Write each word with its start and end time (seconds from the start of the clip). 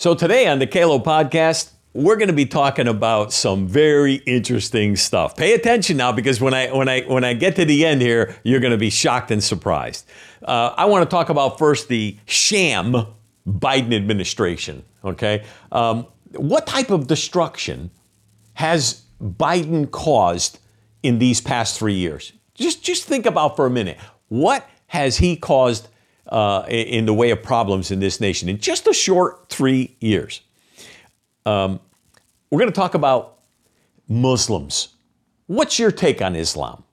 So 0.00 0.14
today 0.14 0.46
on 0.46 0.60
the 0.60 0.66
Calo 0.68 1.02
podcast, 1.02 1.72
we're 1.92 2.14
going 2.14 2.28
to 2.28 2.32
be 2.32 2.46
talking 2.46 2.86
about 2.86 3.32
some 3.32 3.66
very 3.66 4.14
interesting 4.26 4.94
stuff. 4.94 5.36
Pay 5.36 5.54
attention 5.54 5.96
now 5.96 6.12
because 6.12 6.40
when 6.40 6.54
I 6.54 6.68
when 6.68 6.88
I 6.88 7.00
when 7.00 7.24
I 7.24 7.32
get 7.32 7.56
to 7.56 7.64
the 7.64 7.84
end 7.84 8.00
here, 8.00 8.36
you're 8.44 8.60
going 8.60 8.70
to 8.70 8.78
be 8.78 8.90
shocked 8.90 9.32
and 9.32 9.42
surprised. 9.42 10.08
Uh, 10.40 10.72
I 10.76 10.84
want 10.84 11.02
to 11.02 11.12
talk 11.12 11.30
about 11.30 11.58
first 11.58 11.88
the 11.88 12.16
sham 12.26 13.08
Biden 13.44 13.92
administration. 13.92 14.84
Okay, 15.04 15.44
um, 15.72 16.06
what 16.30 16.68
type 16.68 16.92
of 16.92 17.08
destruction 17.08 17.90
has 18.54 19.02
Biden 19.20 19.90
caused 19.90 20.60
in 21.02 21.18
these 21.18 21.40
past 21.40 21.76
three 21.76 21.94
years? 21.94 22.32
Just 22.54 22.84
just 22.84 23.02
think 23.02 23.26
about 23.26 23.56
for 23.56 23.66
a 23.66 23.70
minute. 23.70 23.98
What 24.28 24.64
has 24.86 25.16
he 25.16 25.34
caused 25.34 25.88
uh, 26.28 26.64
in 26.68 27.06
the 27.06 27.14
way 27.14 27.30
of 27.30 27.42
problems 27.42 27.90
in 27.90 28.00
this 28.00 28.20
nation 28.20 28.48
in 28.48 28.58
just 28.58 28.86
a 28.86 28.92
short 28.92 29.48
three 29.48 29.96
years. 30.00 30.40
Um, 31.46 31.80
we're 32.50 32.58
going 32.58 32.70
to 32.70 32.76
talk 32.76 32.94
about 32.94 33.38
Muslims. 34.08 34.88
What's 35.46 35.78
your 35.78 35.90
take 35.90 36.20
on 36.20 36.36
Islam? 36.36 36.84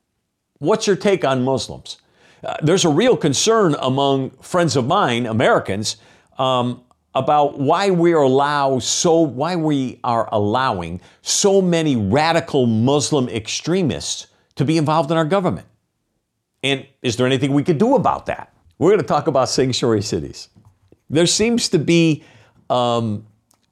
What's 0.59 0.87
your 0.87 0.95
take 0.95 1.25
on 1.25 1.43
Muslims? 1.43 1.97
Uh, 2.43 2.55
there's 2.61 2.85
a 2.85 2.89
real 2.89 3.17
concern 3.17 3.75
among 3.81 4.29
friends 4.41 4.75
of 4.75 4.85
mine, 4.87 5.25
Americans, 5.25 5.97
um, 6.37 6.81
about 7.13 7.59
why 7.59 7.91
we 7.91 8.11
allow 8.11 8.77
so 8.79 9.21
why 9.21 9.55
we 9.55 9.99
are 10.03 10.27
allowing 10.31 11.01
so 11.21 11.61
many 11.61 11.95
radical 11.95 12.65
Muslim 12.65 13.29
extremists 13.29 14.27
to 14.55 14.65
be 14.65 14.77
involved 14.77 15.11
in 15.11 15.17
our 15.17 15.25
government. 15.25 15.67
And 16.61 16.85
is 17.01 17.15
there 17.15 17.25
anything 17.25 17.53
we 17.53 17.63
could 17.63 17.77
do 17.77 17.95
about 17.95 18.25
that? 18.25 18.54
We're 18.77 18.89
going 18.89 19.01
to 19.01 19.07
talk 19.07 19.27
about 19.27 19.49
sanctuary 19.49 20.01
cities. 20.01 20.49
There 21.09 21.27
seems 21.27 21.69
to 21.69 21.79
be 21.79 22.23
um, 22.69 23.25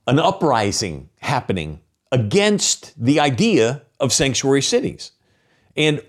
an 0.07 0.19
uprising 0.19 1.09
happening 1.19 1.81
against 2.11 2.93
the 3.03 3.19
idea 3.19 3.81
of 3.99 4.13
sanctuary 4.13 4.61
cities. 4.61 5.11
And 5.75 6.01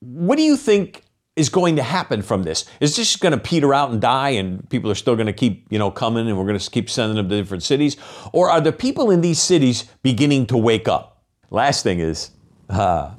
what 0.00 0.36
do 0.36 0.42
you 0.42 0.56
think 0.56 1.02
is 1.36 1.48
going 1.48 1.76
to 1.76 1.82
happen 1.82 2.22
from 2.22 2.42
this? 2.42 2.64
Is 2.80 2.96
this 2.96 3.16
going 3.16 3.32
to 3.32 3.38
peter 3.38 3.74
out 3.74 3.90
and 3.90 4.00
die 4.00 4.30
and 4.30 4.68
people 4.70 4.90
are 4.90 4.96
still 4.96 5.16
going 5.16 5.26
to 5.26 5.32
keep, 5.32 5.66
you 5.70 5.78
know, 5.78 5.90
coming 5.90 6.28
and 6.28 6.38
we're 6.38 6.46
going 6.46 6.58
to 6.58 6.70
keep 6.70 6.88
sending 6.88 7.16
them 7.16 7.28
to 7.28 7.36
different 7.36 7.62
cities? 7.62 7.96
Or 8.32 8.50
are 8.50 8.60
the 8.60 8.72
people 8.72 9.10
in 9.10 9.20
these 9.20 9.40
cities 9.40 9.84
beginning 10.02 10.46
to 10.46 10.56
wake 10.56 10.88
up? 10.88 11.22
Last 11.50 11.82
thing 11.82 11.98
is, 11.98 12.30
uh, 12.68 13.14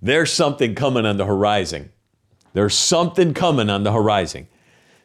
there's 0.00 0.32
something 0.32 0.74
coming 0.74 1.04
on 1.04 1.16
the 1.16 1.26
horizon. 1.26 1.90
There's 2.58 2.74
something 2.74 3.34
coming 3.34 3.70
on 3.70 3.84
the 3.84 3.92
horizon. 3.92 4.48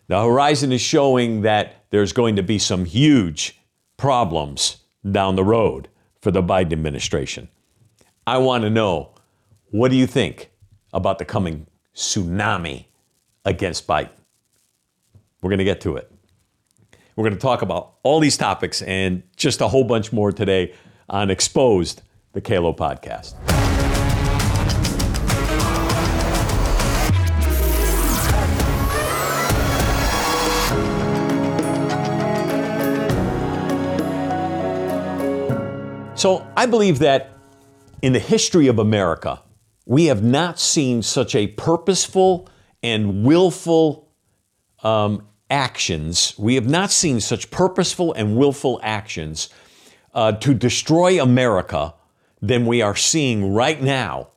The 0.08 0.20
horizon 0.20 0.72
is 0.72 0.82
showing 0.82 1.42
that 1.42 1.86
there's 1.92 2.12
going 2.12 2.36
to 2.38 2.42
be 2.42 2.58
some 2.58 2.84
huge 2.84 3.60
problems 3.96 4.78
down 5.12 5.36
the 5.36 5.44
road 5.44 5.88
for 6.20 6.32
the 6.32 6.42
Biden 6.42 6.74
administration. 6.74 7.50
I 8.26 8.40
want 8.40 8.64
to 8.64 8.72
know 8.72 9.12
what 9.70 9.92
do 9.92 9.98
you 9.98 10.08
think 10.08 10.50
about 10.94 11.20
the 11.20 11.26
coming 11.26 11.68
tsunami 11.94 12.86
against 13.46 13.86
Biden? 13.86 14.10
We're 15.44 15.52
going 15.52 15.60
to 15.60 15.64
get 15.64 15.80
to 15.82 15.98
it. 15.98 16.12
We're 17.16 17.26
going 17.26 17.36
to 17.36 17.40
talk 17.40 17.62
about 17.62 17.98
all 18.02 18.20
these 18.20 18.36
topics 18.36 18.82
and 18.82 19.22
just 19.36 19.62
a 19.62 19.68
whole 19.68 19.84
bunch 19.84 20.12
more 20.12 20.32
today 20.32 20.74
on 21.08 21.30
Exposed, 21.30 22.02
the 22.32 22.42
Calo 22.42 22.76
podcast. 22.76 23.83
So 36.24 36.48
I 36.56 36.68
believe 36.68 37.00
that 37.00 37.32
in 38.02 38.14
the 38.14 38.20
history 38.20 38.68
of 38.68 38.80
America, 38.80 39.42
we 39.86 40.06
have 40.06 40.24
not 40.24 40.58
seen 40.58 41.02
such 41.02 41.36
a 41.36 41.48
purposeful 41.48 42.48
and 42.82 43.26
willful 43.26 44.08
um, 44.84 45.28
actions. 45.50 46.34
We 46.38 46.56
have 46.56 46.66
not 46.66 46.92
seen 46.92 47.20
such 47.20 47.52
purposeful 47.52 48.14
and 48.14 48.38
willful 48.38 48.80
actions 48.82 49.50
uh, 50.14 50.32
to 50.32 50.54
destroy 50.54 51.22
America 51.22 51.94
than 52.42 52.68
we 52.68 52.82
are 52.82 52.96
seeing 52.96 53.54
right 53.54 53.82
now 53.82 54.30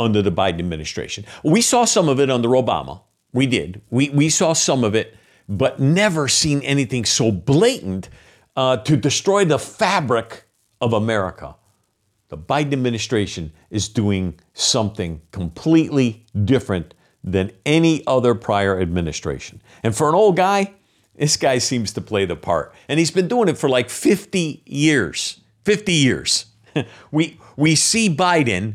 under 0.00 0.22
the 0.22 0.32
Biden 0.32 0.58
administration. 0.58 1.24
We 1.44 1.60
saw 1.60 1.84
some 1.84 2.08
of 2.08 2.18
it 2.18 2.32
under 2.32 2.48
Obama. 2.48 3.00
We 3.32 3.46
did. 3.46 3.80
We, 3.90 4.08
we 4.08 4.28
saw 4.28 4.54
some 4.54 4.82
of 4.82 4.96
it, 4.96 5.16
but 5.48 5.78
never 5.78 6.26
seen 6.26 6.62
anything 6.62 7.04
so 7.04 7.30
blatant 7.30 8.08
uh, 8.56 8.78
to 8.78 8.96
destroy 8.96 9.44
the 9.44 9.60
fabric 9.60 10.46
of 10.82 10.92
America. 10.92 11.54
The 12.28 12.36
Biden 12.36 12.72
administration 12.72 13.52
is 13.70 13.88
doing 13.88 14.38
something 14.52 15.22
completely 15.30 16.26
different 16.44 16.92
than 17.22 17.52
any 17.64 18.02
other 18.06 18.34
prior 18.34 18.80
administration. 18.80 19.62
And 19.84 19.94
for 19.94 20.08
an 20.08 20.14
old 20.14 20.36
guy, 20.36 20.74
this 21.14 21.36
guy 21.36 21.58
seems 21.58 21.92
to 21.92 22.00
play 22.00 22.24
the 22.24 22.34
part. 22.34 22.74
And 22.88 22.98
he's 22.98 23.12
been 23.12 23.28
doing 23.28 23.48
it 23.48 23.56
for 23.56 23.68
like 23.68 23.90
50 23.90 24.62
years. 24.66 25.40
50 25.64 25.92
years. 25.92 26.46
we, 27.12 27.38
we 27.56 27.76
see 27.76 28.14
Biden 28.14 28.74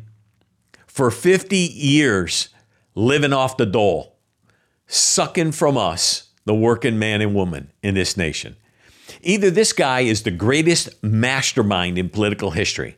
for 0.86 1.12
50 1.12 1.58
years 1.58 2.50
living 2.96 3.34
off 3.34 3.58
the 3.58 3.66
dole, 3.66 4.16
sucking 4.88 5.52
from 5.52 5.78
us, 5.78 6.30
the 6.46 6.56
working 6.56 6.98
man 6.98 7.22
and 7.22 7.36
woman 7.36 7.72
in 7.84 7.96
this 7.96 8.16
nation. 8.16 8.56
Either 9.22 9.50
this 9.50 9.74
guy 9.74 10.02
is 10.02 10.24
the 10.24 10.32
greatest 10.32 11.04
mastermind 11.04 11.98
in 11.98 12.10
political 12.10 12.52
history, 12.52 12.98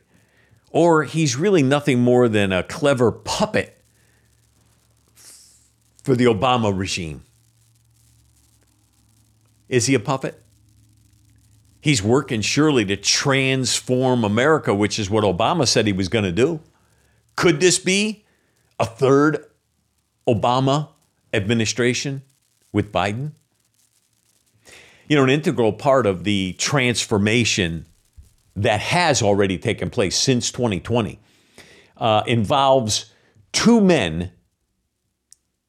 or 0.70 1.04
he's 1.04 1.36
really 1.36 1.62
nothing 1.62 2.00
more 2.00 2.28
than 2.28 2.52
a 2.52 2.62
clever 2.62 3.10
puppet 3.10 3.82
for 6.02 6.14
the 6.14 6.24
Obama 6.24 6.76
regime. 6.76 7.24
Is 9.68 9.86
he 9.86 9.94
a 9.94 10.00
puppet? 10.00 10.42
He's 11.80 12.02
working 12.02 12.42
surely 12.42 12.84
to 12.86 12.96
transform 12.96 14.24
America, 14.24 14.74
which 14.74 14.98
is 14.98 15.08
what 15.08 15.24
Obama 15.24 15.66
said 15.66 15.86
he 15.86 15.92
was 15.92 16.08
going 16.08 16.24
to 16.24 16.32
do. 16.32 16.60
Could 17.36 17.60
this 17.60 17.78
be 17.78 18.24
a 18.78 18.84
third 18.84 19.46
Obama 20.28 20.88
administration 21.32 22.22
with 22.72 22.92
Biden? 22.92 23.32
You 25.10 25.16
know, 25.16 25.24
an 25.24 25.28
integral 25.28 25.72
part 25.72 26.06
of 26.06 26.22
the 26.22 26.52
transformation 26.52 27.84
that 28.54 28.78
has 28.78 29.22
already 29.22 29.58
taken 29.58 29.90
place 29.90 30.16
since 30.16 30.52
2020 30.52 31.18
uh, 31.96 32.22
involves 32.28 33.12
two 33.50 33.80
men, 33.80 34.30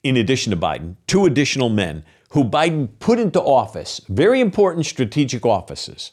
in 0.03 0.15
addition 0.15 0.51
to 0.51 0.57
Biden, 0.57 0.95
two 1.07 1.25
additional 1.25 1.69
men 1.69 2.05
who 2.29 2.43
Biden 2.43 2.87
put 2.99 3.17
into 3.17 3.41
office, 3.41 3.99
very 4.09 4.39
important 4.41 4.85
strategic 4.85 5.43
offices. 5.43 6.11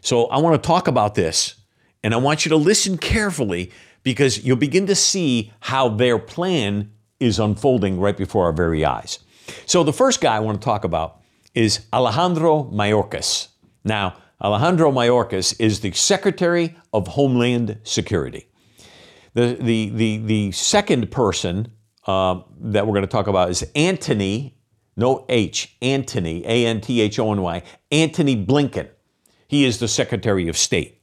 So 0.00 0.26
I 0.26 0.38
want 0.38 0.60
to 0.60 0.66
talk 0.66 0.88
about 0.88 1.14
this, 1.14 1.54
and 2.02 2.12
I 2.12 2.16
want 2.16 2.44
you 2.44 2.48
to 2.48 2.56
listen 2.56 2.98
carefully 2.98 3.70
because 4.02 4.44
you'll 4.44 4.56
begin 4.56 4.88
to 4.88 4.96
see 4.96 5.52
how 5.60 5.90
their 5.90 6.18
plan 6.18 6.90
is 7.20 7.38
unfolding 7.38 8.00
right 8.00 8.16
before 8.16 8.46
our 8.46 8.52
very 8.52 8.84
eyes. 8.84 9.20
So 9.64 9.84
the 9.84 9.92
first 9.92 10.20
guy 10.20 10.34
I 10.34 10.40
want 10.40 10.60
to 10.60 10.64
talk 10.64 10.82
about 10.82 11.20
is 11.54 11.86
Alejandro 11.92 12.64
Mayorkas. 12.64 13.48
Now, 13.84 14.16
Alejandro 14.40 14.90
Mayorkas 14.90 15.54
is 15.58 15.80
the 15.80 15.92
Secretary 15.92 16.76
of 16.92 17.08
Homeland 17.08 17.78
Security. 17.82 18.48
The, 19.34 19.56
the, 19.60 19.90
the, 19.90 20.16
the 20.18 20.52
second 20.52 21.10
person 21.10 21.72
uh, 22.06 22.40
that 22.60 22.86
we're 22.86 22.92
going 22.92 23.02
to 23.02 23.08
talk 23.08 23.26
about 23.26 23.50
is 23.50 23.64
Antony, 23.74 24.56
no 24.96 25.24
H, 25.28 25.76
Antony, 25.80 26.44
A 26.46 26.66
N 26.66 26.80
T 26.80 27.00
H 27.00 27.18
O 27.18 27.32
N 27.32 27.42
Y, 27.42 27.62
Antony 27.90 28.44
Blinken. 28.44 28.88
He 29.48 29.64
is 29.64 29.78
the 29.78 29.88
Secretary 29.88 30.48
of 30.48 30.56
State. 30.56 31.00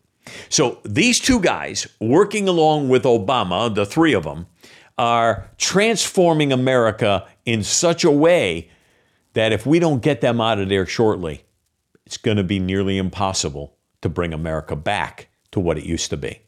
So 0.49 0.79
these 0.83 1.19
two 1.19 1.39
guys, 1.39 1.87
working 1.99 2.47
along 2.47 2.89
with 2.89 3.03
Obama, 3.03 3.73
the 3.73 3.85
three 3.85 4.13
of 4.13 4.23
them, 4.23 4.47
are 4.97 5.49
transforming 5.57 6.51
America 6.51 7.27
in 7.45 7.63
such 7.63 8.03
a 8.03 8.11
way 8.11 8.69
that 9.33 9.51
if 9.51 9.65
we 9.65 9.79
don't 9.79 10.01
get 10.01 10.21
them 10.21 10.41
out 10.41 10.59
of 10.59 10.69
there 10.69 10.85
shortly, 10.85 11.43
it's 12.05 12.17
going 12.17 12.37
to 12.37 12.43
be 12.43 12.59
nearly 12.59 12.97
impossible 12.97 13.77
to 14.01 14.09
bring 14.09 14.33
America 14.33 14.75
back 14.75 15.29
to 15.51 15.59
what 15.59 15.77
it 15.77 15.85
used 15.85 16.09
to 16.09 16.17
be. 16.17 16.41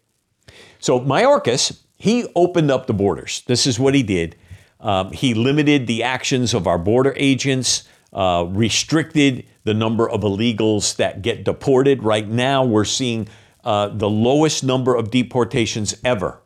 So, 0.80 1.00
Mayorkas, 1.00 1.80
he 1.98 2.26
opened 2.36 2.72
up 2.72 2.88
the 2.88 2.94
borders. 2.94 3.44
This 3.48 3.66
is 3.66 3.80
what 3.80 3.96
he 3.96 4.04
did. 4.04 4.36
Um, 4.80 5.12
he 5.12 5.34
limited 5.34 5.88
the 5.88 6.04
actions 6.04 6.54
of 6.54 6.68
our 6.68 6.78
border 6.78 7.14
agents, 7.16 7.88
uh, 8.12 8.46
restricted 8.50 9.46
the 9.64 9.74
number 9.74 10.10
of 10.10 10.22
illegals 10.22 10.98
that 10.98 11.22
get 11.22 11.46
deported. 11.46 12.04
Right 12.04 12.28
now, 12.28 12.66
we're 12.66 12.84
seeing 12.84 13.30
uh, 13.64 13.88
the 13.88 14.10
lowest 14.10 14.64
number 14.64 14.96
of 14.96 15.10
deportations 15.10 15.96
ever. 16.04 16.42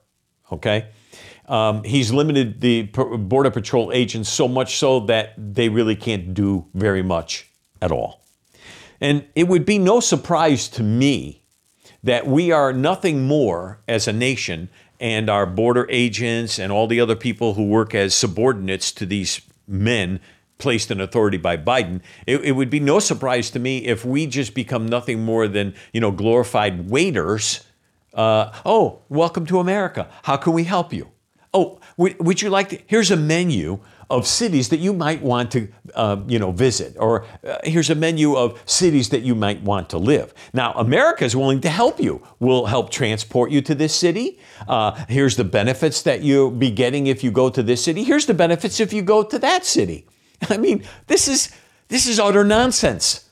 Okay? 0.51 0.89
Um, 1.47 1.83
he's 1.83 2.11
limited 2.11 2.59
the 2.61 2.83
Border 2.83 3.51
Patrol 3.51 3.91
agents 3.93 4.29
so 4.29 4.47
much 4.47 4.77
so 4.77 5.01
that 5.01 5.33
they 5.37 5.69
really 5.69 5.95
can't 5.95 6.33
do 6.33 6.65
very 6.73 7.01
much 7.01 7.49
at 7.81 7.91
all. 7.91 8.25
And 8.99 9.25
it 9.35 9.47
would 9.47 9.65
be 9.65 9.77
no 9.77 9.99
surprise 9.99 10.67
to 10.69 10.83
me 10.83 11.43
that 12.03 12.27
we 12.27 12.51
are 12.51 12.73
nothing 12.73 13.27
more 13.27 13.79
as 13.87 14.07
a 14.07 14.13
nation 14.13 14.69
and 14.99 15.29
our 15.29 15.45
border 15.45 15.87
agents 15.89 16.57
and 16.57 16.71
all 16.71 16.87
the 16.87 16.99
other 16.99 17.15
people 17.15 17.53
who 17.53 17.67
work 17.67 17.93
as 17.93 18.15
subordinates 18.15 18.91
to 18.91 19.05
these 19.05 19.41
men 19.67 20.19
placed 20.57 20.89
in 20.89 20.99
authority 20.99 21.37
by 21.37 21.55
Biden, 21.55 22.01
it, 22.25 22.43
it, 22.43 22.51
would 22.53 22.69
be 22.69 22.79
no 22.79 22.97
surprise 22.97 23.51
to 23.51 23.59
me 23.59 23.85
if 23.85 24.03
we 24.03 24.25
just 24.25 24.55
become 24.55 24.87
nothing 24.87 25.23
more 25.23 25.47
than 25.47 25.75
you 25.93 26.01
know 26.01 26.11
glorified 26.11 26.89
waiters. 26.89 27.63
Uh, 28.13 28.51
oh, 28.65 29.01
welcome 29.07 29.45
to 29.45 29.59
America. 29.59 30.09
How 30.23 30.37
can 30.37 30.53
we 30.53 30.63
help 30.63 30.91
you? 30.91 31.11
Oh, 31.53 31.79
would, 31.97 32.41
you 32.41 32.49
like 32.49 32.69
to? 32.69 32.79
Here's 32.87 33.09
a 33.11 33.15
menu 33.15 33.79
of 34.09 34.25
cities 34.25 34.69
that 34.69 34.79
you 34.79 34.93
might 34.93 35.21
want 35.21 35.51
to, 35.51 35.67
uh, 35.95 36.17
you 36.27 36.39
know, 36.39 36.51
visit, 36.51 36.95
or 36.97 37.25
uh, 37.45 37.57
here's 37.63 37.89
a 37.89 37.95
menu 37.95 38.35
of 38.35 38.61
cities 38.65 39.09
that 39.09 39.21
you 39.21 39.35
might 39.35 39.61
want 39.61 39.89
to 39.89 39.97
live. 39.97 40.33
Now, 40.53 40.73
America 40.73 41.25
is 41.25 41.35
willing 41.35 41.61
to 41.61 41.69
help 41.69 41.99
you. 41.99 42.25
We'll 42.39 42.65
help 42.65 42.89
transport 42.89 43.51
you 43.51 43.61
to 43.61 43.75
this 43.75 43.93
city. 43.93 44.39
Uh, 44.67 44.91
here's 45.09 45.35
the 45.35 45.43
benefits 45.43 46.01
that 46.03 46.21
you'll 46.21 46.51
be 46.51 46.71
getting 46.71 47.07
if 47.07 47.23
you 47.23 47.31
go 47.31 47.49
to 47.49 47.63
this 47.63 47.83
city. 47.83 48.03
Here's 48.03 48.25
the 48.25 48.33
benefits 48.33 48.79
if 48.79 48.93
you 48.93 49.01
go 49.01 49.23
to 49.23 49.39
that 49.39 49.65
city. 49.65 50.07
I 50.49 50.57
mean, 50.57 50.83
this 51.07 51.27
is 51.27 51.51
this 51.89 52.07
is 52.07 52.19
utter 52.19 52.43
nonsense. 52.43 53.29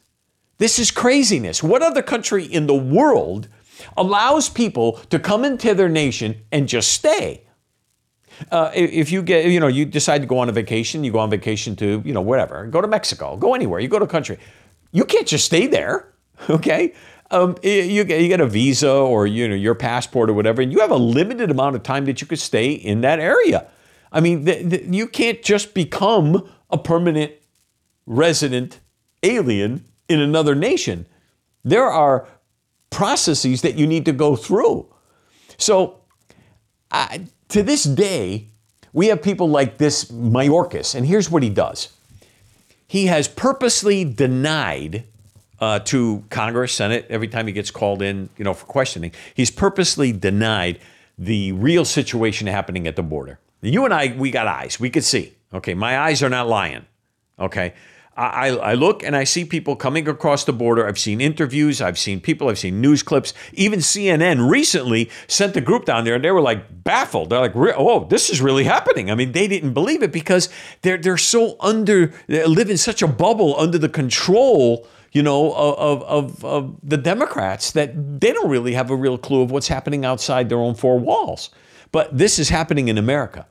This 0.58 0.80
is 0.80 0.92
craziness. 0.92 1.62
What 1.62 1.82
other 1.82 2.02
country 2.02 2.46
in 2.46 2.68
the 2.68 2.76
world 2.76 3.50
allows 3.98 4.48
people 4.50 4.94
to 5.10 5.20
come 5.20 5.44
into 5.44 5.74
their 5.74 5.90
nation 5.90 6.42
and 6.52 6.68
just 6.68 6.92
stay? 6.92 7.45
Uh, 8.52 8.72
if 8.74 9.12
you 9.12 9.22
get, 9.22 9.46
you 9.46 9.60
know, 9.60 9.68
you 9.68 9.86
decide 9.86 10.22
to 10.22 10.28
go 10.28 10.40
on 10.40 10.50
a 10.50 10.52
vacation, 10.52 11.04
you 11.04 11.12
go 11.12 11.20
on 11.20 11.30
vacation 11.30 11.76
to, 11.78 12.02
you 12.06 12.14
know, 12.14 12.22
whatever, 12.22 12.66
go 12.68 12.82
to 12.82 12.88
Mexico, 12.88 13.38
go 13.38 13.54
anywhere, 13.54 13.80
you 13.80 13.88
go 13.88 14.00
to 14.00 14.06
a 14.06 14.10
country, 14.10 14.38
you 14.92 15.06
can't 15.06 15.28
just 15.28 15.46
stay 15.46 15.68
there, 15.68 16.14
okay? 16.50 16.94
Um, 17.32 17.56
you, 17.64 18.04
get, 18.04 18.22
you 18.22 18.28
get 18.28 18.40
a 18.40 18.46
visa 18.46 18.92
or 18.92 19.26
you 19.26 19.48
know 19.48 19.56
your 19.56 19.74
passport 19.74 20.30
or 20.30 20.34
whatever, 20.34 20.62
and 20.62 20.72
you 20.72 20.80
have 20.80 20.92
a 20.92 20.98
limited 20.98 21.50
amount 21.50 21.76
of 21.76 21.84
time 21.84 22.06
that 22.06 22.22
you 22.22 22.28
could 22.28 22.40
stay 22.40 22.72
in 22.72 23.02
that 23.02 23.20
area. 23.20 23.68
I 24.12 24.20
mean, 24.20 24.46
the, 24.46 24.64
the, 24.64 24.86
you 24.96 25.08
can't 25.08 25.42
just 25.42 25.74
become 25.74 26.48
a 26.70 26.78
permanent 26.78 27.34
resident 28.06 28.80
alien 29.24 29.84
in 30.08 30.20
another 30.20 30.54
nation. 30.54 31.08
There 31.64 31.90
are 31.90 32.28
processes 32.92 33.64
that 33.64 33.76
you 33.76 33.88
need 33.88 34.06
to 34.06 34.14
go 34.14 34.36
through. 34.36 34.94
So, 35.58 36.02
I, 36.92 37.26
to 37.50 37.64
this 37.64 37.84
day, 37.84 38.48
we 38.94 39.08
have 39.08 39.22
people 39.22 39.50
like 39.50 39.78
this 39.78 40.06
Mayorkas, 40.06 40.96
and 40.96 41.06
here's 41.06 41.30
what 41.30 41.44
he 41.44 41.50
does. 41.50 41.90
He 42.88 43.08
has 43.08 43.28
purposely 43.28 44.06
denied 44.06 45.04
uh, 45.60 45.80
to 45.80 46.24
Congress, 46.30 46.74
Senate, 46.74 47.06
every 47.10 47.28
time 47.28 47.48
he 47.48 47.54
gets 47.54 47.72
called 47.72 48.02
in, 48.02 48.30
you 48.38 48.44
know, 48.44 48.54
for 48.54 48.66
questioning, 48.66 49.12
he's 49.34 49.52
purposely 49.52 50.12
denied 50.12 50.80
the 51.18 51.52
real 51.54 51.86
situation 51.86 52.48
happening 52.48 52.88
at 52.88 52.96
the 52.96 53.04
border. 53.04 53.40
You 53.62 53.86
and 53.86 53.94
I, 53.94 54.16
we 54.18 54.32
got 54.32 54.48
eyes. 54.48 54.80
We 54.80 54.90
could 54.90 55.04
see. 55.04 55.34
Okay, 55.54 55.74
my 55.74 55.98
eyes 55.98 56.22
are 56.22 56.30
not 56.30 56.48
lying. 56.48 56.86
Okay, 57.40 57.74
I, 58.18 58.50
I 58.50 58.74
look 58.76 59.04
and 59.04 59.14
I 59.14 59.26
see 59.26 59.44
people 59.44 59.76
coming 59.76 60.08
across 60.08 60.46
the 60.46 60.54
border. 60.54 60.88
I've 60.88 60.98
seen 60.98 61.20
interviews, 61.20 61.82
I've 61.82 62.00
seen 62.00 62.22
people, 62.22 62.48
I've 62.48 62.58
seen 62.58 62.80
news 62.80 63.04
clips. 63.04 63.34
Even 63.54 63.80
CNN 63.80 64.50
recently 64.50 65.10
sent 65.28 65.58
a 65.58 65.62
group 65.62 65.84
down 65.84 66.06
there 66.06 66.16
and 66.16 66.24
they 66.24 66.32
were 66.32 66.42
like 66.42 66.84
baffled. 66.84 67.30
They're 67.30 67.42
like, 67.42 67.56
oh, 67.56 68.06
this 68.06 68.30
is 68.30 68.42
really 68.42 68.64
happening. 68.64 69.12
I 69.12 69.16
mean, 69.16 69.34
they 69.34 69.48
didn't 69.50 69.74
believe 69.74 70.02
it 70.02 70.14
because 70.14 70.48
they're, 70.82 70.98
they're 70.98 71.18
so 71.18 71.58
under, 71.60 72.14
they 72.28 72.46
live 72.46 72.70
in 72.70 72.78
such 72.78 73.02
a 73.02 73.08
bubble 73.08 73.60
under 73.60 73.78
the 73.78 73.90
control 73.90 74.88
you 75.12 75.24
know, 75.24 75.54
of, 75.54 76.04
of, 76.04 76.44
of 76.44 76.76
the 76.84 76.98
Democrats 76.98 77.72
that 77.72 78.20
they 78.20 78.34
don't 78.34 78.50
really 78.50 78.74
have 78.74 78.92
a 78.92 78.96
real 78.98 79.18
clue 79.18 79.42
of 79.42 79.50
what's 79.50 79.70
happening 79.70 80.04
outside 80.04 80.50
their 80.50 80.58
own 80.58 80.76
four 80.76 81.00
walls. 81.00 81.52
But 81.94 82.18
this 82.18 82.38
is 82.38 82.50
happening 82.50 82.90
in 82.90 82.98
America. 82.98 83.48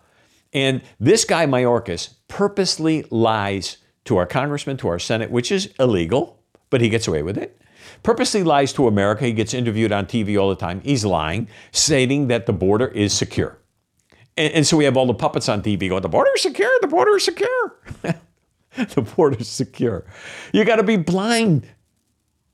And 0.52 0.82
this 1.00 1.24
guy, 1.24 1.46
Mayorkas, 1.46 2.16
purposely 2.28 3.06
lies 3.10 3.78
to 4.04 4.16
our 4.16 4.26
congressman, 4.26 4.76
to 4.78 4.88
our 4.88 4.98
Senate, 4.98 5.30
which 5.30 5.50
is 5.50 5.72
illegal, 5.78 6.40
but 6.70 6.80
he 6.80 6.88
gets 6.88 7.08
away 7.08 7.22
with 7.22 7.38
it. 7.38 7.60
Purposely 8.02 8.42
lies 8.42 8.72
to 8.74 8.86
America. 8.86 9.24
He 9.24 9.32
gets 9.32 9.54
interviewed 9.54 9.92
on 9.92 10.06
TV 10.06 10.40
all 10.40 10.48
the 10.48 10.56
time. 10.56 10.80
He's 10.82 11.04
lying, 11.04 11.48
stating 11.72 12.28
that 12.28 12.46
the 12.46 12.52
border 12.52 12.88
is 12.88 13.12
secure. 13.12 13.58
And, 14.36 14.52
and 14.54 14.66
so 14.66 14.76
we 14.76 14.84
have 14.84 14.96
all 14.96 15.06
the 15.06 15.14
puppets 15.14 15.48
on 15.48 15.62
TV 15.62 15.88
going, 15.88 16.02
the 16.02 16.08
border 16.08 16.30
is 16.34 16.42
secure, 16.42 16.70
the 16.80 16.88
border 16.88 17.16
is 17.16 17.24
secure. 17.24 17.76
the 18.76 19.02
border 19.02 19.38
is 19.38 19.48
secure. 19.48 20.04
You 20.52 20.64
got 20.64 20.76
to 20.76 20.82
be 20.82 20.96
blind 20.96 21.68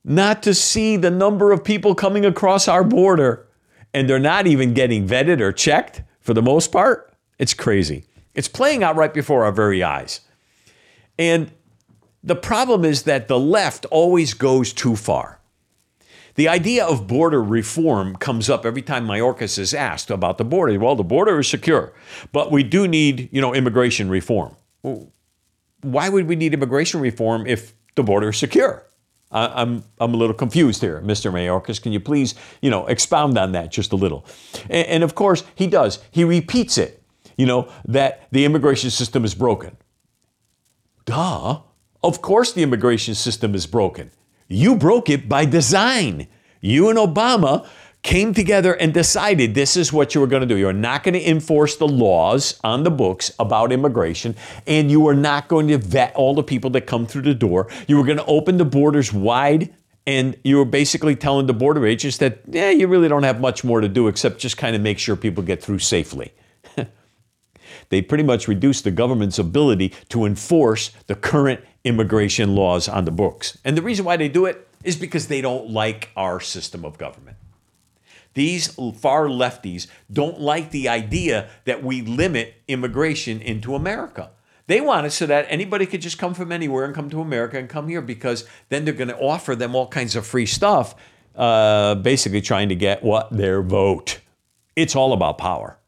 not 0.04 0.42
to 0.44 0.54
see 0.54 0.96
the 0.96 1.10
number 1.10 1.52
of 1.52 1.62
people 1.62 1.94
coming 1.94 2.24
across 2.24 2.68
our 2.68 2.84
border. 2.84 3.46
And 3.92 4.08
they're 4.08 4.18
not 4.18 4.46
even 4.46 4.72
getting 4.72 5.06
vetted 5.06 5.40
or 5.40 5.52
checked 5.52 6.02
for 6.20 6.32
the 6.32 6.42
most 6.42 6.70
part. 6.70 7.12
It's 7.38 7.54
crazy. 7.54 8.04
It's 8.34 8.48
playing 8.48 8.84
out 8.84 8.96
right 8.96 9.12
before 9.12 9.44
our 9.44 9.52
very 9.52 9.82
eyes. 9.82 10.20
And 11.20 11.52
the 12.24 12.34
problem 12.34 12.82
is 12.82 13.02
that 13.02 13.28
the 13.28 13.38
left 13.38 13.84
always 13.90 14.32
goes 14.32 14.72
too 14.72 14.96
far. 14.96 15.38
The 16.36 16.48
idea 16.48 16.86
of 16.86 17.06
border 17.06 17.42
reform 17.42 18.16
comes 18.16 18.48
up 18.48 18.64
every 18.64 18.80
time 18.80 19.06
Mayorkas 19.06 19.58
is 19.58 19.74
asked 19.74 20.10
about 20.10 20.38
the 20.38 20.44
border. 20.44 20.78
Well, 20.78 20.96
the 20.96 21.04
border 21.04 21.38
is 21.40 21.48
secure, 21.48 21.92
but 22.32 22.50
we 22.50 22.62
do 22.62 22.88
need, 22.88 23.28
you 23.32 23.42
know, 23.42 23.54
immigration 23.54 24.08
reform. 24.08 24.56
Well, 24.82 25.12
why 25.82 26.08
would 26.08 26.26
we 26.26 26.36
need 26.36 26.54
immigration 26.54 27.00
reform 27.00 27.46
if 27.46 27.74
the 27.96 28.02
border 28.02 28.30
is 28.30 28.38
secure? 28.38 28.86
I'm, 29.30 29.84
I'm 30.00 30.14
a 30.14 30.16
little 30.16 30.34
confused 30.34 30.80
here, 30.80 31.02
Mr. 31.02 31.30
Mayorkas. 31.30 31.82
Can 31.82 31.92
you 31.92 32.00
please, 32.00 32.34
you 32.62 32.70
know, 32.70 32.86
expound 32.86 33.36
on 33.36 33.52
that 33.52 33.70
just 33.70 33.92
a 33.92 33.96
little? 33.96 34.24
And, 34.70 34.86
and 34.86 35.04
of 35.04 35.14
course, 35.14 35.44
he 35.54 35.66
does. 35.66 35.98
He 36.10 36.24
repeats 36.24 36.78
it, 36.78 37.02
you 37.36 37.44
know, 37.44 37.70
that 37.84 38.26
the 38.32 38.46
immigration 38.46 38.90
system 38.90 39.24
is 39.24 39.34
broken. 39.34 39.76
Duh. 41.04 41.60
Of 42.02 42.22
course, 42.22 42.52
the 42.52 42.62
immigration 42.62 43.14
system 43.14 43.54
is 43.54 43.66
broken. 43.66 44.10
You 44.48 44.76
broke 44.76 45.10
it 45.10 45.28
by 45.28 45.44
design. 45.44 46.26
You 46.60 46.88
and 46.88 46.98
Obama 46.98 47.66
came 48.02 48.32
together 48.32 48.72
and 48.74 48.94
decided 48.94 49.54
this 49.54 49.76
is 49.76 49.92
what 49.92 50.14
you 50.14 50.20
were 50.20 50.26
going 50.26 50.40
to 50.40 50.46
do. 50.46 50.56
You're 50.56 50.72
not 50.72 51.02
going 51.02 51.14
to 51.14 51.28
enforce 51.28 51.76
the 51.76 51.86
laws 51.86 52.58
on 52.64 52.82
the 52.82 52.90
books 52.90 53.32
about 53.38 53.72
immigration, 53.72 54.34
and 54.66 54.90
you 54.90 55.06
are 55.08 55.14
not 55.14 55.48
going 55.48 55.68
to 55.68 55.78
vet 55.78 56.14
all 56.14 56.34
the 56.34 56.42
people 56.42 56.70
that 56.70 56.82
come 56.82 57.06
through 57.06 57.22
the 57.22 57.34
door. 57.34 57.68
You 57.86 57.98
were 57.98 58.04
going 58.04 58.18
to 58.18 58.24
open 58.24 58.56
the 58.56 58.64
borders 58.64 59.12
wide, 59.12 59.74
and 60.06 60.36
you 60.42 60.56
were 60.56 60.64
basically 60.64 61.14
telling 61.14 61.46
the 61.46 61.52
border 61.52 61.86
agents 61.86 62.16
that, 62.18 62.40
yeah, 62.48 62.70
you 62.70 62.88
really 62.88 63.08
don't 63.08 63.22
have 63.22 63.40
much 63.40 63.64
more 63.64 63.82
to 63.82 63.88
do 63.88 64.08
except 64.08 64.38
just 64.38 64.56
kind 64.56 64.74
of 64.74 64.80
make 64.80 64.98
sure 64.98 65.14
people 65.14 65.44
get 65.44 65.62
through 65.62 65.80
safely 65.80 66.32
they 67.88 68.02
pretty 68.02 68.24
much 68.24 68.48
reduced 68.48 68.84
the 68.84 68.90
government's 68.90 69.38
ability 69.38 69.92
to 70.08 70.24
enforce 70.24 70.90
the 71.06 71.14
current 71.14 71.60
immigration 71.84 72.54
laws 72.54 72.88
on 72.88 73.04
the 73.04 73.10
books. 73.10 73.58
And 73.64 73.76
the 73.76 73.82
reason 73.82 74.04
why 74.04 74.16
they 74.16 74.28
do 74.28 74.46
it 74.46 74.68
is 74.84 74.96
because 74.96 75.28
they 75.28 75.40
don't 75.40 75.70
like 75.70 76.10
our 76.16 76.40
system 76.40 76.84
of 76.84 76.98
government. 76.98 77.36
These 78.34 78.68
far 78.68 79.26
lefties 79.26 79.88
don't 80.12 80.40
like 80.40 80.70
the 80.70 80.88
idea 80.88 81.50
that 81.64 81.82
we 81.82 82.02
limit 82.02 82.54
immigration 82.68 83.40
into 83.40 83.74
America. 83.74 84.30
They 84.68 84.80
want 84.80 85.06
it 85.06 85.10
so 85.10 85.26
that 85.26 85.46
anybody 85.48 85.84
could 85.84 86.00
just 86.00 86.16
come 86.16 86.32
from 86.32 86.52
anywhere 86.52 86.84
and 86.84 86.94
come 86.94 87.10
to 87.10 87.20
America 87.20 87.58
and 87.58 87.68
come 87.68 87.88
here 87.88 88.00
because 88.00 88.46
then 88.68 88.84
they're 88.84 88.94
going 88.94 89.08
to 89.08 89.18
offer 89.18 89.56
them 89.56 89.74
all 89.74 89.88
kinds 89.88 90.14
of 90.14 90.24
free 90.24 90.46
stuff, 90.46 90.94
uh, 91.34 91.96
basically 91.96 92.40
trying 92.40 92.68
to 92.68 92.76
get 92.76 93.02
what? 93.02 93.30
Their 93.36 93.62
vote. 93.62 94.20
It's 94.76 94.94
all 94.94 95.12
about 95.12 95.38
power. 95.38 95.79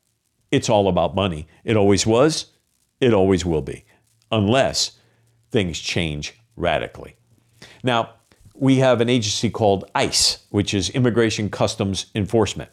It's 0.53 0.69
all 0.69 0.87
about 0.87 1.17
money. 1.17 1.49
It 1.65 1.77
always 1.77 2.07
was, 2.07 2.47
it 3.01 3.13
always 3.13 3.45
will 3.45 3.63
be, 3.63 3.85
unless 4.31 4.99
things 5.51 5.81
change 5.81 6.35
radically. 6.55 7.17
Now, 7.83 8.11
we 8.55 8.77
have 8.77 9.01
an 9.01 9.09
agency 9.09 9.51
called 9.51 9.91
ICE, 9.95 10.39
which 10.51 10.75
is 10.75 10.91
Immigration 10.91 11.51
Customs 11.51 12.07
Enforcement. 12.15 12.71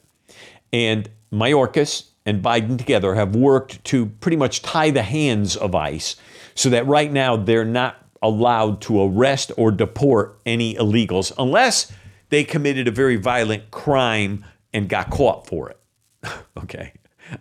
And 0.71 1.09
Mayorkas 1.31 2.09
and 2.25 2.43
Biden 2.43 2.77
together 2.77 3.15
have 3.15 3.35
worked 3.35 3.83
to 3.85 4.07
pretty 4.07 4.37
much 4.37 4.61
tie 4.61 4.91
the 4.91 5.01
hands 5.01 5.55
of 5.55 5.73
ICE 5.73 6.15
so 6.53 6.69
that 6.69 6.85
right 6.85 7.11
now 7.11 7.37
they're 7.37 7.65
not 7.65 8.05
allowed 8.21 8.81
to 8.81 9.01
arrest 9.01 9.51
or 9.57 9.71
deport 9.71 10.39
any 10.45 10.75
illegals 10.75 11.31
unless 11.37 11.91
they 12.27 12.43
committed 12.43 12.87
a 12.87 12.91
very 12.91 13.15
violent 13.15 13.71
crime 13.71 14.43
and 14.73 14.89
got 14.89 15.09
caught 15.09 15.47
for 15.47 15.69
it. 15.69 15.79
okay. 16.57 16.93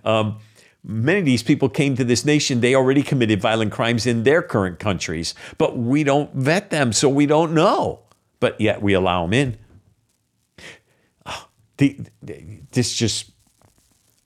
Um, 0.04 0.38
many 0.84 1.18
of 1.18 1.24
these 1.24 1.42
people 1.42 1.68
came 1.68 1.96
to 1.96 2.04
this 2.04 2.24
nation, 2.24 2.60
they 2.60 2.74
already 2.74 3.02
committed 3.02 3.40
violent 3.40 3.72
crimes 3.72 4.06
in 4.06 4.22
their 4.22 4.42
current 4.42 4.78
countries, 4.78 5.34
but 5.58 5.76
we 5.76 6.04
don't 6.04 6.32
vet 6.34 6.70
them, 6.70 6.92
so 6.92 7.08
we 7.08 7.26
don't 7.26 7.52
know. 7.52 8.00
But 8.40 8.60
yet 8.60 8.80
we 8.82 8.94
allow 8.94 9.22
them 9.24 9.34
in. 9.34 9.58
Oh, 11.26 11.48
the, 11.76 11.98
this 12.72 12.94
just 12.94 13.32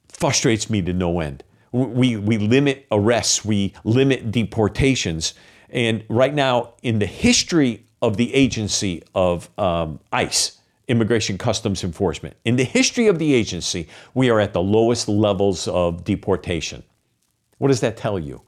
frustrates 0.08 0.70
me 0.70 0.82
to 0.82 0.92
no 0.92 1.20
end. 1.20 1.42
We, 1.72 2.16
we 2.16 2.36
limit 2.36 2.86
arrests, 2.90 3.44
we 3.44 3.74
limit 3.82 4.30
deportations. 4.30 5.32
And 5.70 6.04
right 6.08 6.34
now, 6.34 6.74
in 6.82 6.98
the 6.98 7.06
history 7.06 7.86
of 8.02 8.18
the 8.18 8.34
agency 8.34 9.02
of 9.14 9.48
um, 9.58 10.00
ICE, 10.12 10.58
Immigration 10.92 11.38
Customs 11.38 11.82
Enforcement. 11.82 12.36
In 12.44 12.56
the 12.56 12.64
history 12.64 13.06
of 13.06 13.18
the 13.18 13.32
agency, 13.32 13.88
we 14.12 14.28
are 14.28 14.38
at 14.38 14.52
the 14.52 14.60
lowest 14.60 15.08
levels 15.08 15.66
of 15.66 16.04
deportation. 16.04 16.82
What 17.56 17.68
does 17.68 17.80
that 17.80 17.96
tell 17.96 18.18
you? 18.18 18.42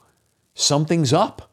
Something's 0.53 1.15
up. 1.15 1.51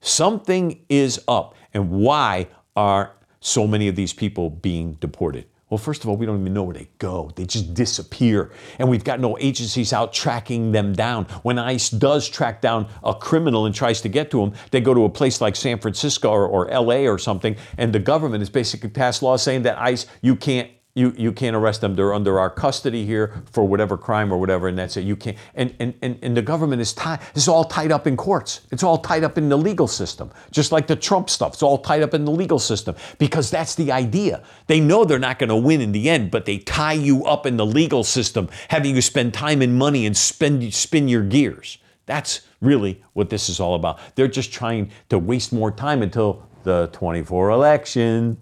Something 0.00 0.82
is 0.88 1.22
up. 1.28 1.54
And 1.74 1.90
why 1.90 2.48
are 2.74 3.12
so 3.40 3.66
many 3.66 3.86
of 3.86 3.96
these 3.96 4.14
people 4.14 4.48
being 4.48 4.94
deported? 4.94 5.44
Well, 5.70 5.78
first 5.78 6.02
of 6.02 6.10
all, 6.10 6.16
we 6.16 6.26
don't 6.26 6.40
even 6.40 6.52
know 6.52 6.64
where 6.64 6.74
they 6.74 6.88
go. 6.98 7.30
They 7.36 7.46
just 7.46 7.74
disappear. 7.74 8.50
And 8.80 8.90
we've 8.90 9.04
got 9.04 9.20
no 9.20 9.38
agencies 9.38 9.92
out 9.92 10.12
tracking 10.12 10.72
them 10.72 10.92
down. 10.92 11.26
When 11.42 11.60
ICE 11.60 11.90
does 11.90 12.28
track 12.28 12.60
down 12.60 12.88
a 13.04 13.14
criminal 13.14 13.66
and 13.66 13.74
tries 13.74 14.00
to 14.00 14.08
get 14.08 14.32
to 14.32 14.40
them, 14.40 14.52
they 14.72 14.80
go 14.80 14.92
to 14.94 15.04
a 15.04 15.08
place 15.08 15.40
like 15.40 15.54
San 15.54 15.78
Francisco 15.78 16.28
or, 16.28 16.46
or 16.46 16.66
LA 16.66 17.08
or 17.08 17.18
something, 17.18 17.56
and 17.78 17.92
the 17.92 18.00
government 18.00 18.40
has 18.40 18.50
basically 18.50 18.90
passed 18.90 19.22
laws 19.22 19.42
saying 19.42 19.62
that 19.62 19.78
ICE, 19.78 20.06
you 20.22 20.34
can't 20.34 20.70
you, 20.94 21.14
you 21.16 21.32
can't 21.32 21.54
arrest 21.54 21.82
them. 21.82 21.94
They're 21.94 22.12
under 22.12 22.40
our 22.40 22.50
custody 22.50 23.06
here 23.06 23.42
for 23.52 23.66
whatever 23.66 23.96
crime 23.96 24.32
or 24.32 24.38
whatever, 24.38 24.66
and 24.66 24.76
that's 24.76 24.96
it. 24.96 25.02
You 25.02 25.14
can't. 25.14 25.36
And, 25.54 25.74
and, 25.78 25.94
and, 26.02 26.18
and 26.20 26.36
the 26.36 26.42
government 26.42 26.82
is 26.82 26.92
tied. 26.92 27.20
It's 27.34 27.46
all 27.46 27.64
tied 27.64 27.92
up 27.92 28.08
in 28.08 28.16
courts. 28.16 28.62
It's 28.72 28.82
all 28.82 28.98
tied 28.98 29.22
up 29.22 29.38
in 29.38 29.48
the 29.48 29.56
legal 29.56 29.86
system, 29.86 30.32
just 30.50 30.72
like 30.72 30.88
the 30.88 30.96
Trump 30.96 31.30
stuff. 31.30 31.52
It's 31.52 31.62
all 31.62 31.78
tied 31.78 32.02
up 32.02 32.12
in 32.12 32.24
the 32.24 32.32
legal 32.32 32.58
system 32.58 32.96
because 33.18 33.50
that's 33.50 33.76
the 33.76 33.92
idea. 33.92 34.42
They 34.66 34.80
know 34.80 35.04
they're 35.04 35.20
not 35.20 35.38
going 35.38 35.50
to 35.50 35.56
win 35.56 35.80
in 35.80 35.92
the 35.92 36.10
end, 36.10 36.32
but 36.32 36.44
they 36.44 36.58
tie 36.58 36.94
you 36.94 37.24
up 37.24 37.46
in 37.46 37.56
the 37.56 37.66
legal 37.66 38.02
system, 38.02 38.48
having 38.68 38.96
you 38.96 39.02
spend 39.02 39.32
time 39.32 39.62
and 39.62 39.78
money 39.78 40.06
and 40.06 40.16
spend 40.16 40.74
spin 40.74 41.06
your 41.06 41.22
gears. 41.22 41.78
That's 42.06 42.40
really 42.60 43.04
what 43.12 43.30
this 43.30 43.48
is 43.48 43.60
all 43.60 43.76
about. 43.76 44.00
They're 44.16 44.26
just 44.26 44.52
trying 44.52 44.90
to 45.08 45.20
waste 45.20 45.52
more 45.52 45.70
time 45.70 46.02
until 46.02 46.48
the 46.64 46.90
24 46.92 47.50
election. 47.50 48.38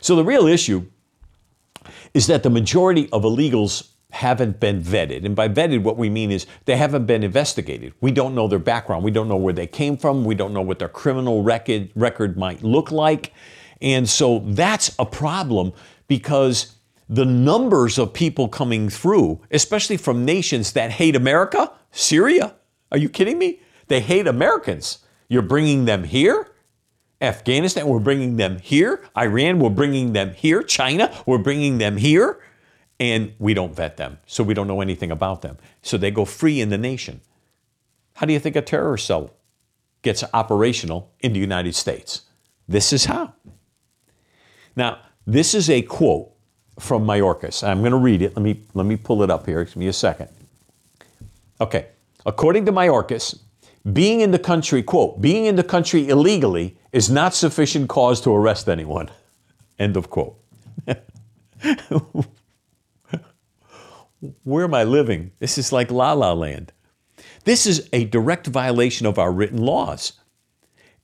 So 0.00 0.14
the 0.14 0.24
real 0.24 0.46
issue 0.46 0.86
is 2.14 2.26
that 2.26 2.42
the 2.42 2.50
majority 2.50 3.08
of 3.12 3.22
illegals 3.22 3.90
haven't 4.12 4.58
been 4.58 4.82
vetted. 4.82 5.24
And 5.24 5.36
by 5.36 5.48
vetted, 5.48 5.82
what 5.82 5.96
we 5.96 6.10
mean 6.10 6.30
is 6.30 6.46
they 6.64 6.76
haven't 6.76 7.06
been 7.06 7.22
investigated. 7.22 7.94
We 8.00 8.10
don't 8.10 8.34
know 8.34 8.48
their 8.48 8.58
background. 8.58 9.04
We 9.04 9.10
don't 9.10 9.28
know 9.28 9.36
where 9.36 9.52
they 9.52 9.66
came 9.66 9.96
from. 9.96 10.24
We 10.24 10.34
don't 10.34 10.52
know 10.52 10.62
what 10.62 10.78
their 10.78 10.88
criminal 10.88 11.42
record, 11.42 11.90
record 11.94 12.36
might 12.36 12.62
look 12.62 12.90
like. 12.90 13.32
And 13.80 14.08
so 14.08 14.40
that's 14.40 14.94
a 14.98 15.06
problem 15.06 15.72
because 16.08 16.74
the 17.08 17.24
numbers 17.24 17.98
of 17.98 18.12
people 18.12 18.48
coming 18.48 18.88
through, 18.88 19.40
especially 19.50 19.96
from 19.96 20.24
nations 20.24 20.72
that 20.72 20.90
hate 20.90 21.16
America, 21.16 21.72
Syria, 21.92 22.54
are 22.92 22.98
you 22.98 23.08
kidding 23.08 23.38
me? 23.38 23.60
They 23.88 24.00
hate 24.00 24.26
Americans. 24.26 24.98
You're 25.28 25.42
bringing 25.42 25.84
them 25.84 26.04
here? 26.04 26.48
Afghanistan, 27.20 27.86
we're 27.86 27.98
bringing 27.98 28.36
them 28.36 28.58
here. 28.58 29.04
Iran, 29.16 29.58
we're 29.58 29.70
bringing 29.70 30.12
them 30.12 30.32
here. 30.32 30.62
China, 30.62 31.14
we're 31.26 31.38
bringing 31.38 31.78
them 31.78 31.96
here. 31.96 32.40
And 32.98 33.32
we 33.38 33.54
don't 33.54 33.74
vet 33.74 33.96
them, 33.96 34.18
so 34.26 34.44
we 34.44 34.52
don't 34.52 34.66
know 34.66 34.80
anything 34.80 35.10
about 35.10 35.40
them. 35.40 35.56
So 35.82 35.96
they 35.96 36.10
go 36.10 36.24
free 36.24 36.60
in 36.60 36.68
the 36.68 36.76
nation. 36.76 37.22
How 38.14 38.26
do 38.26 38.34
you 38.34 38.38
think 38.38 38.56
a 38.56 38.62
terrorist 38.62 39.06
cell 39.06 39.30
gets 40.02 40.22
operational 40.34 41.10
in 41.20 41.32
the 41.32 41.40
United 41.40 41.74
States? 41.74 42.22
This 42.68 42.92
is 42.92 43.06
how. 43.06 43.32
Now, 44.76 44.98
this 45.26 45.54
is 45.54 45.70
a 45.70 45.80
quote 45.82 46.30
from 46.78 47.06
Mayorkas. 47.06 47.66
I'm 47.66 47.80
going 47.80 47.92
to 47.92 47.98
read 47.98 48.22
it. 48.22 48.36
Let 48.36 48.42
me, 48.42 48.62
let 48.74 48.84
me 48.84 48.96
pull 48.96 49.22
it 49.22 49.30
up 49.30 49.46
here. 49.46 49.64
Give 49.64 49.76
me 49.76 49.88
a 49.88 49.92
second. 49.92 50.28
Okay. 51.60 51.86
According 52.26 52.66
to 52.66 52.72
Mayorkas, 52.72 53.38
being 53.92 54.20
in 54.20 54.30
the 54.30 54.38
country, 54.38 54.82
quote, 54.82 55.20
being 55.20 55.46
in 55.46 55.56
the 55.56 55.64
country 55.64 56.08
illegally 56.08 56.76
is 56.92 57.10
not 57.10 57.34
sufficient 57.34 57.88
cause 57.88 58.20
to 58.22 58.34
arrest 58.34 58.68
anyone. 58.68 59.10
End 59.78 59.96
of 59.96 60.10
quote. 60.10 60.36
Where 64.44 64.64
am 64.64 64.74
I 64.74 64.84
living? 64.84 65.32
This 65.38 65.56
is 65.56 65.72
like 65.72 65.90
la 65.90 66.12
la 66.12 66.32
land. 66.32 66.72
This 67.44 67.66
is 67.66 67.88
a 67.92 68.04
direct 68.04 68.46
violation 68.46 69.06
of 69.06 69.18
our 69.18 69.32
written 69.32 69.58
laws. 69.58 70.12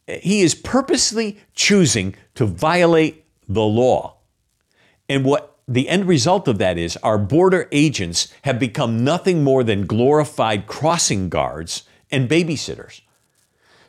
He 0.06 0.42
is 0.42 0.54
purposely 0.54 1.38
choosing 1.54 2.14
to 2.34 2.46
violate 2.46 3.24
the 3.48 3.64
law. 3.64 4.18
And 5.08 5.24
what 5.24 5.58
the 5.66 5.88
end 5.88 6.06
result 6.06 6.46
of 6.46 6.58
that 6.58 6.78
is 6.78 6.96
our 6.98 7.18
border 7.18 7.68
agents 7.72 8.32
have 8.42 8.58
become 8.58 9.02
nothing 9.02 9.42
more 9.42 9.64
than 9.64 9.86
glorified 9.86 10.66
crossing 10.66 11.28
guards 11.28 11.84
and 12.10 12.28
babysitters. 12.28 13.00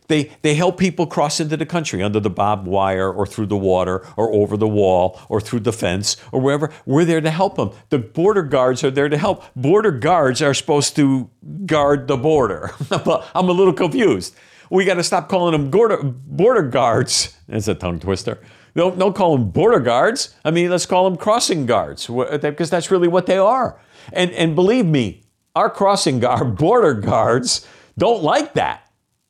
They, 0.08 0.32
they 0.42 0.56
help 0.56 0.78
people 0.78 1.06
cross 1.06 1.40
into 1.40 1.58
the 1.58 1.66
country 1.66 2.02
under 2.02 2.20
the 2.20 2.30
barbed 2.30 2.68
wire 2.68 3.12
or 3.12 3.26
through 3.26 3.48
the 3.48 3.58
water 3.58 4.06
or 4.16 4.32
over 4.34 4.56
the 4.56 4.68
wall 4.68 5.20
or 5.30 5.42
through 5.42 5.62
the 5.62 5.74
fence 5.74 6.18
or 6.32 6.40
wherever. 6.40 6.72
We're 6.86 7.06
there 7.06 7.22
to 7.22 7.30
help 7.30 7.56
them. 7.56 7.72
The 7.90 8.00
border 8.00 8.44
guards 8.44 8.84
are 8.84 8.92
there 8.92 9.10
to 9.10 9.18
help. 9.18 9.44
Border 9.56 9.92
guards 9.92 10.42
are 10.42 10.54
supposed 10.54 10.96
to 10.96 11.30
guard 11.66 12.08
the 12.08 12.18
border. 12.18 12.72
I'm 12.92 13.50
a 13.50 13.54
little 13.54 13.74
confused. 13.74 14.36
We 14.70 14.86
got 14.86 14.96
to 14.96 15.04
stop 15.04 15.30
calling 15.30 15.54
them 15.54 15.70
border, 15.70 16.02
border 16.04 16.64
guards. 16.64 17.38
That's 17.48 17.68
a 17.68 17.76
tongue 17.76 18.00
twister. 18.00 18.40
Don't, 18.76 19.00
don't 19.00 19.16
call 19.16 19.38
them 19.38 19.50
border 19.50 19.80
guards. 19.80 20.36
I 20.46 20.52
mean, 20.52 20.70
let's 20.70 20.86
call 20.86 21.10
them 21.10 21.18
crossing 21.18 21.66
guards 21.66 22.08
because 22.08 22.72
uh, 22.72 22.76
that's 22.76 22.92
really 22.92 23.08
what 23.08 23.26
they 23.26 23.38
are. 23.38 23.80
And, 24.14 24.32
and 24.32 24.56
believe 24.56 24.86
me, 24.86 25.24
our 25.56 25.70
crossing 25.70 26.20
guard, 26.20 26.56
border 26.58 26.94
guards, 26.94 27.66
don't 27.98 28.22
like 28.22 28.54
that. 28.54 28.87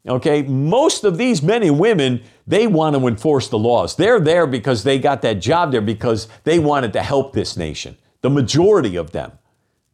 Okay, 0.07 0.41
most 0.43 1.03
of 1.03 1.17
these 1.17 1.43
men 1.43 1.63
and 1.63 1.79
women, 1.79 2.21
they 2.45 2.65
want 2.65 2.95
to 2.95 3.07
enforce 3.07 3.49
the 3.49 3.57
laws. 3.57 3.95
They're 3.95 4.19
there 4.19 4.47
because 4.47 4.83
they 4.83 4.99
got 4.99 5.21
that 5.23 5.41
job 5.41 5.71
there 5.71 5.81
because 5.81 6.27
they 6.43 6.59
wanted 6.59 6.93
to 6.93 7.01
help 7.01 7.33
this 7.33 7.57
nation. 7.57 7.97
The 8.21 8.29
majority 8.29 8.95
of 8.95 9.11
them 9.11 9.33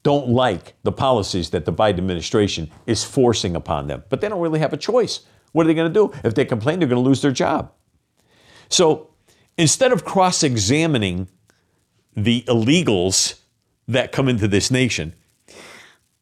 don't 0.03 0.29
like 0.29 0.75
the 0.84 0.91
policies 0.91 1.50
that 1.51 1.65
the 1.65 1.74
Biden 1.74 1.98
administration 1.98 2.70
is 2.86 3.03
forcing 3.03 3.55
upon 3.55 3.88
them, 3.88 4.03
but 4.10 4.22
they 4.22 4.29
don't 4.29 4.41
really 4.41 4.60
have 4.60 4.74
a 4.74 4.77
choice. 4.77 5.22
What 5.53 5.65
are 5.65 5.67
they 5.67 5.74
going 5.74 5.91
to 5.91 5.93
do? 5.93 6.13
If 6.24 6.36
they 6.36 6.46
complain, 6.46 6.79
they're 6.79 6.88
going 6.88 7.01
to 7.01 7.08
lose 7.08 7.22
their 7.22 7.32
job. 7.32 7.72
So 8.70 9.10
instead 9.58 9.91
of 9.91 10.03
cross 10.03 10.43
examining 10.43 11.29
the 12.15 12.43
illegals 12.48 13.39
that 13.88 14.12
come 14.12 14.27
into 14.27 14.48
this 14.48 14.70
nation, 14.70 15.13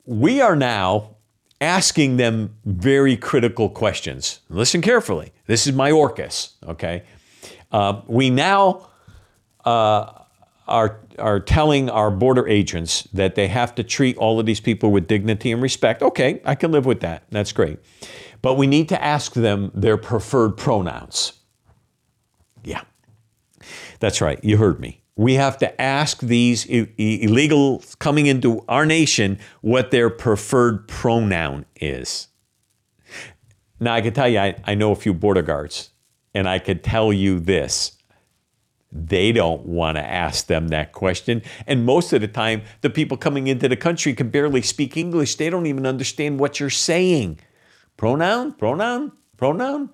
we 0.05 0.41
are 0.41 0.55
now 0.55 1.17
asking 1.61 2.17
them 2.17 2.55
very 2.65 3.15
critical 3.15 3.69
questions. 3.69 4.39
Listen 4.49 4.81
carefully. 4.81 5.31
This 5.45 5.67
is 5.67 5.73
Mayorkas, 5.75 6.53
okay? 6.67 7.03
Uh, 7.71 8.01
we 8.07 8.31
now 8.31 8.89
uh, 9.63 10.11
are, 10.67 10.99
are 11.19 11.39
telling 11.39 11.89
our 11.89 12.09
border 12.09 12.47
agents 12.47 13.03
that 13.13 13.35
they 13.35 13.47
have 13.47 13.75
to 13.75 13.83
treat 13.83 14.17
all 14.17 14.39
of 14.39 14.45
these 14.47 14.59
people 14.59 14.91
with 14.91 15.07
dignity 15.07 15.51
and 15.51 15.61
respect. 15.61 16.01
Okay, 16.01 16.41
I 16.43 16.55
can 16.55 16.71
live 16.71 16.85
with 16.85 17.01
that. 17.01 17.23
That's 17.29 17.51
great. 17.51 17.79
But 18.41 18.55
we 18.55 18.65
need 18.65 18.89
to 18.89 19.01
ask 19.01 19.33
them 19.33 19.71
their 19.75 19.97
preferred 19.97 20.57
pronouns. 20.57 21.33
Yeah, 22.63 22.81
that's 23.99 24.19
right. 24.19 24.43
You 24.43 24.57
heard 24.57 24.79
me 24.79 25.00
we 25.21 25.35
have 25.35 25.55
to 25.55 25.79
ask 25.79 26.19
these 26.21 26.65
illegals 26.65 27.97
coming 27.99 28.25
into 28.25 28.65
our 28.67 28.87
nation 28.87 29.37
what 29.61 29.91
their 29.91 30.09
preferred 30.09 30.87
pronoun 30.87 31.63
is. 31.75 32.27
Now, 33.79 33.93
I 33.93 34.01
can 34.01 34.15
tell 34.15 34.27
you, 34.27 34.39
I, 34.39 34.55
I 34.63 34.73
know 34.73 34.91
a 34.91 34.95
few 34.95 35.13
border 35.13 35.43
guards, 35.43 35.91
and 36.33 36.49
I 36.49 36.57
could 36.57 36.83
tell 36.83 37.13
you 37.13 37.39
this. 37.39 37.99
They 38.91 39.31
don't 39.31 39.63
want 39.67 39.97
to 39.97 40.03
ask 40.03 40.47
them 40.47 40.69
that 40.69 40.91
question. 40.91 41.43
And 41.67 41.85
most 41.85 42.13
of 42.13 42.21
the 42.21 42.27
time, 42.27 42.63
the 42.81 42.89
people 42.89 43.15
coming 43.15 43.45
into 43.45 43.69
the 43.69 43.77
country 43.77 44.15
can 44.15 44.31
barely 44.31 44.63
speak 44.63 44.97
English. 44.97 45.35
They 45.35 45.51
don't 45.51 45.67
even 45.67 45.85
understand 45.85 46.39
what 46.39 46.59
you're 46.59 46.71
saying. 46.71 47.39
Pronoun? 47.95 48.53
Pronoun? 48.53 49.11
Pronoun? 49.37 49.91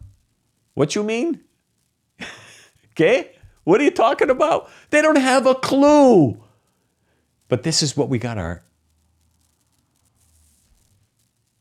What 0.73 0.95
you 0.95 1.03
mean? 1.03 1.41
okay? 2.93 3.33
What 3.67 3.81
are 3.81 3.83
you 3.83 3.91
talking 3.91 4.29
about? 4.29 4.69
They 4.91 5.01
don't 5.01 5.17
have 5.17 5.45
a 5.45 5.53
clue. 5.53 6.41
But 7.49 7.63
this 7.63 7.83
is 7.83 7.97
what 7.97 8.07
we 8.07 8.17
got 8.17 8.37
our 8.37 8.63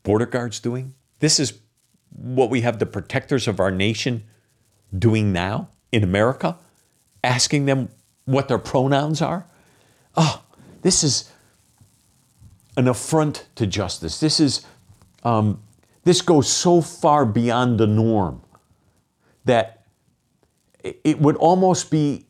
border 0.05 0.27
guards 0.27 0.61
doing. 0.61 0.95
This 1.19 1.41
is 1.41 1.59
what 2.11 2.49
we 2.49 2.61
have 2.61 2.79
the 2.79 2.87
protectors 2.87 3.49
of 3.49 3.59
our 3.59 3.73
nation 3.73 4.23
doing 4.97 5.33
now 5.33 5.71
in 5.91 6.05
America, 6.05 6.57
asking 7.25 7.67
them 7.67 7.89
what 8.25 8.47
their 8.47 8.59
pronouns 8.59 9.21
are. 9.21 9.49
Oh, 10.17 10.45
this 10.83 11.03
is 11.03 11.33
an 12.77 12.87
affront 12.87 13.49
to 13.57 13.67
justice. 13.67 14.21
This 14.21 14.39
is 14.39 14.65
um, 15.25 15.61
this 16.05 16.23
goes 16.23 16.49
so 16.49 16.83
far 16.83 17.27
beyond 17.27 17.81
the 17.81 17.89
norm 17.89 18.43
that 19.45 19.76
it 21.05 21.21
would 21.21 21.37
almost 21.37 21.91
be 21.91 22.27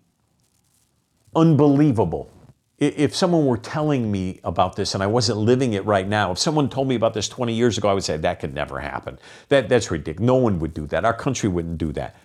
unbelievable 1.34 2.30
if 2.78 3.16
someone 3.16 3.46
were 3.46 3.56
telling 3.56 4.12
me 4.12 4.38
about 4.44 4.76
this 4.76 4.92
and 4.94 5.02
I 5.02 5.06
wasn't 5.06 5.38
living 5.38 5.72
it 5.72 5.84
right 5.86 6.06
now, 6.06 6.32
if 6.32 6.38
someone 6.38 6.68
told 6.68 6.88
me 6.88 6.94
about 6.94 7.14
this 7.14 7.26
20 7.26 7.54
years 7.54 7.78
ago, 7.78 7.88
I 7.88 7.94
would 7.94 8.04
say 8.04 8.18
that 8.18 8.38
could 8.38 8.54
never 8.54 8.80
happen. 8.80 9.18
That, 9.48 9.68
that's 9.68 9.90
ridiculous. 9.90 10.26
No 10.26 10.36
one 10.36 10.58
would 10.58 10.74
do 10.74 10.86
that. 10.88 11.04
Our 11.04 11.14
country 11.14 11.48
wouldn't 11.48 11.78
do 11.78 11.92
that. 11.92 12.16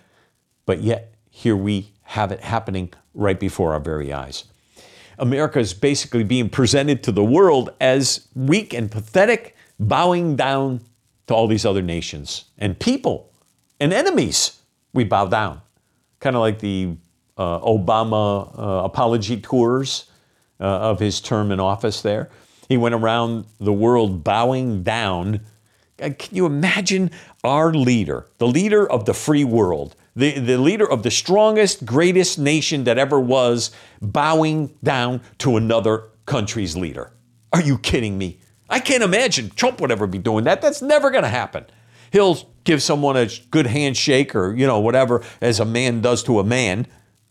But 0.66 0.82
yet, 0.82 1.14
here 1.30 1.56
we 1.56 1.92
have 2.02 2.32
it 2.32 2.40
happening 2.40 2.92
right 3.14 3.40
before 3.40 3.72
our 3.72 3.80
very 3.80 4.12
eyes. 4.12 4.44
America 5.18 5.58
is 5.58 5.72
basically 5.72 6.24
being 6.24 6.50
presented 6.50 7.02
to 7.04 7.12
the 7.12 7.24
world 7.24 7.70
as 7.80 8.28
weak 8.34 8.74
and 8.74 8.90
pathetic, 8.90 9.56
bowing 9.80 10.36
down 10.36 10.82
to 11.28 11.34
all 11.34 11.46
these 11.46 11.64
other 11.64 11.82
nations 11.82 12.44
and 12.58 12.78
people 12.78 13.32
and 13.80 13.92
enemies. 13.92 14.60
We 14.92 15.04
bow 15.04 15.26
down. 15.26 15.61
Kind 16.22 16.36
of 16.36 16.40
like 16.40 16.60
the 16.60 16.96
uh, 17.36 17.58
Obama 17.60 18.56
uh, 18.56 18.84
apology 18.84 19.40
tours 19.40 20.06
uh, 20.60 20.64
of 20.64 21.00
his 21.00 21.20
term 21.20 21.50
in 21.50 21.58
office 21.58 22.00
there. 22.00 22.30
He 22.68 22.76
went 22.76 22.94
around 22.94 23.46
the 23.58 23.72
world 23.72 24.22
bowing 24.22 24.84
down. 24.84 25.40
Uh, 26.00 26.10
can 26.16 26.36
you 26.36 26.46
imagine 26.46 27.10
our 27.42 27.74
leader, 27.74 28.28
the 28.38 28.46
leader 28.46 28.88
of 28.88 29.04
the 29.04 29.14
free 29.14 29.42
world, 29.42 29.96
the, 30.14 30.38
the 30.38 30.58
leader 30.58 30.88
of 30.88 31.02
the 31.02 31.10
strongest, 31.10 31.84
greatest 31.84 32.38
nation 32.38 32.84
that 32.84 32.98
ever 32.98 33.18
was, 33.18 33.72
bowing 34.00 34.72
down 34.84 35.22
to 35.38 35.56
another 35.56 36.04
country's 36.26 36.76
leader. 36.76 37.12
Are 37.52 37.62
you 37.62 37.78
kidding 37.78 38.16
me? 38.16 38.38
I 38.70 38.78
can't 38.78 39.02
imagine 39.02 39.50
Trump 39.50 39.80
would 39.80 39.90
ever 39.90 40.06
be 40.06 40.18
doing 40.18 40.44
that. 40.44 40.62
That's 40.62 40.82
never 40.82 41.10
going 41.10 41.24
to 41.24 41.28
happen. 41.28 41.64
He'll 42.12 42.48
give 42.64 42.82
someone 42.82 43.16
a 43.16 43.28
good 43.50 43.66
handshake 43.66 44.34
or, 44.34 44.54
you 44.54 44.66
know, 44.66 44.80
whatever, 44.80 45.22
as 45.40 45.60
a 45.60 45.64
man 45.64 46.00
does 46.00 46.22
to 46.24 46.38
a 46.38 46.44
man. 46.44 46.86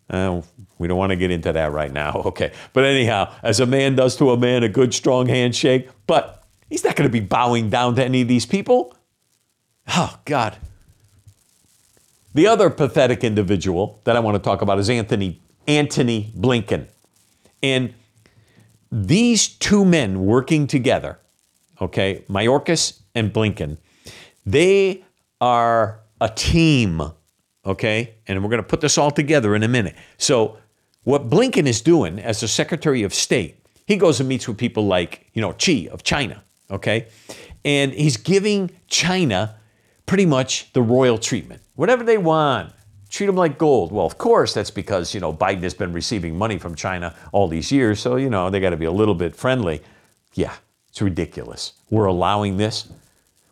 Uh, 0.09 0.41
we 0.77 0.87
don't 0.87 0.97
want 0.97 1.11
to 1.11 1.15
get 1.15 1.31
into 1.31 1.53
that 1.53 1.71
right 1.71 1.91
now. 1.91 2.21
Okay. 2.25 2.51
But 2.73 2.85
anyhow, 2.85 3.33
as 3.43 3.59
a 3.59 3.65
man 3.65 3.95
does 3.95 4.15
to 4.17 4.31
a 4.31 4.37
man, 4.37 4.63
a 4.63 4.69
good, 4.69 4.93
strong 4.93 5.27
handshake. 5.27 5.89
But 6.07 6.43
he's 6.69 6.83
not 6.83 6.95
going 6.95 7.09
to 7.09 7.11
be 7.11 7.19
bowing 7.19 7.69
down 7.69 7.95
to 7.95 8.03
any 8.03 8.21
of 8.21 8.27
these 8.27 8.45
people. 8.45 8.95
Oh, 9.87 10.17
God. 10.25 10.57
The 12.33 12.47
other 12.47 12.69
pathetic 12.69 13.23
individual 13.23 13.99
that 14.05 14.15
I 14.15 14.19
want 14.19 14.35
to 14.35 14.39
talk 14.41 14.61
about 14.61 14.79
is 14.79 14.89
Anthony 14.89 15.41
Antony 15.67 16.31
Blinken. 16.37 16.87
And 17.61 17.93
these 18.91 19.47
two 19.47 19.85
men 19.85 20.25
working 20.25 20.67
together, 20.67 21.19
okay, 21.79 22.23
Mayorkas 22.29 22.99
and 23.13 23.31
Blinken, 23.31 23.77
they 24.45 25.03
are 25.41 25.99
a 26.21 26.29
team, 26.29 27.01
okay? 27.65 28.15
And 28.27 28.41
we're 28.43 28.49
going 28.49 28.63
to 28.63 28.67
put 28.67 28.79
this 28.79 28.97
all 28.97 29.11
together 29.11 29.55
in 29.55 29.63
a 29.63 29.67
minute. 29.67 29.95
So, 30.17 30.57
what 31.03 31.29
Blinken 31.29 31.65
is 31.65 31.81
doing 31.81 32.19
as 32.19 32.39
the 32.41 32.47
Secretary 32.47 33.01
of 33.01 33.13
State, 33.13 33.65
he 33.87 33.97
goes 33.97 34.19
and 34.19 34.29
meets 34.29 34.47
with 34.47 34.57
people 34.57 34.85
like, 34.85 35.27
you 35.33 35.41
know, 35.41 35.55
Xi 35.57 35.89
of 35.89 36.03
China, 36.03 36.43
okay? 36.69 37.07
And 37.65 37.91
he's 37.91 38.17
giving 38.17 38.69
China 38.87 39.55
pretty 40.05 40.27
much 40.27 40.71
the 40.73 40.81
royal 40.81 41.17
treatment 41.17 41.61
whatever 41.81 42.03
they 42.03 42.17
want. 42.17 42.71
Treat 43.09 43.25
them 43.25 43.35
like 43.35 43.57
gold. 43.57 43.91
Well, 43.91 44.05
of 44.05 44.19
course, 44.19 44.53
that's 44.53 44.69
because, 44.69 45.15
you 45.15 45.19
know, 45.19 45.33
Biden 45.33 45.63
has 45.63 45.73
been 45.73 45.91
receiving 45.91 46.37
money 46.37 46.59
from 46.59 46.75
China 46.75 47.15
all 47.31 47.47
these 47.47 47.71
years. 47.71 47.99
So, 47.99 48.17
you 48.17 48.29
know, 48.29 48.51
they 48.51 48.59
got 48.59 48.69
to 48.69 48.77
be 48.77 48.85
a 48.85 48.91
little 48.91 49.15
bit 49.15 49.35
friendly. 49.35 49.81
Yeah, 50.35 50.53
it's 50.89 51.01
ridiculous. 51.01 51.73
We're 51.89 52.05
allowing 52.05 52.57
this. 52.57 52.87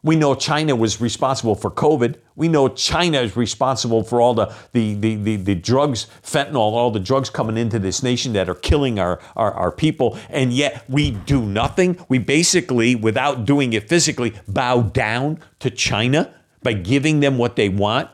We 0.02 0.16
know 0.16 0.34
China 0.34 0.76
was 0.76 1.02
responsible 1.02 1.56
for 1.56 1.70
COVID. 1.70 2.16
We 2.36 2.48
know 2.48 2.70
China 2.70 3.20
is 3.20 3.36
responsible 3.36 4.04
for 4.04 4.22
all 4.22 4.34
the, 4.34 4.54
the, 4.72 4.94
the, 4.96 5.16
the, 5.16 5.36
the, 5.36 5.56
drugs, 5.56 6.08
fentanyl, 6.24 6.56
all 6.56 6.90
the 6.92 7.00
drugs 7.00 7.30
coming 7.30 7.58
into 7.58 7.80
this 7.80 8.02
nation 8.02 8.34
that 8.34 8.48
are 8.48 8.56
killing 8.56 8.98
our, 8.98 9.20
our, 9.36 9.54
our 9.54 9.72
people. 9.72 10.18
And 10.30 10.54
yet 10.54 10.86
we 10.88 11.12
do 11.12 11.42
nothing. 11.42 11.98
We 12.08 12.20
basically, 12.20 12.96
without 12.96 13.46
doing 13.46 13.74
it 13.74 13.90
physically, 13.90 14.34
bow 14.48 14.84
down 14.84 15.40
to 15.60 15.70
China 15.70 16.34
by 16.64 16.74
giving 16.74 17.20
them 17.20 17.38
what 17.38 17.56
they 17.58 17.68
want. 17.70 18.10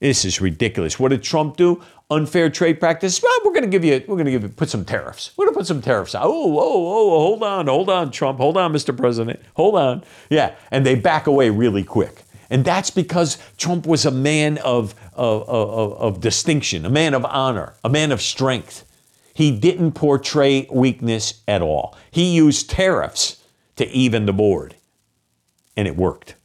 This 0.00 0.26
is 0.26 0.42
ridiculous. 0.42 1.00
What 1.00 1.08
did 1.08 1.22
Trump 1.22 1.56
do? 1.56 1.82
Unfair 2.08 2.48
trade 2.50 2.78
practice. 2.78 3.20
Well, 3.20 3.32
we're 3.44 3.52
going 3.52 3.64
to 3.64 3.68
give 3.68 3.84
you. 3.84 3.94
We're 4.06 4.14
going 4.14 4.26
to 4.26 4.30
give 4.30 4.42
you. 4.42 4.48
Put 4.48 4.68
some 4.68 4.84
tariffs. 4.84 5.32
We're 5.36 5.46
going 5.46 5.54
to 5.54 5.58
put 5.58 5.66
some 5.66 5.82
tariffs 5.82 6.14
out. 6.14 6.22
Oh, 6.24 6.58
oh, 6.58 6.60
oh, 6.60 7.20
hold 7.20 7.42
on, 7.42 7.66
hold 7.66 7.90
on, 7.90 8.12
Trump. 8.12 8.38
Hold 8.38 8.56
on, 8.56 8.72
Mr. 8.72 8.96
President. 8.96 9.40
Hold 9.54 9.74
on. 9.74 10.04
Yeah, 10.30 10.54
and 10.70 10.86
they 10.86 10.94
back 10.94 11.26
away 11.26 11.50
really 11.50 11.82
quick. 11.82 12.22
And 12.48 12.64
that's 12.64 12.90
because 12.90 13.38
Trump 13.56 13.86
was 13.86 14.06
a 14.06 14.12
man 14.12 14.58
of, 14.58 14.94
of, 15.14 15.48
of, 15.48 15.92
of 15.94 16.20
distinction, 16.20 16.84
a 16.84 16.90
man 16.90 17.12
of 17.12 17.24
honor, 17.24 17.74
a 17.82 17.88
man 17.88 18.12
of 18.12 18.22
strength. 18.22 18.84
He 19.34 19.50
didn't 19.50 19.92
portray 19.92 20.68
weakness 20.70 21.42
at 21.48 21.60
all. 21.60 21.96
He 22.10 22.34
used 22.34 22.70
tariffs 22.70 23.42
to 23.76 23.88
even 23.88 24.26
the 24.26 24.32
board, 24.32 24.76
and 25.76 25.88
it 25.88 25.96
worked. 25.96 26.36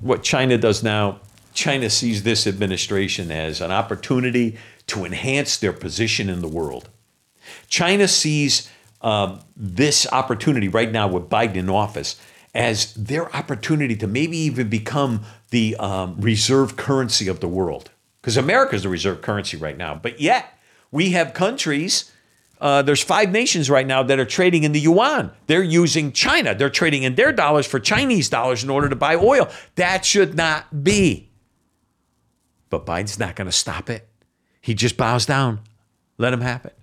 What 0.00 0.22
China 0.22 0.56
does 0.56 0.82
now 0.82 1.20
China 1.60 1.90
sees 1.90 2.22
this 2.22 2.46
administration 2.46 3.30
as 3.30 3.60
an 3.60 3.70
opportunity 3.70 4.56
to 4.86 5.04
enhance 5.04 5.58
their 5.58 5.74
position 5.74 6.30
in 6.30 6.40
the 6.40 6.48
world. 6.48 6.88
China 7.68 8.08
sees 8.08 8.70
um, 9.02 9.40
this 9.54 10.10
opportunity 10.10 10.68
right 10.68 10.90
now 10.90 11.06
with 11.06 11.28
Biden 11.28 11.56
in 11.56 11.68
office 11.68 12.18
as 12.54 12.94
their 12.94 13.34
opportunity 13.36 13.94
to 13.96 14.06
maybe 14.06 14.38
even 14.38 14.70
become 14.70 15.20
the 15.50 15.76
um, 15.76 16.18
reserve 16.18 16.78
currency 16.78 17.28
of 17.28 17.40
the 17.40 17.48
world. 17.48 17.90
Because 18.22 18.38
America 18.38 18.74
is 18.74 18.84
the 18.84 18.88
reserve 18.88 19.20
currency 19.20 19.58
right 19.58 19.76
now. 19.76 19.94
But 19.94 20.18
yet, 20.18 20.58
we 20.90 21.10
have 21.10 21.34
countries, 21.34 22.10
uh, 22.58 22.80
there's 22.80 23.02
five 23.02 23.32
nations 23.32 23.68
right 23.68 23.86
now 23.86 24.02
that 24.02 24.18
are 24.18 24.24
trading 24.24 24.64
in 24.64 24.72
the 24.72 24.80
yuan. 24.80 25.30
They're 25.46 25.62
using 25.62 26.12
China. 26.12 26.54
They're 26.54 26.70
trading 26.70 27.02
in 27.02 27.16
their 27.16 27.32
dollars 27.32 27.66
for 27.66 27.78
Chinese 27.78 28.30
dollars 28.30 28.64
in 28.64 28.70
order 28.70 28.88
to 28.88 28.96
buy 28.96 29.16
oil. 29.16 29.50
That 29.74 30.06
should 30.06 30.34
not 30.36 30.82
be. 30.82 31.29
But 32.70 32.86
Biden's 32.86 33.18
not 33.18 33.36
going 33.36 33.46
to 33.46 33.52
stop 33.52 33.90
it. 33.90 34.08
He 34.60 34.74
just 34.74 34.96
bows 34.96 35.26
down. 35.26 35.60
Let 36.18 36.32
him 36.32 36.40
have 36.40 36.64
it. 36.64 36.76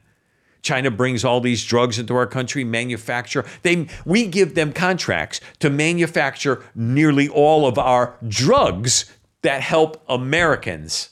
China 0.61 0.91
brings 0.91 1.23
all 1.23 1.39
these 1.39 1.63
drugs 1.63 1.97
into 1.97 2.15
our 2.15 2.27
country, 2.27 2.63
manufacture. 2.63 3.45
They, 3.61 3.87
we 4.05 4.27
give 4.27 4.53
them 4.53 4.73
contracts 4.73 5.39
to 5.59 5.69
manufacture 5.69 6.63
nearly 6.75 7.29
all 7.29 7.65
of 7.65 7.77
our 7.77 8.17
drugs 8.27 9.11
that 9.43 9.61
help 9.61 10.03
Americans. 10.09 11.11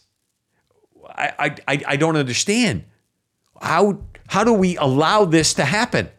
I, 1.07 1.55
I, 1.67 1.83
I 1.87 1.95
don't 1.95 2.17
understand. 2.17 2.83
How, 3.61 4.01
how 4.27 4.43
do 4.43 4.51
we 4.51 4.75
allow 4.75 5.23
this 5.23 5.53
to 5.53 5.63
happen? 5.63 6.09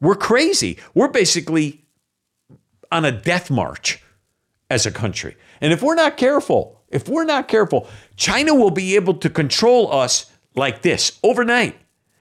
We're 0.00 0.14
crazy. 0.14 0.78
We're 0.94 1.08
basically 1.08 1.84
on 2.92 3.04
a 3.04 3.10
death 3.10 3.50
march 3.50 4.00
as 4.70 4.86
a 4.86 4.92
country. 4.92 5.36
And 5.60 5.72
if 5.72 5.82
we're 5.82 5.94
not 5.94 6.16
careful, 6.16 6.81
if 6.92 7.08
we're 7.08 7.24
not 7.24 7.48
careful, 7.48 7.88
China 8.16 8.54
will 8.54 8.70
be 8.70 8.94
able 8.94 9.14
to 9.14 9.30
control 9.30 9.92
us 9.92 10.30
like 10.54 10.82
this 10.82 11.18
overnight. 11.24 11.76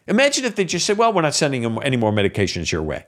Imagine 0.07 0.45
if 0.45 0.55
they 0.55 0.65
just 0.65 0.85
said, 0.85 0.97
well, 0.97 1.13
we're 1.13 1.21
not 1.21 1.35
sending 1.35 1.61
them 1.61 1.77
any 1.83 1.97
more 1.97 2.11
medications 2.11 2.71
your 2.71 2.81
way. 2.81 3.05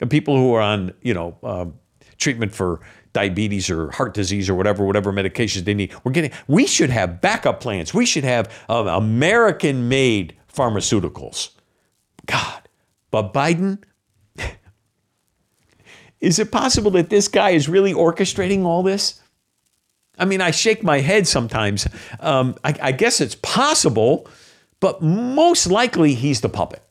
And 0.00 0.10
people 0.10 0.36
who 0.36 0.52
are 0.54 0.62
on, 0.62 0.92
you 1.02 1.14
know, 1.14 1.36
um, 1.42 1.74
treatment 2.18 2.52
for 2.52 2.80
diabetes 3.12 3.70
or 3.70 3.90
heart 3.92 4.14
disease 4.14 4.50
or 4.50 4.54
whatever, 4.54 4.84
whatever 4.84 5.12
medications 5.12 5.64
they 5.64 5.74
need, 5.74 5.94
we're 6.02 6.12
getting, 6.12 6.32
we 6.48 6.66
should 6.66 6.90
have 6.90 7.20
backup 7.20 7.60
plans. 7.60 7.94
We 7.94 8.06
should 8.06 8.24
have 8.24 8.52
um, 8.68 8.88
American 8.88 9.88
made 9.88 10.36
pharmaceuticals. 10.52 11.50
God. 12.26 12.68
But 13.10 13.32
Biden, 13.32 13.82
is 16.20 16.38
it 16.38 16.50
possible 16.50 16.90
that 16.92 17.10
this 17.10 17.28
guy 17.28 17.50
is 17.50 17.68
really 17.68 17.92
orchestrating 17.92 18.64
all 18.64 18.82
this? 18.82 19.20
I 20.18 20.24
mean, 20.24 20.40
I 20.40 20.50
shake 20.50 20.82
my 20.82 21.00
head 21.00 21.26
sometimes. 21.26 21.88
Um, 22.20 22.56
I, 22.64 22.74
I 22.80 22.92
guess 22.92 23.20
it's 23.20 23.34
possible, 23.34 24.28
but 24.80 25.02
most 25.02 25.66
likely 25.66 26.14
he's 26.14 26.40
the 26.40 26.48
puppet. 26.48 26.82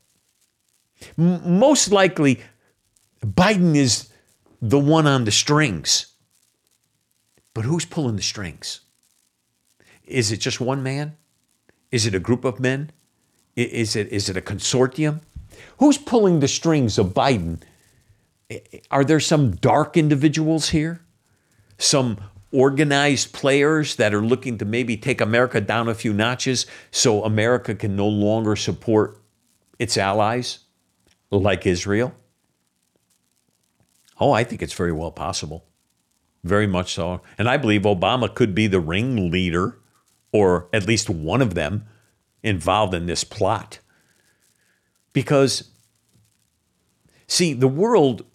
M- 1.18 1.60
most 1.60 1.92
likely, 1.92 2.42
Biden 3.26 3.76
is 3.76 4.10
the 4.62 4.80
one 4.80 5.08
on 5.08 5.26
the 5.26 5.32
strings. 5.32 6.08
But 7.54 7.66
who's 7.66 7.86
pulling 7.86 8.16
the 8.16 8.22
strings? 8.22 8.82
Is 10.06 10.32
it 10.32 10.38
just 10.38 10.60
one 10.60 10.84
man? 10.84 11.16
Is 11.92 12.06
it 12.06 12.16
a 12.16 12.20
group 12.20 12.44
of 12.44 12.60
men? 12.60 12.92
Is 13.56 13.96
it, 13.96 14.12
is 14.12 14.30
it 14.30 14.36
a 14.36 14.42
consortium? 14.42 15.22
Who's 15.78 15.98
pulling 15.98 16.40
the 16.40 16.48
strings 16.48 16.98
of 16.98 17.14
Biden? 17.14 17.62
Are 18.90 19.04
there 19.04 19.20
some 19.20 19.52
dark 19.52 19.96
individuals 19.96 20.70
here? 20.70 21.02
Some 21.78 22.18
organized 22.54 23.34
players 23.34 23.96
that 23.96 24.14
are 24.14 24.22
looking 24.22 24.58
to 24.60 24.66
maybe 24.66 24.96
take 24.96 25.20
America 25.20 25.60
down 25.60 25.90
a 25.90 25.96
few 25.96 26.14
notches 26.14 26.66
so 26.92 27.24
America 27.24 27.74
can 27.76 27.96
no 27.96 28.08
longer 28.08 28.56
support 28.56 29.20
its 29.80 29.98
allies 29.98 30.60
like 31.32 31.66
Israel? 31.66 32.14
Oh, 34.20 34.32
I 34.32 34.44
think 34.44 34.62
it's 34.62 34.74
very 34.74 34.92
well 34.92 35.12
possible. 35.12 35.66
Very 36.44 36.68
much 36.68 36.94
so. 36.94 37.22
And 37.38 37.50
I 37.50 37.58
believe 37.58 37.82
Obama 37.82 38.34
could 38.34 38.54
be 38.54 38.68
the 38.68 38.80
ringleader, 38.80 39.80
or 40.32 40.70
at 40.72 40.88
least 40.88 41.10
one 41.10 41.42
of 41.42 41.56
them, 41.56 41.86
involved 42.44 42.94
in 42.94 43.08
this 43.08 43.24
plot. 43.24 43.80
Because, 45.12 45.70
see, 47.28 47.54
the 47.54 47.68
world 47.68 48.26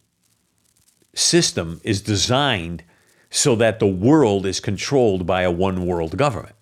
system 1.15 1.81
is 1.85 2.01
designed 2.03 2.83
so 3.31 3.55
that 3.57 3.79
the 3.79 3.87
world 3.87 4.47
is 4.47 4.61
controlled 4.61 5.27
by 5.27 5.43
a 5.43 5.51
one 5.51 5.87
world 5.87 6.17
government. 6.17 6.55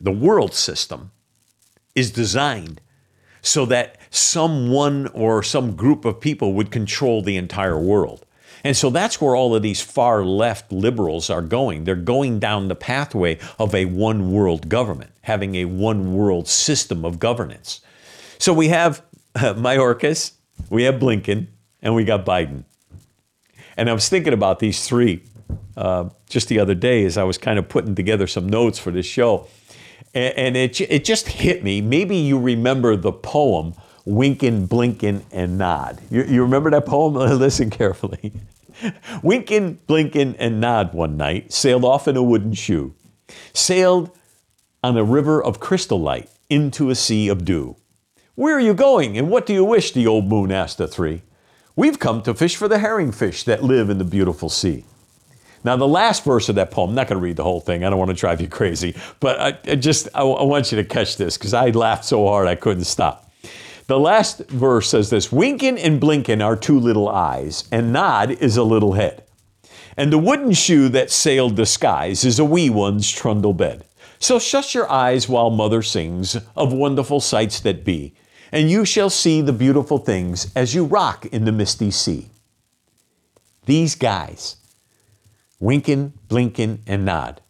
the 0.00 0.12
world 0.12 0.54
system, 0.54 1.10
is 1.98 2.12
designed 2.12 2.80
so 3.42 3.66
that 3.66 3.96
someone 4.10 5.08
or 5.08 5.42
some 5.42 5.74
group 5.74 6.04
of 6.04 6.20
people 6.20 6.54
would 6.54 6.70
control 6.70 7.22
the 7.22 7.36
entire 7.36 7.78
world. 7.78 8.24
And 8.64 8.76
so 8.76 8.90
that's 8.90 9.20
where 9.20 9.34
all 9.34 9.54
of 9.54 9.62
these 9.62 9.80
far 9.80 10.24
left 10.24 10.72
liberals 10.72 11.30
are 11.30 11.42
going. 11.42 11.84
They're 11.84 11.96
going 11.96 12.38
down 12.38 12.68
the 12.68 12.74
pathway 12.74 13.38
of 13.58 13.74
a 13.74 13.84
one 13.86 14.32
world 14.32 14.68
government, 14.68 15.10
having 15.22 15.54
a 15.56 15.64
one 15.64 16.14
world 16.14 16.48
system 16.48 17.04
of 17.04 17.18
governance. 17.18 17.80
So 18.38 18.52
we 18.52 18.68
have 18.68 19.02
uh, 19.34 19.54
Mayorkas, 19.54 20.32
we 20.70 20.84
have 20.84 20.96
Blinken, 20.96 21.46
and 21.82 21.94
we 21.94 22.04
got 22.04 22.24
Biden. 22.24 22.64
And 23.76 23.88
I 23.88 23.92
was 23.92 24.08
thinking 24.08 24.32
about 24.32 24.58
these 24.58 24.86
three 24.86 25.22
uh, 25.76 26.08
just 26.28 26.48
the 26.48 26.58
other 26.58 26.74
day 26.74 27.04
as 27.04 27.16
I 27.16 27.24
was 27.24 27.38
kind 27.38 27.58
of 27.58 27.68
putting 27.68 27.94
together 27.94 28.26
some 28.26 28.48
notes 28.48 28.78
for 28.78 28.90
this 28.90 29.06
show. 29.06 29.48
And, 30.14 30.34
and 30.36 30.56
it, 30.56 30.80
it 30.80 31.04
just 31.04 31.28
hit 31.28 31.62
me. 31.62 31.80
Maybe 31.80 32.16
you 32.16 32.38
remember 32.38 32.96
the 32.96 33.12
poem 33.12 33.74
Winkin', 34.08 34.66
Blinkin', 34.66 35.22
and 35.30 35.58
Nod. 35.58 36.00
You, 36.10 36.24
you 36.24 36.42
remember 36.42 36.70
that 36.70 36.86
poem? 36.86 37.14
Listen 37.38 37.68
carefully. 37.68 38.32
Winkin', 39.22 39.78
Blinkin', 39.86 40.34
and 40.36 40.60
Nod 40.60 40.94
one 40.94 41.18
night 41.18 41.52
sailed 41.52 41.84
off 41.84 42.08
in 42.08 42.16
a 42.16 42.22
wooden 42.22 42.54
shoe, 42.54 42.94
sailed 43.52 44.10
on 44.82 44.96
a 44.96 45.04
river 45.04 45.42
of 45.42 45.60
crystal 45.60 46.00
light 46.00 46.30
into 46.48 46.88
a 46.88 46.94
sea 46.94 47.28
of 47.28 47.44
dew. 47.44 47.76
Where 48.34 48.56
are 48.56 48.60
you 48.60 48.72
going, 48.72 49.18
and 49.18 49.28
what 49.30 49.44
do 49.44 49.52
you 49.52 49.64
wish? 49.64 49.92
the 49.92 50.06
old 50.06 50.26
moon 50.26 50.50
asked 50.50 50.78
the 50.78 50.86
three. 50.86 51.22
We've 51.76 51.98
come 51.98 52.22
to 52.22 52.34
fish 52.34 52.56
for 52.56 52.66
the 52.66 52.78
herring 52.78 53.12
fish 53.12 53.42
that 53.44 53.62
live 53.62 53.90
in 53.90 53.98
the 53.98 54.04
beautiful 54.04 54.48
sea. 54.48 54.84
Now, 55.64 55.76
the 55.76 55.88
last 55.88 56.24
verse 56.24 56.48
of 56.48 56.54
that 56.54 56.70
poem, 56.70 56.90
I'm 56.90 56.96
not 56.96 57.08
going 57.08 57.18
to 57.18 57.24
read 57.24 57.36
the 57.36 57.44
whole 57.44 57.60
thing. 57.60 57.84
I 57.84 57.90
don't 57.90 57.98
want 57.98 58.10
to 58.10 58.16
drive 58.16 58.40
you 58.40 58.48
crazy, 58.48 58.96
but 59.20 59.40
I, 59.40 59.58
I 59.70 59.74
just, 59.76 60.08
I, 60.14 60.22
want 60.22 60.70
you 60.70 60.76
to 60.76 60.84
catch 60.84 61.16
this 61.16 61.36
because 61.36 61.54
I 61.54 61.70
laughed 61.70 62.04
so 62.04 62.26
hard 62.26 62.46
I 62.46 62.54
couldn't 62.54 62.84
stop. 62.84 63.30
The 63.88 63.98
last 63.98 64.48
verse 64.50 64.90
says 64.90 65.10
this 65.10 65.32
Winkin' 65.32 65.78
and 65.78 66.00
blinkin' 66.00 66.42
are 66.42 66.56
two 66.56 66.78
little 66.78 67.08
eyes, 67.08 67.66
and 67.72 67.92
nod 67.92 68.30
is 68.30 68.56
a 68.56 68.62
little 68.62 68.92
head. 68.92 69.24
And 69.96 70.12
the 70.12 70.18
wooden 70.18 70.52
shoe 70.52 70.88
that 70.90 71.10
sailed 71.10 71.56
the 71.56 71.66
skies 71.66 72.24
is 72.24 72.38
a 72.38 72.44
wee 72.44 72.70
one's 72.70 73.10
trundle 73.10 73.54
bed. 73.54 73.84
So 74.20 74.38
shut 74.38 74.74
your 74.74 74.90
eyes 74.90 75.28
while 75.28 75.50
mother 75.50 75.82
sings 75.82 76.36
of 76.56 76.72
wonderful 76.72 77.20
sights 77.20 77.60
that 77.60 77.84
be, 77.84 78.14
and 78.52 78.70
you 78.70 78.84
shall 78.84 79.10
see 79.10 79.40
the 79.40 79.52
beautiful 79.52 79.98
things 79.98 80.52
as 80.54 80.74
you 80.74 80.84
rock 80.84 81.26
in 81.26 81.44
the 81.44 81.52
misty 81.52 81.90
sea. 81.90 82.28
These 83.66 83.94
guys, 83.94 84.56
Winkin, 85.60 86.12
Blinkin, 86.28 86.80
and 86.86 87.04
Nod. 87.04 87.40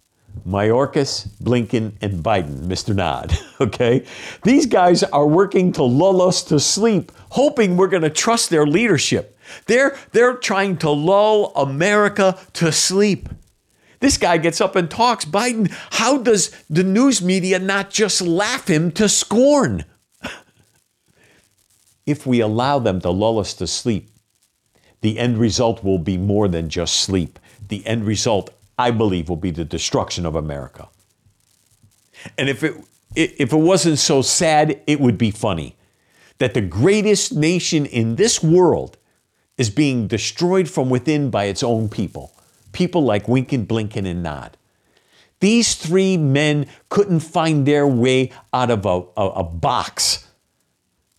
Mayorkas, 0.47 1.29
Blinken, 1.42 1.92
and 2.01 2.23
Biden, 2.25 2.61
Mr. 2.66 2.94
Nod. 2.94 3.37
Okay? 3.61 4.07
These 4.44 4.66
guys 4.66 5.03
are 5.03 5.27
working 5.27 5.73
to 5.73 5.83
lull 5.83 6.23
us 6.23 6.44
to 6.44 6.61
sleep, 6.61 7.11
hoping 7.31 7.77
we're 7.77 7.88
going 7.88 8.05
to 8.05 8.11
trust 8.11 8.51
their 8.51 8.64
leadership. 8.64 9.37
They're, 9.66 9.97
they're 10.12 10.37
trying 10.37 10.77
to 10.79 10.90
lull 10.90 11.53
America 11.57 12.38
to 12.53 12.71
sleep. 12.71 13.29
This 13.99 14.16
guy 14.16 14.38
gets 14.38 14.61
up 14.61 14.77
and 14.77 14.88
talks. 14.88 15.25
Biden, 15.25 15.73
how 15.90 16.18
does 16.18 16.51
the 16.71 16.85
news 16.85 17.21
media 17.21 17.59
not 17.59 17.90
just 17.90 18.23
laugh 18.23 18.68
him 18.68 18.92
to 18.92 19.09
scorn? 19.09 19.85
if 22.07 22.25
we 22.25 22.38
allow 22.38 22.79
them 22.79 23.01
to 23.01 23.11
lull 23.11 23.40
us 23.40 23.55
to 23.55 23.66
sleep, 23.66 24.09
the 25.01 25.18
end 25.18 25.38
result 25.38 25.83
will 25.83 25.99
be 25.99 26.16
more 26.16 26.47
than 26.47 26.68
just 26.68 26.94
sleep. 26.94 27.40
The 27.68 27.87
end 27.87 28.07
result, 28.07 28.50
I 28.78 28.90
believe, 28.90 29.28
will 29.28 29.37
be 29.37 29.50
the 29.50 29.64
destruction 29.64 30.26
of 30.26 30.35
America. 30.35 30.88
And 32.37 32.48
if 32.48 32.64
it, 32.64 32.74
if 33.14 33.52
it 33.52 33.57
wasn't 33.57 33.98
so 33.98 34.22
sad, 34.22 34.81
it 34.87 35.00
would 35.00 35.18
be 35.18 35.31
funny 35.31 35.76
that 36.38 36.54
the 36.54 36.61
greatest 36.61 37.35
nation 37.35 37.87
in 37.87 38.16
this 38.16 38.42
world 38.42 38.96
is 39.57 39.70
being 39.70 40.07
destroyed 40.07 40.68
from 40.68 40.88
within 40.88 41.31
by 41.31 41.44
its 41.44 41.62
own 41.62 41.88
people. 41.88 42.33
People 42.72 43.02
like 43.02 43.26
Winkin, 43.26 43.66
Blinken, 43.66 44.07
and 44.07 44.22
Nod. 44.22 44.57
These 45.40 45.74
three 45.74 46.16
men 46.16 46.66
couldn't 46.88 47.20
find 47.20 47.66
their 47.66 47.87
way 47.87 48.33
out 48.52 48.70
of 48.70 48.87
a, 48.87 49.02
a, 49.16 49.28
a 49.37 49.44
box, 49.44 50.26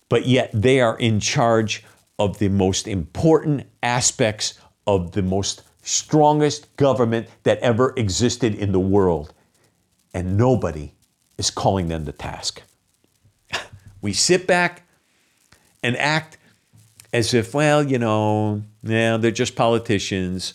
but 0.10 0.26
yet 0.26 0.52
they 0.54 0.82
are 0.82 0.98
in 0.98 1.20
charge 1.20 1.84
of 2.18 2.40
the 2.40 2.50
most 2.50 2.88
important 2.88 3.66
aspects 3.82 4.60
of 4.86 5.12
the 5.12 5.22
most 5.22 5.64
strongest 5.90 6.76
government 6.78 7.28
that 7.44 7.58
ever 7.60 7.94
existed 7.98 8.54
in 8.54 8.72
the 8.72 8.80
world. 8.80 9.34
And 10.14 10.38
nobody 10.38 10.94
is 11.38 11.50
calling 11.50 11.88
them 11.88 12.06
to 12.06 12.12
task. 12.12 12.62
we 14.02 14.14
sit 14.14 14.46
back 14.46 14.84
and 15.82 15.98
act 15.98 16.38
as 17.12 17.34
if, 17.34 17.54
well, 17.54 17.84
you 17.84 17.98
know, 17.98 18.64
yeah, 18.84 19.18
they're 19.18 19.32
just 19.32 19.56
politicians. 19.56 20.54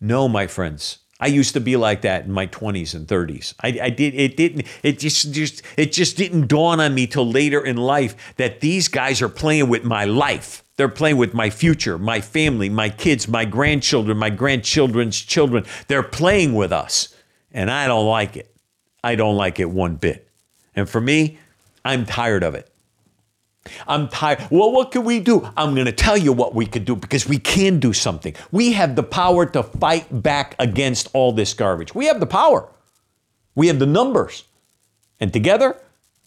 No, 0.00 0.28
my 0.28 0.46
friends. 0.46 0.98
I 1.22 1.26
used 1.26 1.52
to 1.52 1.60
be 1.60 1.76
like 1.76 2.00
that 2.02 2.24
in 2.24 2.32
my 2.32 2.46
20s 2.46 2.94
and 2.94 3.06
30s. 3.06 3.52
I, 3.62 3.78
I, 3.82 3.90
did 3.90 4.14
it 4.14 4.38
didn't 4.38 4.66
it 4.82 4.98
just 4.98 5.34
just 5.34 5.62
it 5.76 5.92
just 5.92 6.16
didn't 6.16 6.46
dawn 6.46 6.80
on 6.80 6.94
me 6.94 7.06
till 7.06 7.30
later 7.30 7.62
in 7.62 7.76
life 7.76 8.34
that 8.36 8.60
these 8.60 8.88
guys 8.88 9.20
are 9.20 9.28
playing 9.28 9.68
with 9.68 9.84
my 9.84 10.06
life. 10.06 10.64
They're 10.80 10.88
playing 10.88 11.18
with 11.18 11.34
my 11.34 11.50
future, 11.50 11.98
my 11.98 12.22
family, 12.22 12.70
my 12.70 12.88
kids, 12.88 13.28
my 13.28 13.44
grandchildren, 13.44 14.16
my 14.16 14.30
grandchildren's 14.30 15.20
children. 15.20 15.66
They're 15.88 16.02
playing 16.02 16.54
with 16.54 16.72
us. 16.72 17.14
And 17.52 17.70
I 17.70 17.86
don't 17.86 18.06
like 18.06 18.34
it. 18.38 18.50
I 19.04 19.14
don't 19.14 19.36
like 19.36 19.60
it 19.60 19.68
one 19.68 19.96
bit. 19.96 20.26
And 20.74 20.88
for 20.88 20.98
me, 20.98 21.38
I'm 21.84 22.06
tired 22.06 22.42
of 22.42 22.54
it. 22.54 22.72
I'm 23.86 24.08
tired. 24.08 24.38
Well, 24.50 24.72
what 24.72 24.90
can 24.90 25.04
we 25.04 25.20
do? 25.20 25.46
I'm 25.54 25.74
going 25.74 25.84
to 25.84 25.92
tell 25.92 26.16
you 26.16 26.32
what 26.32 26.54
we 26.54 26.64
could 26.64 26.86
do 26.86 26.96
because 26.96 27.28
we 27.28 27.36
can 27.36 27.78
do 27.78 27.92
something. 27.92 28.34
We 28.50 28.72
have 28.72 28.96
the 28.96 29.02
power 29.02 29.44
to 29.44 29.62
fight 29.62 30.22
back 30.22 30.54
against 30.58 31.10
all 31.12 31.30
this 31.30 31.52
garbage. 31.52 31.94
We 31.94 32.06
have 32.06 32.20
the 32.20 32.26
power, 32.26 32.66
we 33.54 33.66
have 33.66 33.78
the 33.78 33.84
numbers. 33.84 34.44
And 35.20 35.30
together, 35.30 35.76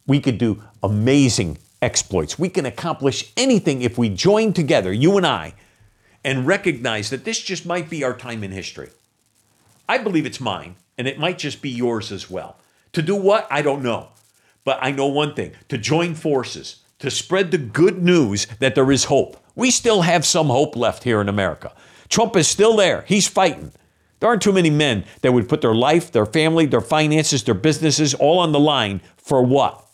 we 0.06 0.20
could 0.20 0.38
do 0.38 0.62
amazing 0.84 1.58
exploits. 1.84 2.40
We 2.40 2.50
can 2.50 2.66
accomplish 2.66 3.32
anything 3.38 3.82
if 3.82 3.98
we 3.98 4.10
join 4.10 4.54
together, 4.54 4.92
you 4.92 5.18
and 5.18 5.28
I, 5.28 5.54
and 6.24 6.48
recognize 6.48 7.10
that 7.10 7.26
this 7.26 7.40
just 7.40 7.66
might 7.66 7.90
be 7.90 8.04
our 8.04 8.16
time 8.16 8.44
in 8.44 8.52
history. 8.52 8.90
I 9.88 9.98
believe 9.98 10.26
it's 10.26 10.40
mine, 10.40 10.78
and 10.98 11.08
it 11.08 11.20
might 11.20 11.38
just 11.38 11.62
be 11.62 11.70
yours 11.70 12.12
as 12.12 12.30
well. 12.30 12.58
To 12.94 13.02
do 13.02 13.16
what? 13.16 13.48
I 13.52 13.62
don't 13.62 13.84
know. 13.84 14.10
But 14.64 14.80
I 14.82 14.92
know 14.92 15.08
one 15.08 15.36
thing 15.36 15.52
to 15.68 15.78
join 15.78 16.16
forces, 16.16 16.84
to 17.00 17.12
spread 17.12 17.52
the 17.52 17.58
good 17.58 18.02
news 18.02 18.48
that 18.60 18.76
there 18.76 18.92
is 18.92 19.04
hope. 19.06 19.38
We 19.56 19.70
still 19.70 20.02
have 20.04 20.26
some 20.26 20.48
hope 20.48 20.78
left 20.78 21.04
here 21.04 21.20
in 21.20 21.28
America. 21.28 21.74
Trump 22.08 22.36
is 22.38 22.48
still 22.48 22.78
there, 22.78 23.04
he's 23.08 23.28
fighting. 23.28 23.74
There 24.20 24.30
aren't 24.30 24.42
too 24.42 24.54
many 24.54 24.70
men 24.70 25.04
that 25.22 25.34
would 25.34 25.50
put 25.50 25.60
their 25.60 25.76
life, 25.76 26.14
their 26.14 26.26
family, 26.26 26.66
their 26.66 26.80
finances, 26.80 27.44
their 27.44 27.54
businesses 27.54 28.14
all 28.14 28.40
on 28.40 28.54
the 28.54 28.60
line 28.60 29.02
for 29.18 29.44
what? 29.44 29.86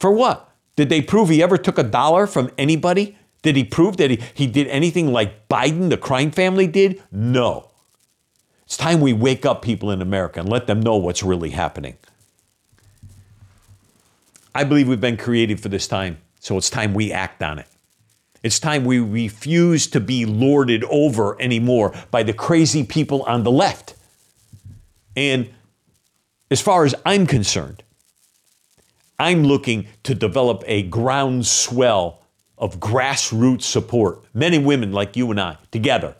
For 0.00 0.10
what? 0.10 0.45
Did 0.76 0.90
they 0.90 1.00
prove 1.00 1.30
he 1.30 1.42
ever 1.42 1.56
took 1.56 1.78
a 1.78 1.82
dollar 1.82 2.26
from 2.26 2.50
anybody? 2.58 3.18
Did 3.42 3.56
he 3.56 3.64
prove 3.64 3.96
that 3.96 4.10
he, 4.10 4.20
he 4.34 4.46
did 4.46 4.68
anything 4.68 5.12
like 5.12 5.48
Biden, 5.48 5.88
the 5.88 5.96
crime 5.96 6.30
family, 6.30 6.66
did? 6.66 7.02
No. 7.10 7.70
It's 8.64 8.76
time 8.76 9.00
we 9.00 9.12
wake 9.12 9.46
up 9.46 9.62
people 9.62 9.90
in 9.90 10.02
America 10.02 10.40
and 10.40 10.48
let 10.48 10.66
them 10.66 10.80
know 10.80 10.96
what's 10.96 11.22
really 11.22 11.50
happening. 11.50 11.96
I 14.54 14.64
believe 14.64 14.88
we've 14.88 15.00
been 15.00 15.16
created 15.16 15.60
for 15.60 15.68
this 15.68 15.86
time, 15.86 16.18
so 16.40 16.56
it's 16.56 16.70
time 16.70 16.94
we 16.94 17.12
act 17.12 17.42
on 17.42 17.58
it. 17.58 17.66
It's 18.42 18.58
time 18.58 18.84
we 18.84 18.98
refuse 18.98 19.86
to 19.88 20.00
be 20.00 20.24
lorded 20.24 20.84
over 20.84 21.40
anymore 21.40 21.94
by 22.10 22.22
the 22.22 22.32
crazy 22.32 22.84
people 22.84 23.22
on 23.22 23.44
the 23.44 23.50
left. 23.50 23.94
And 25.14 25.50
as 26.50 26.60
far 26.60 26.84
as 26.84 26.94
I'm 27.04 27.26
concerned, 27.26 27.82
I'm 29.18 29.44
looking 29.44 29.88
to 30.02 30.14
develop 30.14 30.62
a 30.66 30.82
groundswell 30.82 32.22
of 32.58 32.80
grassroots 32.80 33.62
support, 33.62 34.24
men 34.34 34.54
and 34.54 34.64
women 34.64 34.92
like 34.92 35.16
you 35.16 35.30
and 35.30 35.40
I 35.40 35.58
together, 35.70 36.16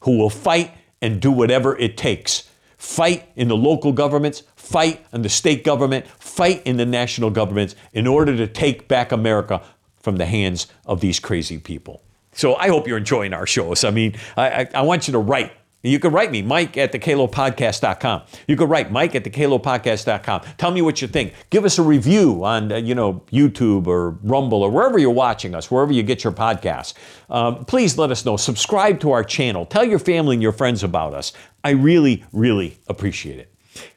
who 0.00 0.18
will 0.18 0.30
fight 0.30 0.72
and 1.00 1.20
do 1.20 1.30
whatever 1.30 1.76
it 1.78 1.96
takes. 1.96 2.48
Fight 2.78 3.28
in 3.36 3.48
the 3.48 3.56
local 3.56 3.92
governments, 3.92 4.42
fight 4.56 5.04
in 5.12 5.22
the 5.22 5.28
state 5.28 5.62
government, 5.62 6.06
fight 6.18 6.62
in 6.64 6.76
the 6.76 6.86
national 6.86 7.30
governments 7.30 7.76
in 7.92 8.06
order 8.06 8.36
to 8.36 8.46
take 8.46 8.88
back 8.88 9.12
America 9.12 9.62
from 10.00 10.16
the 10.16 10.26
hands 10.26 10.66
of 10.84 11.00
these 11.00 11.20
crazy 11.20 11.58
people. 11.58 12.02
So 12.32 12.56
I 12.56 12.68
hope 12.68 12.88
you're 12.88 12.98
enjoying 12.98 13.34
our 13.34 13.46
shows. 13.46 13.84
I 13.84 13.90
mean, 13.90 14.16
I, 14.36 14.48
I, 14.48 14.68
I 14.76 14.82
want 14.82 15.06
you 15.06 15.12
to 15.12 15.18
write 15.18 15.52
you 15.82 15.98
can 15.98 16.12
write 16.12 16.30
me, 16.30 16.42
Mike 16.42 16.76
at 16.76 16.92
thecalopodcast.com. 16.92 18.22
You 18.46 18.56
can 18.56 18.68
write 18.68 18.92
Mike 18.92 19.14
at 19.14 19.24
thecalopodcast.com. 19.24 20.42
Tell 20.58 20.70
me 20.70 20.82
what 20.82 21.02
you 21.02 21.08
think. 21.08 21.34
Give 21.50 21.64
us 21.64 21.78
a 21.78 21.82
review 21.82 22.44
on, 22.44 22.70
uh, 22.70 22.76
you 22.76 22.94
know, 22.94 23.22
YouTube 23.32 23.86
or 23.86 24.10
Rumble 24.22 24.62
or 24.62 24.70
wherever 24.70 24.98
you're 24.98 25.10
watching 25.10 25.54
us, 25.54 25.70
wherever 25.70 25.92
you 25.92 26.02
get 26.02 26.22
your 26.22 26.32
podcasts. 26.32 26.94
Um, 27.30 27.64
please 27.64 27.98
let 27.98 28.10
us 28.10 28.24
know. 28.24 28.36
Subscribe 28.36 29.00
to 29.00 29.10
our 29.12 29.24
channel. 29.24 29.66
Tell 29.66 29.84
your 29.84 29.98
family 29.98 30.36
and 30.36 30.42
your 30.42 30.52
friends 30.52 30.84
about 30.84 31.14
us. 31.14 31.32
I 31.64 31.70
really, 31.70 32.24
really 32.32 32.78
appreciate 32.88 33.38
it. 33.38 33.52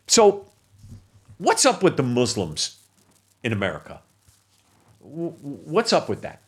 So 0.07 0.45
What's 1.37 1.65
up 1.65 1.83
with 1.83 1.97
the 1.97 2.03
Muslims 2.03 2.79
in 3.43 3.51
America? 3.51 4.01
What's 4.99 5.91
up 5.91 6.07
with 6.07 6.21
that? 6.21 6.41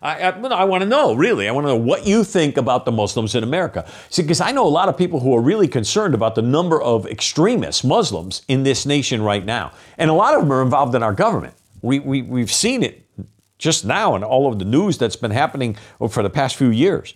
I, 0.00 0.22
I, 0.22 0.28
I 0.30 0.64
want 0.64 0.82
to 0.82 0.88
know, 0.88 1.14
really. 1.14 1.48
I 1.48 1.52
want 1.52 1.64
to 1.64 1.68
know 1.68 1.76
what 1.76 2.06
you 2.06 2.24
think 2.24 2.56
about 2.56 2.84
the 2.84 2.92
Muslims 2.92 3.34
in 3.34 3.42
America. 3.42 3.88
See, 4.10 4.22
because 4.22 4.40
I 4.40 4.52
know 4.52 4.66
a 4.66 4.68
lot 4.68 4.88
of 4.88 4.96
people 4.96 5.20
who 5.20 5.34
are 5.34 5.40
really 5.40 5.68
concerned 5.68 6.14
about 6.14 6.34
the 6.34 6.42
number 6.42 6.80
of 6.80 7.06
extremists, 7.06 7.84
Muslims, 7.84 8.42
in 8.48 8.62
this 8.62 8.86
nation 8.86 9.22
right 9.22 9.44
now. 9.44 9.72
And 9.96 10.10
a 10.10 10.14
lot 10.14 10.34
of 10.34 10.42
them 10.42 10.52
are 10.52 10.62
involved 10.62 10.94
in 10.94 11.02
our 11.02 11.12
government. 11.12 11.54
We, 11.82 11.98
we, 11.98 12.22
we've 12.22 12.52
seen 12.52 12.82
it 12.82 13.08
just 13.58 13.84
now 13.84 14.14
in 14.14 14.22
all 14.22 14.50
of 14.50 14.58
the 14.58 14.64
news 14.64 14.98
that's 14.98 15.16
been 15.16 15.32
happening 15.32 15.76
for 16.10 16.22
the 16.22 16.30
past 16.30 16.56
few 16.56 16.70
years. 16.70 17.14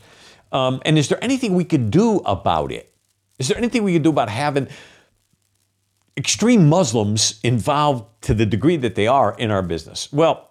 Um, 0.51 0.83
and 0.85 0.99
is 0.99 1.09
there 1.09 1.23
anything 1.23 1.55
we 1.55 1.65
could 1.65 1.91
do 1.91 2.19
about 2.19 2.73
it? 2.73 2.93
Is 3.39 3.49
there 3.49 3.57
anything 3.57 3.85
we 3.85 3.93
could 3.95 4.03
do 4.03 4.11
about 4.11 4.29
having 4.29 4.69
extreme 6.17 6.69
Muslims 6.69 7.41
involved 7.43 8.05
to 8.23 8.35
the 8.35 8.45
degree 8.45 8.77
that 8.77 8.95
they 8.95 9.07
are 9.07 9.35
in 9.39 9.51
our 9.51 9.63
business? 9.63 10.13
Well, 10.13 10.51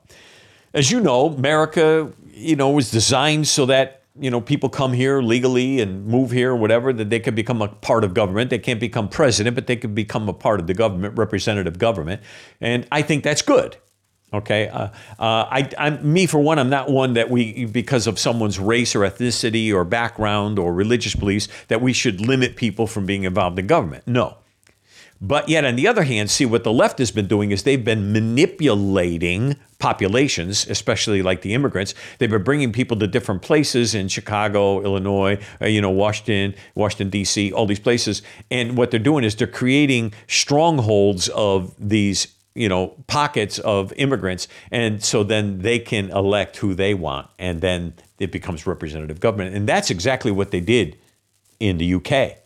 as 0.74 0.92
you 0.92 1.00
know, 1.00 1.28
America, 1.28 2.12
you 2.34 2.56
know, 2.56 2.70
was 2.70 2.92
designed 2.92 3.48
so 3.48 3.66
that 3.68 4.04
you 4.20 4.30
know 4.30 4.42
people 4.42 4.70
come 4.70 4.94
here 4.94 5.22
legally 5.22 5.80
and 5.80 6.06
move 6.06 6.32
here 6.32 6.56
whatever 6.56 6.92
that 6.92 7.10
they 7.10 7.20
could 7.20 7.36
become 7.36 7.62
a 7.62 7.68
part 7.68 8.04
of 8.04 8.14
government. 8.14 8.50
They 8.50 8.60
can't 8.60 8.80
become 8.80 9.10
president, 9.10 9.56
but 9.56 9.68
they 9.68 9.76
could 9.76 9.96
become 9.96 10.28
a 10.30 10.34
part 10.34 10.60
of 10.60 10.68
the 10.68 10.74
government, 10.74 11.18
representative 11.18 11.78
government, 11.78 12.22
and 12.60 12.88
I 12.92 13.02
think 13.02 13.24
that's 13.24 13.42
good. 13.42 13.78
Okay, 14.34 14.70
uh, 14.70 14.86
uh, 14.86 14.90
I, 15.20 15.70
I'm 15.78 16.14
me 16.14 16.26
for 16.26 16.40
one. 16.40 16.58
I'm 16.58 16.70
not 16.70 16.90
one 16.90 17.14
that 17.14 17.30
we, 17.30 17.66
because 17.66 18.08
of 18.08 18.18
someone's 18.18 18.60
race 18.60 18.96
or 18.96 19.02
ethnicity 19.02 19.74
or 19.74 19.84
background 19.84 20.58
or 20.58 20.74
religious 20.74 21.14
beliefs, 21.16 21.50
that 21.68 21.82
we 21.82 21.92
should 21.92 22.22
limit 22.22 22.56
people 22.56 22.88
from 22.88 23.06
being 23.06 23.26
involved 23.26 23.60
in 23.60 23.68
government. 23.68 24.08
No, 24.08 24.38
but 25.24 25.48
yet, 25.48 25.66
on 25.66 25.76
the 25.76 25.88
other 25.88 26.02
hand, 26.02 26.32
see 26.32 26.48
what 26.48 26.64
the 26.64 26.74
left 26.74 26.98
has 26.98 27.12
been 27.12 27.28
doing 27.28 27.52
is 27.52 27.62
they've 27.62 27.86
been 27.86 28.12
manipulating 28.12 29.56
populations, 29.78 30.66
especially 30.68 31.22
like 31.22 31.44
the 31.44 31.54
immigrants. 31.54 31.94
They've 32.18 32.30
been 32.30 32.44
bringing 32.44 32.72
people 32.72 32.98
to 32.98 33.06
different 33.06 33.44
places 33.44 33.94
in 33.94 34.08
Chicago, 34.08 34.82
Illinois, 34.82 35.40
uh, 35.62 35.68
you 35.68 35.80
know, 35.80 35.92
Washington, 35.92 36.56
Washington 36.74 37.12
D.C., 37.12 37.52
all 37.54 37.68
these 37.68 37.80
places. 37.80 38.24
And 38.50 38.76
what 38.76 38.90
they're 38.90 39.00
doing 39.00 39.24
is 39.24 39.36
they're 39.36 39.46
creating 39.46 40.14
strongholds 40.28 41.30
of 41.30 41.76
these 41.78 42.28
you 42.56 42.68
know 42.68 42.88
pockets 43.08 43.60
of 43.60 43.94
immigrants 43.94 44.50
and 44.72 45.02
so 45.02 45.24
then 45.24 45.60
they 45.60 45.80
can 45.80 46.10
elect 46.12 46.58
who 46.58 46.74
they 46.74 46.94
want 46.94 47.30
and 47.40 47.62
then 47.62 47.94
it 48.20 48.30
becomes 48.30 48.68
representative 48.68 49.22
government 49.22 49.56
and 49.56 49.70
that's 49.70 49.90
exactly 49.90 50.32
what 50.32 50.52
they 50.52 50.60
did 50.60 50.98
in 51.62 51.78
the 51.78 51.94
UK 51.94 52.41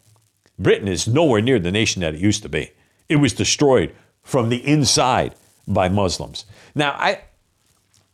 Britain 0.58 0.88
is 0.88 1.08
nowhere 1.08 1.42
near 1.42 1.60
the 1.60 1.72
nation 1.72 2.02
that 2.02 2.16
it 2.16 2.22
used 2.22 2.44
to 2.44 2.50
be. 2.50 2.72
It 3.10 3.18
was 3.18 3.34
destroyed 3.34 3.94
from 4.24 4.50
the 4.50 4.66
inside 4.66 5.36
by 5.68 5.90
Muslims. 5.90 6.46
Now, 6.74 6.92
I, 6.92 7.22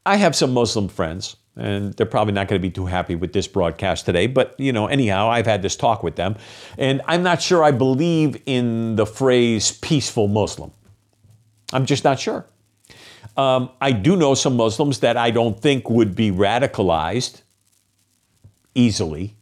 I 0.06 0.18
have 0.18 0.36
some 0.36 0.54
Muslim 0.54 0.88
friends, 0.88 1.36
and 1.56 1.94
they're 1.94 2.06
probably 2.06 2.34
not 2.34 2.48
going 2.48 2.60
to 2.60 2.68
be 2.68 2.72
too 2.72 2.86
happy 2.86 3.16
with 3.16 3.34
this 3.34 3.48
broadcast 3.48 4.06
today, 4.06 4.28
but 4.28 4.56
you 4.60 4.74
know, 4.74 4.88
anyhow, 4.88 5.30
I've 5.30 5.46
had 5.46 5.62
this 5.62 5.76
talk 5.76 6.04
with 6.04 6.16
them, 6.16 6.36
and 6.78 7.02
I'm 7.06 7.24
not 7.24 7.42
sure 7.42 7.64
I 7.64 7.72
believe 7.72 8.42
in 8.46 8.96
the 8.96 9.06
phrase 9.06 9.72
peaceful 9.72 10.28
Muslim. 10.28 10.72
I'm 11.74 11.86
just 11.86 12.04
not 12.04 12.20
sure. 12.20 12.46
Um, 13.38 13.70
I 13.80 13.92
do 13.92 14.18
know 14.18 14.34
some 14.34 14.58
Muslims 14.58 15.00
that 15.00 15.16
I 15.16 15.32
don't 15.32 15.60
think 15.60 15.90
would 15.90 16.16
be 16.16 16.32
radicalized 16.32 17.44
easily. 18.76 19.36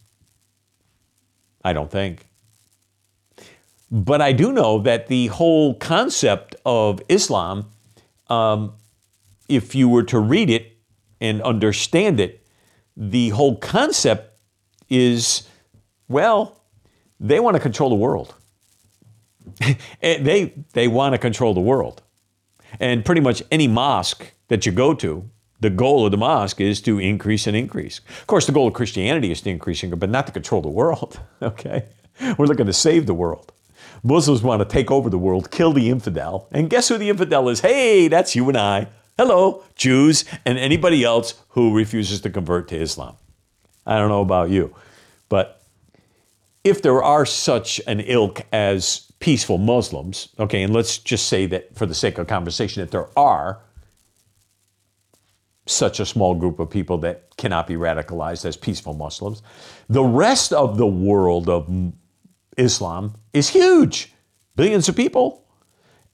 I 1.64 1.72
don't 1.72 1.90
think. 1.90 2.29
But 3.90 4.20
I 4.20 4.32
do 4.32 4.52
know 4.52 4.78
that 4.80 5.08
the 5.08 5.26
whole 5.28 5.74
concept 5.74 6.54
of 6.64 7.02
Islam, 7.08 7.66
um, 8.28 8.74
if 9.48 9.74
you 9.74 9.88
were 9.88 10.04
to 10.04 10.18
read 10.18 10.48
it 10.48 10.76
and 11.20 11.42
understand 11.42 12.20
it, 12.20 12.46
the 12.96 13.30
whole 13.30 13.56
concept 13.56 14.38
is 14.88 15.48
well, 16.08 16.60
they 17.20 17.38
want 17.38 17.54
to 17.54 17.60
control 17.60 17.88
the 17.88 17.96
world. 17.96 18.34
they, 20.00 20.52
they 20.72 20.88
want 20.88 21.14
to 21.14 21.18
control 21.18 21.54
the 21.54 21.60
world. 21.60 22.02
And 22.78 23.04
pretty 23.04 23.20
much 23.20 23.42
any 23.50 23.68
mosque 23.68 24.32
that 24.48 24.66
you 24.66 24.72
go 24.72 24.94
to, 24.94 25.28
the 25.60 25.70
goal 25.70 26.04
of 26.04 26.10
the 26.10 26.16
mosque 26.16 26.60
is 26.60 26.80
to 26.82 26.98
increase 26.98 27.46
and 27.46 27.56
increase. 27.56 28.00
Of 28.20 28.26
course, 28.26 28.46
the 28.46 28.52
goal 28.52 28.68
of 28.68 28.74
Christianity 28.74 29.30
is 29.30 29.40
to 29.42 29.50
increase, 29.50 29.82
but 29.82 30.10
not 30.10 30.26
to 30.26 30.32
control 30.32 30.62
the 30.62 30.68
world. 30.68 31.20
Okay? 31.42 31.86
We're 32.36 32.46
looking 32.46 32.66
to 32.66 32.72
save 32.72 33.06
the 33.06 33.14
world. 33.14 33.52
Muslims 34.02 34.42
want 34.42 34.60
to 34.60 34.64
take 34.64 34.90
over 34.90 35.10
the 35.10 35.18
world, 35.18 35.50
kill 35.50 35.72
the 35.72 35.90
infidel. 35.90 36.48
And 36.52 36.70
guess 36.70 36.88
who 36.88 36.98
the 36.98 37.10
infidel 37.10 37.48
is? 37.48 37.60
Hey, 37.60 38.08
that's 38.08 38.34
you 38.34 38.48
and 38.48 38.56
I. 38.56 38.88
Hello, 39.18 39.64
Jews 39.74 40.24
and 40.46 40.58
anybody 40.58 41.04
else 41.04 41.34
who 41.50 41.74
refuses 41.74 42.20
to 42.22 42.30
convert 42.30 42.68
to 42.68 42.76
Islam. 42.76 43.16
I 43.86 43.98
don't 43.98 44.08
know 44.08 44.22
about 44.22 44.50
you, 44.50 44.74
but 45.28 45.62
if 46.64 46.82
there 46.82 47.02
are 47.02 47.26
such 47.26 47.80
an 47.86 48.00
ilk 48.00 48.42
as 48.52 49.10
peaceful 49.20 49.58
Muslims, 49.58 50.28
okay, 50.38 50.62
and 50.62 50.72
let's 50.72 50.98
just 50.98 51.26
say 51.26 51.46
that 51.46 51.74
for 51.76 51.86
the 51.86 51.94
sake 51.94 52.18
of 52.18 52.26
conversation, 52.26 52.80
that 52.82 52.90
there 52.90 53.08
are 53.18 53.60
such 55.66 56.00
a 56.00 56.06
small 56.06 56.34
group 56.34 56.58
of 56.58 56.70
people 56.70 56.98
that 56.98 57.36
cannot 57.36 57.66
be 57.66 57.74
radicalized 57.74 58.44
as 58.44 58.56
peaceful 58.56 58.94
Muslims, 58.94 59.42
the 59.88 60.02
rest 60.02 60.52
of 60.52 60.78
the 60.78 60.86
world 60.86 61.48
of 61.48 61.68
Islam 62.56 63.14
is 63.32 63.48
huge, 63.48 64.12
billions 64.56 64.88
of 64.88 64.96
people. 64.96 65.44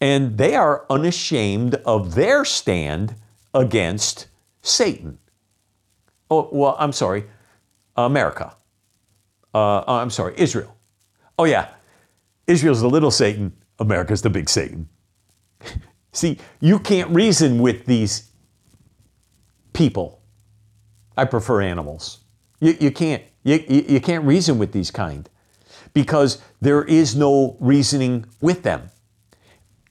And 0.01 0.37
they 0.37 0.55
are 0.55 0.85
unashamed 0.91 1.77
of 1.87 2.15
their 2.15 2.45
stand 2.45 3.15
against 3.55 4.27
Satan. 4.61 5.19
Oh, 6.31 6.49
well, 6.53 6.77
I'm 6.79 6.93
sorry, 6.93 7.25
America. 7.97 8.55
Uh, 9.55 9.79
uh, 9.79 9.85
I'm 9.87 10.11
sorry, 10.11 10.35
Israel. 10.37 10.77
Oh, 11.39 11.45
yeah, 11.45 11.69
Israel's 12.47 12.83
the 12.83 12.91
little 12.91 13.11
Satan, 13.11 13.53
America's 13.79 14.23
the 14.23 14.31
big 14.31 14.51
Satan. 14.51 14.89
See, 16.13 16.39
you 16.61 16.79
can't 16.79 17.11
reason 17.11 17.61
with 17.61 17.87
these 17.87 18.31
people. 19.73 20.21
I 21.17 21.25
prefer 21.25 21.63
animals. 21.63 22.19
You, 22.61 22.77
you 22.81 22.91
can't. 22.91 23.23
You, 23.45 23.65
you 23.69 24.01
can't 24.01 24.25
reason 24.25 24.59
with 24.59 24.73
these 24.73 24.91
kind 24.91 25.29
because 25.96 26.42
there 26.62 26.84
is 26.84 27.16
no 27.16 27.58
reasoning 27.60 28.26
with 28.42 28.64
them. 28.64 28.90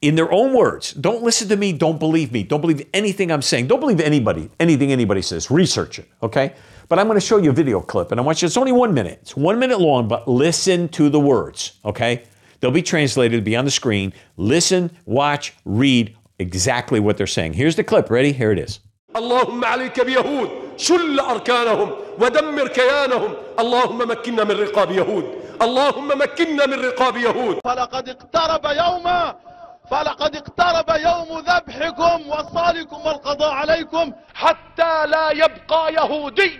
In 0.02 0.14
their 0.14 0.32
own 0.32 0.54
words, 0.54 0.92
don't 0.92 1.22
listen 1.22 1.48
to 1.48 1.56
me, 1.56 1.72
don't 1.72 1.98
believe 1.98 2.32
me, 2.32 2.42
don't 2.42 2.62
believe 2.62 2.86
anything 2.94 3.30
I'm 3.30 3.42
saying, 3.42 3.66
don't 3.66 3.80
believe 3.80 4.00
anybody, 4.00 4.50
anything 4.58 4.92
anybody 4.92 5.20
says. 5.20 5.50
Research 5.50 5.98
it, 5.98 6.08
okay? 6.22 6.54
But 6.88 6.98
I'm 6.98 7.06
going 7.06 7.20
to 7.20 7.26
show 7.26 7.36
you 7.36 7.50
a 7.50 7.52
video 7.52 7.80
clip, 7.80 8.10
and 8.10 8.18
I 8.18 8.22
want 8.22 8.40
you, 8.40 8.46
it's 8.46 8.56
only 8.56 8.72
one 8.72 8.94
minute. 8.94 9.18
It's 9.22 9.36
one 9.36 9.58
minute 9.58 9.78
long, 9.78 10.08
but 10.08 10.26
listen 10.26 10.88
to 10.90 11.10
the 11.10 11.20
words, 11.20 11.78
okay? 11.84 12.24
They'll 12.60 12.70
be 12.70 12.82
translated, 12.82 13.44
be 13.44 13.56
on 13.56 13.64
the 13.64 13.70
screen. 13.70 14.12
Listen, 14.36 14.90
watch, 15.04 15.54
read 15.64 16.16
exactly 16.38 17.00
what 17.00 17.16
they're 17.16 17.26
saying. 17.26 17.52
Here's 17.52 17.76
the 17.76 17.84
clip. 17.84 18.10
Ready? 18.10 18.32
Here 18.32 18.52
it 18.52 18.58
is. 18.58 18.80
اللهم 19.16 19.64
عليك 19.64 20.00
بيهود 20.00 20.50
شل 20.76 21.20
أركانهم 21.20 21.90
ودمر 22.18 22.68
كيانهم 22.68 23.34
اللهم 23.58 23.98
مكنا 24.10 24.44
من 24.44 24.50
رقاب 24.50 24.90
يهود 24.90 25.24
اللهم 25.61 26.07
مكنا 26.07 26.65
من 26.65 26.79
رقاب 26.85 27.17
يهود. 27.17 27.59
فلقد 27.63 28.09
اقترب 28.09 28.65
يوم 28.65 29.33
فلقد 29.91 30.35
اقترب 30.35 30.89
يوم 30.89 31.39
ذبحكم 31.39 32.29
وصالكم 32.29 32.97
والقضاء 33.05 33.51
عليكم 33.51 34.13
حتى 34.33 35.05
لا 35.05 35.31
يبقى 35.31 35.93
يهودي 35.93 36.59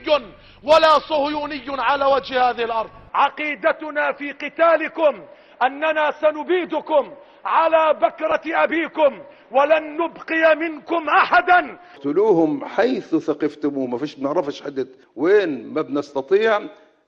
ولا 0.63 0.99
صهيوني 0.99 1.61
على 1.69 2.05
وجه 2.05 2.49
هذه 2.49 2.63
الأرض. 2.63 2.89
عقيدتنا 3.13 4.11
في 4.11 4.31
قتالكم 4.31 5.21
أننا 5.63 6.11
سنبيدكم 6.21 7.13
على 7.45 7.93
بكرة 7.93 8.41
أبيكم 8.45 9.21
ولن 9.51 9.97
نبقي 9.97 10.55
منكم 10.55 11.09
أحدا. 11.09 11.77
اقتلوهم 11.95 12.65
حيث 12.65 13.15
ثقفتموه. 13.15 13.87
ما 13.87 13.97
فيش 13.97 14.15
بنعرفش 14.15 14.61
حدد 14.61 14.87
وين 15.15 15.73
ما 15.73 15.81
بنستطيع. 15.81 16.61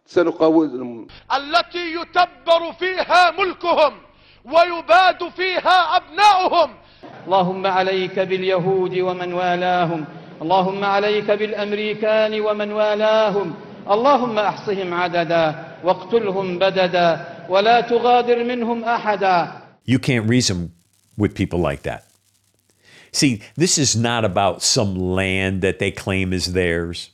سنقاومهم 0.07 1.07
التي 1.35 1.93
يتبر 1.93 2.73
فيها 2.79 3.31
ملكهم 3.31 3.93
ويباد 4.45 5.29
فيها 5.35 5.97
أبناؤهم. 5.97 6.69
اللهم 7.25 7.67
عليك 7.67 8.19
باليهود 8.19 8.97
ومن 8.97 9.33
والاهم. 9.33 10.05
اللهم 10.41 10.83
عليك 10.83 11.31
بالأمريكان 11.31 12.41
ومن 12.41 12.71
والاهم. 12.71 13.55
اللهم 13.89 14.39
أحصهم 14.39 14.93
عددا 14.93 15.45
واقتلهم 15.83 16.59
بددا 16.59 17.09
ولا 17.49 17.81
تغادر 17.81 18.43
منهم 18.43 18.83
أحدا. 18.83 19.61
You 19.85 19.99
can't 19.99 20.29
reason 20.29 20.71
with 21.17 21.35
people 21.35 21.59
like 21.59 21.83
that. 21.83 22.03
See, 23.11 23.41
this 23.55 23.77
is 23.77 23.95
not 23.95 24.25
about 24.25 24.61
some 24.61 24.95
land 24.95 25.61
that 25.61 25.79
they 25.79 25.91
claim 25.91 26.33
is 26.33 26.53
theirs. 26.53 27.09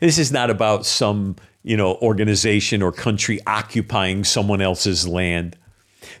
This 0.00 0.18
is 0.18 0.32
not 0.32 0.50
about 0.50 0.86
some, 0.86 1.36
you 1.66 1.76
know, 1.76 1.96
organization 1.96 2.80
or 2.80 2.92
country 2.92 3.40
occupying 3.44 4.22
someone 4.22 4.62
else's 4.62 5.08
land. 5.08 5.58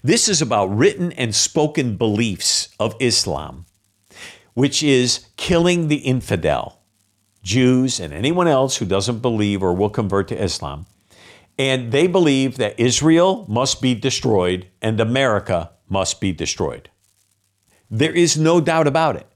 This 0.02 0.28
is 0.28 0.42
about 0.42 0.76
written 0.76 1.12
and 1.12 1.32
spoken 1.32 1.96
beliefs 1.96 2.68
of 2.80 2.96
Islam, 2.98 3.64
which 4.54 4.82
is 4.82 5.26
killing 5.36 5.86
the 5.86 5.98
infidel, 5.98 6.82
Jews, 7.44 8.00
and 8.00 8.12
anyone 8.12 8.48
else 8.48 8.78
who 8.78 8.84
doesn't 8.84 9.20
believe 9.20 9.62
or 9.62 9.72
will 9.72 9.88
convert 9.88 10.26
to 10.28 10.42
Islam. 10.42 10.86
And 11.56 11.92
they 11.92 12.08
believe 12.08 12.56
that 12.56 12.78
Israel 12.80 13.46
must 13.48 13.80
be 13.80 13.94
destroyed 13.94 14.66
and 14.82 15.00
America 15.00 15.70
must 15.88 16.20
be 16.20 16.32
destroyed. 16.32 16.90
There 17.88 18.12
is 18.12 18.36
no 18.36 18.60
doubt 18.60 18.88
about 18.88 19.14
it. 19.14 19.28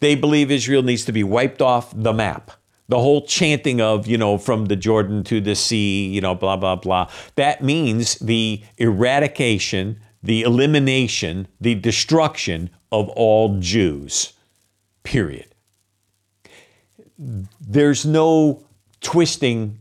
They 0.00 0.16
believe 0.16 0.50
Israel 0.50 0.82
needs 0.82 1.04
to 1.04 1.12
be 1.12 1.22
wiped 1.22 1.62
off 1.62 1.92
the 1.94 2.12
map. 2.12 2.50
The 2.88 2.98
whole 2.98 3.26
chanting 3.26 3.80
of, 3.80 4.06
you 4.06 4.16
know, 4.16 4.38
from 4.38 4.66
the 4.66 4.76
Jordan 4.76 5.24
to 5.24 5.40
the 5.40 5.54
sea, 5.54 6.06
you 6.06 6.20
know, 6.20 6.34
blah, 6.34 6.56
blah, 6.56 6.76
blah. 6.76 7.10
That 7.34 7.62
means 7.62 8.16
the 8.20 8.62
eradication, 8.78 10.00
the 10.22 10.42
elimination, 10.42 11.48
the 11.60 11.74
destruction 11.74 12.70
of 12.92 13.08
all 13.10 13.58
Jews, 13.58 14.32
period. 15.02 15.46
There's 17.18 18.06
no 18.06 18.64
twisting 19.00 19.78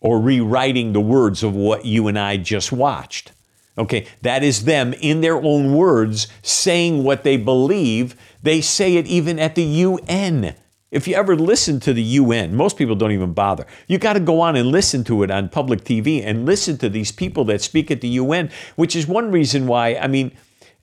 or 0.00 0.18
rewriting 0.20 0.92
the 0.92 1.00
words 1.00 1.42
of 1.42 1.54
what 1.54 1.84
you 1.84 2.08
and 2.08 2.18
I 2.18 2.36
just 2.36 2.72
watched. 2.72 3.32
Okay, 3.78 4.06
that 4.22 4.42
is 4.42 4.64
them 4.64 4.92
in 4.94 5.20
their 5.20 5.36
own 5.36 5.74
words 5.74 6.26
saying 6.42 7.04
what 7.04 7.22
they 7.22 7.36
believe. 7.36 8.14
They 8.42 8.60
say 8.60 8.96
it 8.96 9.06
even 9.06 9.38
at 9.38 9.54
the 9.54 9.62
UN. 9.62 10.54
If 10.90 11.06
you 11.06 11.14
ever 11.14 11.36
listen 11.36 11.78
to 11.80 11.92
the 11.92 12.02
UN, 12.02 12.56
most 12.56 12.76
people 12.76 12.96
don't 12.96 13.12
even 13.12 13.32
bother. 13.32 13.64
You 13.86 13.98
got 13.98 14.14
to 14.14 14.20
go 14.20 14.40
on 14.40 14.56
and 14.56 14.70
listen 14.70 15.04
to 15.04 15.22
it 15.22 15.30
on 15.30 15.48
public 15.48 15.84
TV 15.84 16.24
and 16.24 16.44
listen 16.44 16.78
to 16.78 16.88
these 16.88 17.12
people 17.12 17.44
that 17.44 17.60
speak 17.60 17.92
at 17.92 18.00
the 18.00 18.08
UN, 18.08 18.50
which 18.74 18.96
is 18.96 19.06
one 19.06 19.30
reason 19.30 19.68
why, 19.68 19.94
I 19.94 20.08
mean, 20.08 20.32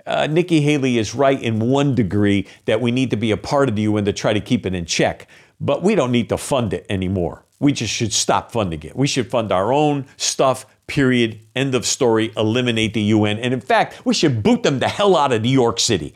uh, 0.05 0.25
Nikki 0.27 0.61
Haley 0.61 0.97
is 0.97 1.13
right 1.13 1.41
in 1.41 1.59
one 1.59 1.93
degree 1.93 2.47
that 2.65 2.79
we 2.79 2.91
need 2.91 3.09
to 3.11 3.17
be 3.17 3.31
a 3.31 3.37
part 3.37 3.67
of 3.67 3.75
the 3.75 3.81
UN 3.81 4.05
to 4.05 4.13
try 4.13 4.31
to 4.31 4.39
keep 4.39 4.65
it 4.65 4.73
in 4.73 4.85
check, 4.85 5.27
but 5.59 5.83
we 5.83 5.93
don't 5.93 6.13
need 6.13 6.29
to 6.29 6.37
fund 6.37 6.73
it 6.73 6.85
anymore. 6.89 7.43
We 7.59 7.73
just 7.73 7.93
should 7.93 8.13
stop 8.13 8.51
funding 8.51 8.83
it. 8.83 8.95
We 8.95 9.07
should 9.07 9.29
fund 9.29 9.51
our 9.51 9.73
own 9.73 10.05
stuff, 10.15 10.65
period, 10.85 11.39
end 11.55 11.75
of 11.75 11.85
story, 11.85 12.31
eliminate 12.37 12.93
the 12.93 13.01
UN. 13.01 13.39
And 13.39 13.53
in 13.53 13.59
fact, 13.59 14.05
we 14.05 14.13
should 14.13 14.41
boot 14.41 14.63
them 14.63 14.79
the 14.79 14.87
hell 14.87 15.17
out 15.17 15.33
of 15.33 15.41
New 15.41 15.49
York 15.49 15.79
City. 15.79 16.13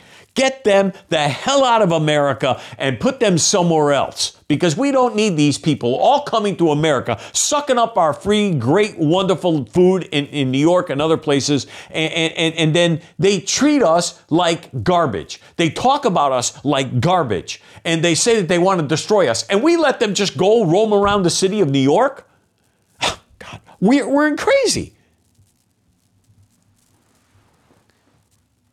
Them 0.63 0.93
the 1.10 1.28
hell 1.28 1.63
out 1.63 1.82
of 1.82 1.91
America 1.91 2.62
and 2.78 3.00
put 3.00 3.19
them 3.19 3.38
somewhere 3.38 3.93
else 3.93 4.38
because 4.52 4.76
we 4.76 4.91
don't 4.91 5.15
need 5.15 5.38
these 5.38 5.58
people 5.58 5.95
all 5.95 6.24
coming 6.24 6.58
to 6.58 6.71
America, 6.71 7.17
sucking 7.32 7.78
up 7.78 7.97
our 7.97 8.13
free, 8.13 8.54
great, 8.54 8.97
wonderful 8.97 9.65
food 9.65 10.04
in, 10.12 10.26
in 10.28 10.52
New 10.52 10.60
York 10.60 10.89
and 10.89 11.02
other 11.02 11.15
places, 11.15 11.67
and, 11.89 12.12
and, 12.34 12.56
and 12.56 12.76
then 12.76 13.02
they 13.17 13.39
treat 13.39 13.82
us 13.82 14.21
like 14.30 14.84
garbage. 14.84 15.39
They 15.56 15.69
talk 15.69 16.04
about 16.04 16.34
us 16.34 16.63
like 16.65 17.00
garbage, 17.00 17.62
and 17.86 18.04
they 18.04 18.13
say 18.13 18.41
that 18.41 18.50
they 18.50 18.60
want 18.60 18.82
to 18.82 18.88
destroy 18.88 19.30
us, 19.30 19.47
and 19.47 19.63
we 19.63 19.78
let 19.78 20.02
them 20.02 20.13
just 20.13 20.36
go 20.36 20.65
roam 20.65 20.93
around 20.93 21.24
the 21.24 21.30
city 21.30 21.62
of 21.62 21.69
New 21.69 21.80
York? 21.80 22.30
God, 23.00 23.62
we're, 23.80 24.10
we're 24.10 24.36
crazy. 24.36 24.95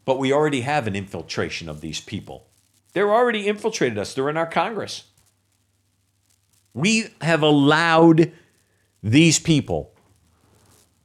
But 0.09 0.19
we 0.19 0.33
already 0.33 0.63
have 0.63 0.87
an 0.87 0.97
infiltration 0.97 1.69
of 1.69 1.83
these 1.83 2.01
people. 2.01 2.47
They're 2.95 3.13
already 3.13 3.47
infiltrated 3.47 3.99
us. 3.99 4.15
They're 4.15 4.31
in 4.31 4.39
our 4.39 4.47
Congress. 4.47 5.05
We 6.73 7.09
have 7.21 7.43
allowed 7.43 8.33
these 9.03 9.39
people 9.39 9.93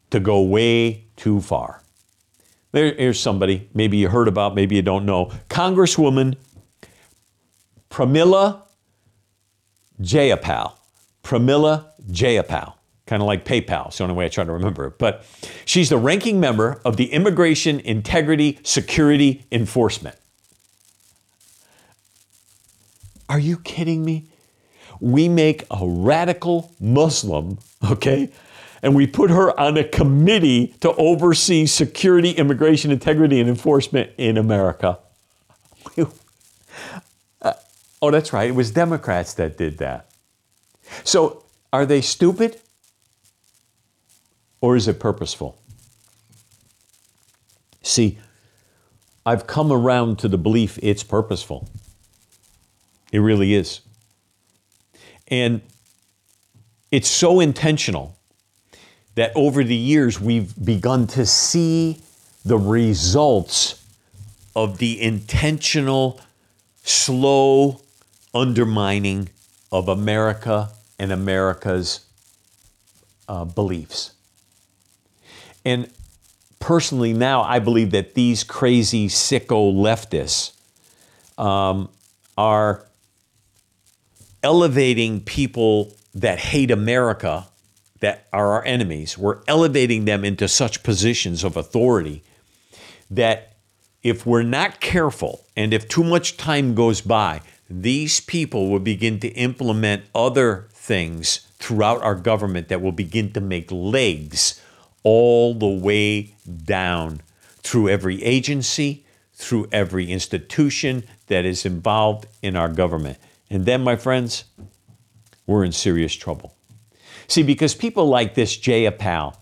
to 0.10 0.22
go 0.22 0.42
way 0.42 1.04
too 1.18 1.42
far. 1.42 1.84
There, 2.72 2.94
here's 2.94 3.20
somebody, 3.20 3.70
maybe 3.74 3.98
you 3.98 4.08
heard 4.08 4.30
about, 4.30 4.56
maybe 4.56 4.78
you 4.78 4.82
don't 4.82 5.06
know. 5.06 5.34
Congresswoman 5.50 6.38
Pramila 7.90 8.62
Jayapal. 10.02 10.78
Pramila 11.26 11.88
Jayapal 12.10 12.76
kind 13.06 13.22
of 13.22 13.28
like 13.28 13.46
PayPal. 13.46 13.88
It's 13.88 13.98
the 13.98 14.04
only 14.04 14.16
way 14.16 14.26
I 14.26 14.30
try 14.30 14.44
to 14.44 14.52
remember 14.52 14.86
it. 14.86 14.98
But 14.98 15.26
she's 15.66 15.90
the 15.90 15.98
ranking 15.98 16.40
member 16.40 16.82
of 16.86 16.98
the 16.98 17.12
Immigration 17.12 17.80
Integrity 17.82 18.60
Security 18.64 19.46
Enforcement. 19.52 20.16
Are 23.30 23.40
you 23.40 23.58
kidding 23.58 24.06
me? 24.06 24.28
We 25.00 25.28
make 25.28 25.66
a 25.72 25.86
radical 25.86 26.72
Muslim, 26.80 27.58
okay, 27.92 28.30
and 28.82 28.96
we 28.96 29.08
put 29.08 29.32
her 29.32 29.58
on 29.60 29.78
a 29.78 29.84
committee 29.84 30.76
to 30.82 30.94
oversee 30.94 31.66
security, 31.66 32.32
immigration, 32.32 32.92
integrity, 32.92 33.40
and 33.40 33.50
enforcement 33.50 34.12
in 34.18 34.38
America. 34.38 35.00
uh, 37.42 37.54
oh, 38.02 38.12
that's 38.12 38.32
right. 38.32 38.50
It 38.50 38.56
was 38.56 38.72
Democrats 38.72 39.34
that 39.34 39.58
did 39.58 39.80
that. 39.80 40.10
So, 41.04 41.44
are 41.72 41.86
they 41.86 42.02
stupid? 42.02 42.60
Or 44.64 44.78
is 44.78 44.88
it 44.88 44.98
purposeful? 44.98 45.58
See, 47.82 48.18
I've 49.26 49.46
come 49.46 49.74
around 49.74 50.20
to 50.20 50.30
the 50.30 50.38
belief 50.38 50.80
it's 50.82 51.04
purposeful. 51.04 51.68
It 53.12 53.20
really 53.20 53.56
is. 53.56 53.82
And 55.28 55.60
it's 56.92 57.10
so 57.10 57.42
intentional 57.42 58.16
that 59.16 59.34
over 59.36 59.66
the 59.66 59.76
years 59.76 60.22
we've 60.22 60.54
begun 60.64 61.08
to 61.08 61.26
see 61.26 62.00
the 62.46 62.58
results 62.58 63.86
of 64.56 64.78
the 64.78 65.02
intentional, 65.02 66.22
slow 66.84 67.82
undermining 68.34 69.28
of 69.74 69.90
America 69.90 70.70
and 70.98 71.12
America's 71.12 72.06
uh, 73.28 73.44
beliefs. 73.44 74.14
And 75.66 75.90
personally, 76.60 77.14
now 77.14 77.42
I 77.42 77.60
believe 77.60 77.92
that 77.92 78.14
these 78.14 78.44
crazy, 78.44 79.08
sicko 79.08 79.74
leftists 79.74 80.54
um, 81.38 81.90
are 82.38 82.86
elevating 84.44 85.22
people 85.22 85.96
that 86.14 86.40
hate 86.40 86.70
America, 86.70 87.48
that 88.02 88.28
are 88.34 88.54
our 88.54 88.66
enemies. 88.66 89.18
We're 89.18 89.40
elevating 89.48 90.06
them 90.06 90.26
into 90.26 90.48
such 90.48 90.84
positions 90.84 91.44
of 91.44 91.56
authority 91.56 92.24
that 93.10 93.54
if 94.04 94.26
we're 94.26 94.44
not 94.44 94.82
careful 94.82 95.46
and 95.56 95.74
if 95.74 95.88
too 95.88 96.04
much 96.04 96.36
time 96.36 96.76
goes 96.76 97.00
by, 97.00 97.42
these 97.70 98.20
people 98.20 98.70
will 98.70 98.80
begin 98.80 99.20
to 99.22 99.30
implement 99.30 100.04
other 100.14 100.68
things 100.72 101.48
throughout 101.58 102.02
our 102.02 102.16
government 102.16 102.68
that 102.68 102.82
will 102.82 102.92
begin 102.92 103.32
to 103.32 103.40
make 103.40 103.72
legs 103.72 104.62
all 105.04 105.54
the 105.54 105.68
way 105.68 106.36
down 106.66 107.22
through 107.62 107.90
every 107.90 108.24
agency, 108.24 109.06
through 109.34 109.68
every 109.72 110.12
institution 110.12 111.04
that 111.28 111.46
is 111.46 111.66
involved 111.66 112.28
in 112.42 112.56
our 112.56 112.70
government. 112.70 113.18
And 113.50 113.66
then, 113.66 113.84
my 113.84 113.96
friends, 113.96 114.46
we're 115.46 115.64
in 115.64 115.72
serious 115.72 116.14
trouble. 116.14 116.56
See, 117.28 117.44
because 117.44 117.76
people 117.76 118.08
like 118.08 118.36
this 118.36 118.58
Jayapal, 118.58 119.36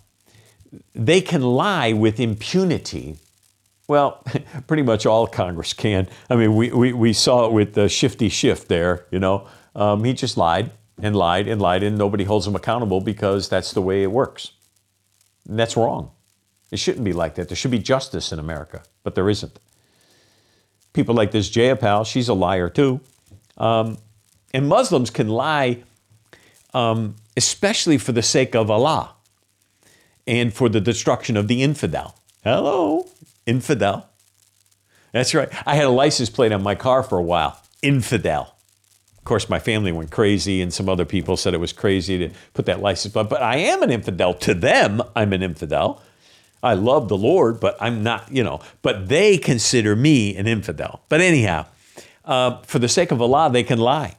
they 0.93 1.21
can 1.21 1.41
lie 1.41 1.93
with 1.93 2.19
impunity. 2.19 3.17
Well, 3.87 4.23
pretty 4.67 4.83
much 4.83 5.05
all 5.05 5.27
Congress 5.27 5.73
can. 5.73 6.07
I 6.29 6.35
mean, 6.35 6.55
we, 6.55 6.71
we, 6.71 6.93
we 6.93 7.13
saw 7.13 7.45
it 7.47 7.53
with 7.53 7.73
the 7.73 7.89
Shifty 7.89 8.29
Schiff 8.29 8.67
there, 8.67 9.05
you 9.11 9.19
know. 9.19 9.47
Um, 9.75 10.03
he 10.03 10.13
just 10.13 10.37
lied 10.37 10.71
and 11.01 11.15
lied 11.15 11.47
and 11.47 11.61
lied, 11.61 11.83
and 11.83 11.97
nobody 11.97 12.23
holds 12.23 12.47
him 12.47 12.55
accountable 12.55 13.01
because 13.01 13.49
that's 13.49 13.71
the 13.73 13.81
way 13.81 14.03
it 14.03 14.11
works. 14.11 14.51
That's 15.45 15.75
wrong. 15.75 16.11
It 16.71 16.77
shouldn't 16.77 17.03
be 17.03 17.13
like 17.13 17.35
that. 17.35 17.49
There 17.49 17.55
should 17.55 17.71
be 17.71 17.79
justice 17.79 18.31
in 18.31 18.39
America, 18.39 18.83
but 19.03 19.15
there 19.15 19.29
isn't. 19.29 19.59
People 20.93 21.15
like 21.15 21.31
this 21.31 21.49
Jayapal, 21.49 22.05
she's 22.05 22.29
a 22.29 22.33
liar 22.33 22.69
too. 22.69 23.01
Um, 23.57 23.97
and 24.53 24.67
Muslims 24.67 25.09
can 25.09 25.27
lie, 25.27 25.83
um, 26.73 27.15
especially 27.37 27.97
for 27.97 28.11
the 28.11 28.21
sake 28.21 28.55
of 28.55 28.69
Allah 28.69 29.15
and 30.27 30.53
for 30.53 30.69
the 30.69 30.81
destruction 30.81 31.37
of 31.37 31.47
the 31.47 31.63
infidel. 31.63 32.15
Hello, 32.43 33.07
infidel. 33.45 34.07
That's 35.11 35.33
right. 35.33 35.49
I 35.65 35.75
had 35.75 35.85
a 35.85 35.89
license 35.89 36.29
plate 36.29 36.51
on 36.51 36.63
my 36.63 36.75
car 36.75 37.03
for 37.03 37.17
a 37.17 37.23
while. 37.23 37.61
Infidel. 37.81 38.55
Of 39.21 39.25
course, 39.25 39.49
my 39.49 39.59
family 39.59 39.91
went 39.91 40.09
crazy, 40.09 40.63
and 40.63 40.73
some 40.73 40.89
other 40.89 41.05
people 41.05 41.37
said 41.37 41.53
it 41.53 41.59
was 41.59 41.73
crazy 41.73 42.17
to 42.17 42.31
put 42.55 42.65
that 42.65 42.81
license 42.81 43.13
plate. 43.13 43.29
But 43.29 43.43
I 43.43 43.57
am 43.57 43.83
an 43.83 43.91
infidel. 43.91 44.33
To 44.33 44.55
them, 44.55 44.99
I'm 45.15 45.31
an 45.31 45.43
infidel. 45.43 46.01
I 46.63 46.73
love 46.73 47.07
the 47.07 47.17
Lord, 47.17 47.59
but 47.59 47.77
I'm 47.79 48.01
not, 48.01 48.31
you 48.31 48.43
know, 48.43 48.61
but 48.81 49.09
they 49.09 49.37
consider 49.37 49.95
me 49.95 50.35
an 50.35 50.47
infidel. 50.47 51.01
But 51.07 51.21
anyhow, 51.21 51.67
uh, 52.25 52.61
for 52.63 52.79
the 52.79 52.89
sake 52.89 53.11
of 53.11 53.21
Allah, 53.21 53.51
they 53.51 53.63
can 53.63 53.77
lie. 53.77 54.15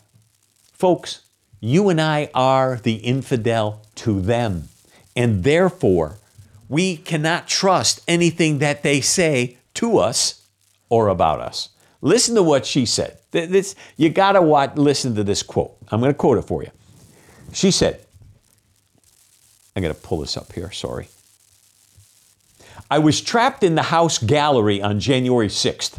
Folks, 0.72 1.22
you 1.60 1.88
and 1.88 2.00
I 2.00 2.30
are 2.32 2.76
the 2.76 2.94
infidel 2.94 3.84
to 3.96 4.20
them. 4.20 4.68
And 5.16 5.42
therefore, 5.42 6.18
we 6.68 6.96
cannot 6.96 7.48
trust 7.48 8.02
anything 8.06 8.58
that 8.58 8.84
they 8.84 9.00
say 9.00 9.58
to 9.74 9.98
us 9.98 10.46
or 10.88 11.08
about 11.08 11.40
us. 11.40 11.70
Listen 12.02 12.34
to 12.34 12.42
what 12.42 12.66
she 12.66 12.84
said. 12.84 13.16
This, 13.30 13.74
you 13.96 14.10
got 14.10 14.32
to 14.32 14.40
listen 14.74 15.14
to 15.14 15.24
this 15.24 15.42
quote. 15.42 15.74
I'm 15.90 16.00
going 16.00 16.12
to 16.12 16.18
quote 16.18 16.36
it 16.36 16.42
for 16.42 16.62
you. 16.62 16.70
She 17.52 17.70
said, 17.70 18.04
I'm 19.74 19.82
going 19.82 19.94
to 19.94 20.00
pull 20.00 20.18
this 20.18 20.36
up 20.36 20.52
here, 20.52 20.70
sorry. 20.72 21.08
I 22.90 22.98
was 22.98 23.20
trapped 23.20 23.62
in 23.62 23.76
the 23.76 23.82
House 23.82 24.18
gallery 24.18 24.82
on 24.82 25.00
January 25.00 25.48
6th. 25.48 25.98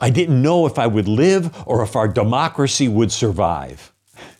I 0.00 0.10
didn't 0.10 0.42
know 0.42 0.66
if 0.66 0.78
I 0.78 0.86
would 0.86 1.08
live 1.08 1.54
or 1.66 1.82
if 1.82 1.94
our 1.94 2.08
democracy 2.08 2.88
would 2.88 3.12
survive. 3.12 3.92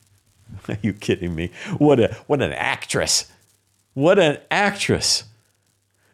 Are 0.68 0.76
you 0.82 0.92
kidding 0.92 1.34
me? 1.34 1.50
What 1.78 2.00
a 2.00 2.14
what 2.26 2.42
an 2.42 2.52
actress. 2.52 3.30
What 3.92 4.18
an 4.18 4.38
actress. 4.50 5.24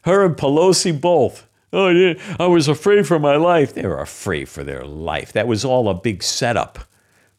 Her 0.03 0.25
and 0.25 0.37
Pelosi 0.37 0.99
both. 0.99 1.47
Oh, 1.73 1.89
yeah, 1.89 2.15
I 2.41 2.47
was 2.47 2.67
afraid 2.67 3.07
for 3.07 3.21
my 3.21 3.37
life. 3.37 3.75
They 3.75 3.87
were 3.87 4.01
afraid 4.01 4.49
for 4.49 4.65
their 4.65 4.85
life. 4.85 5.33
That 5.33 5.47
was 5.47 5.65
all 5.65 5.89
a 5.89 5.95
big 5.95 6.23
setup. 6.23 6.81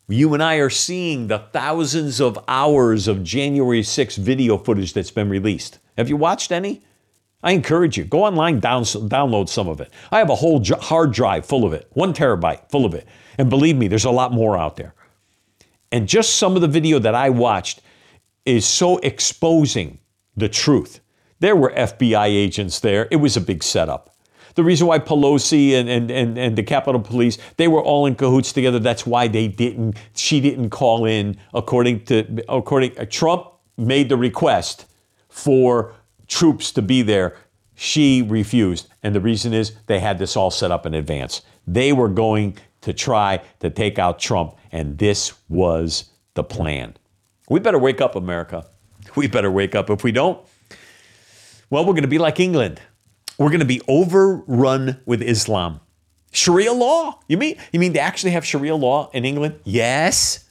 You 0.08 0.34
and 0.34 0.42
I 0.42 0.56
are 0.56 0.70
seeing 0.70 1.28
the 1.28 1.40
thousands 1.40 2.22
of 2.22 2.40
hours 2.48 3.08
of 3.08 3.24
January 3.24 3.84
6 3.84 4.16
video 4.18 4.58
footage 4.58 4.94
that's 4.94 5.12
been 5.12 5.30
released. 5.30 5.80
Have 5.98 6.10
you 6.10 6.18
watched 6.18 6.52
any? 6.52 6.82
I 7.44 7.52
encourage 7.52 7.98
you, 7.98 8.04
go 8.04 8.24
online, 8.24 8.60
down, 8.60 8.84
download 8.84 9.50
some 9.50 9.68
of 9.68 9.82
it. 9.82 9.92
I 10.12 10.20
have 10.20 10.30
a 10.30 10.36
whole 10.36 10.64
hard 10.64 11.12
drive 11.12 11.46
full 11.46 11.66
of 11.66 11.74
it, 11.74 11.88
one 11.92 12.14
terabyte 12.14 12.70
full 12.70 12.86
of 12.86 12.94
it. 12.94 13.08
And 13.38 13.50
believe 13.50 13.76
me, 13.76 13.88
there's 13.88 14.06
a 14.06 14.12
lot 14.12 14.32
more 14.32 14.58
out 14.58 14.78
there. 14.78 14.94
And 15.92 16.08
just 16.08 16.36
some 16.36 16.56
of 16.56 16.62
the 16.62 16.68
video 16.68 17.00
that 17.00 17.16
I 17.16 17.30
watched 17.30 17.82
is 18.46 18.66
so 18.66 18.98
exposing 19.00 20.00
the 20.38 20.50
truth. 20.50 21.00
There 21.40 21.56
were 21.56 21.72
FBI 21.72 22.28
agents 22.28 22.80
there. 22.80 23.08
It 23.12 23.18
was 23.18 23.36
a 23.36 23.42
big 23.42 23.64
setup. 23.64 24.16
The 24.56 24.64
reason 24.64 24.88
why 24.88 25.00
Pelosi 25.00 25.74
and, 25.74 25.90
and, 25.90 26.12
and, 26.12 26.38
and 26.38 26.58
the 26.58 26.64
Capitol 26.64 27.02
Police, 27.02 27.38
they 27.58 27.68
were 27.68 27.82
all 27.82 28.06
in 28.06 28.16
cahoots 28.16 28.52
together. 28.52 28.80
That's 28.80 29.06
why 29.06 29.28
they 29.28 29.48
didn't, 29.48 29.98
she 30.16 30.40
didn't 30.42 30.70
call 30.70 31.06
in 31.06 31.38
according 31.54 32.06
to, 32.06 32.44
according, 32.50 32.98
uh, 32.98 33.06
Trump 33.10 33.48
made 33.78 34.10
the 34.10 34.18
request 34.18 34.86
for 35.30 35.94
troops 36.28 36.72
to 36.74 36.82
be 36.82 37.02
there. 37.02 37.38
She 37.76 38.22
refused. 38.22 38.88
And 39.04 39.16
the 39.16 39.22
reason 39.22 39.54
is 39.54 39.74
they 39.88 40.00
had 40.00 40.20
this 40.20 40.36
all 40.36 40.52
set 40.52 40.72
up 40.72 40.86
in 40.86 40.94
advance. 40.94 41.42
They 41.66 41.94
were 41.94 42.10
going 42.10 42.58
to 42.82 42.94
try 42.94 43.42
to 43.60 43.70
take 43.70 44.00
out 44.00 44.20
Trump, 44.20 44.56
and 44.72 44.98
this 44.98 45.34
was 45.50 46.06
the 46.34 46.44
plan. 46.44 46.96
We 47.50 47.60
better 47.60 47.80
wake 47.80 48.02
up, 48.02 48.16
America. 48.16 48.66
We 49.16 49.28
better 49.28 49.52
wake 49.52 49.76
up. 49.76 49.90
If 49.90 50.04
we 50.04 50.12
don't, 50.12 50.40
well, 51.70 51.86
we're 51.86 51.94
going 51.94 52.04
to 52.04 52.08
be 52.08 52.18
like 52.18 52.40
England. 52.40 52.82
We're 53.42 53.50
going 53.50 53.60
to 53.62 53.66
be 53.66 53.82
overrun 53.88 55.02
with 55.08 55.24
Islam. 55.24 55.80
Sharia 56.32 56.74
law. 56.74 57.20
You 57.28 57.38
mean 57.38 57.58
you 57.72 57.80
mean 57.80 57.94
they 57.94 58.00
actually 58.00 58.32
have 58.32 58.46
Sharia 58.46 58.76
law 58.76 59.10
in 59.14 59.26
England? 59.26 59.60
Yes. 59.64 60.48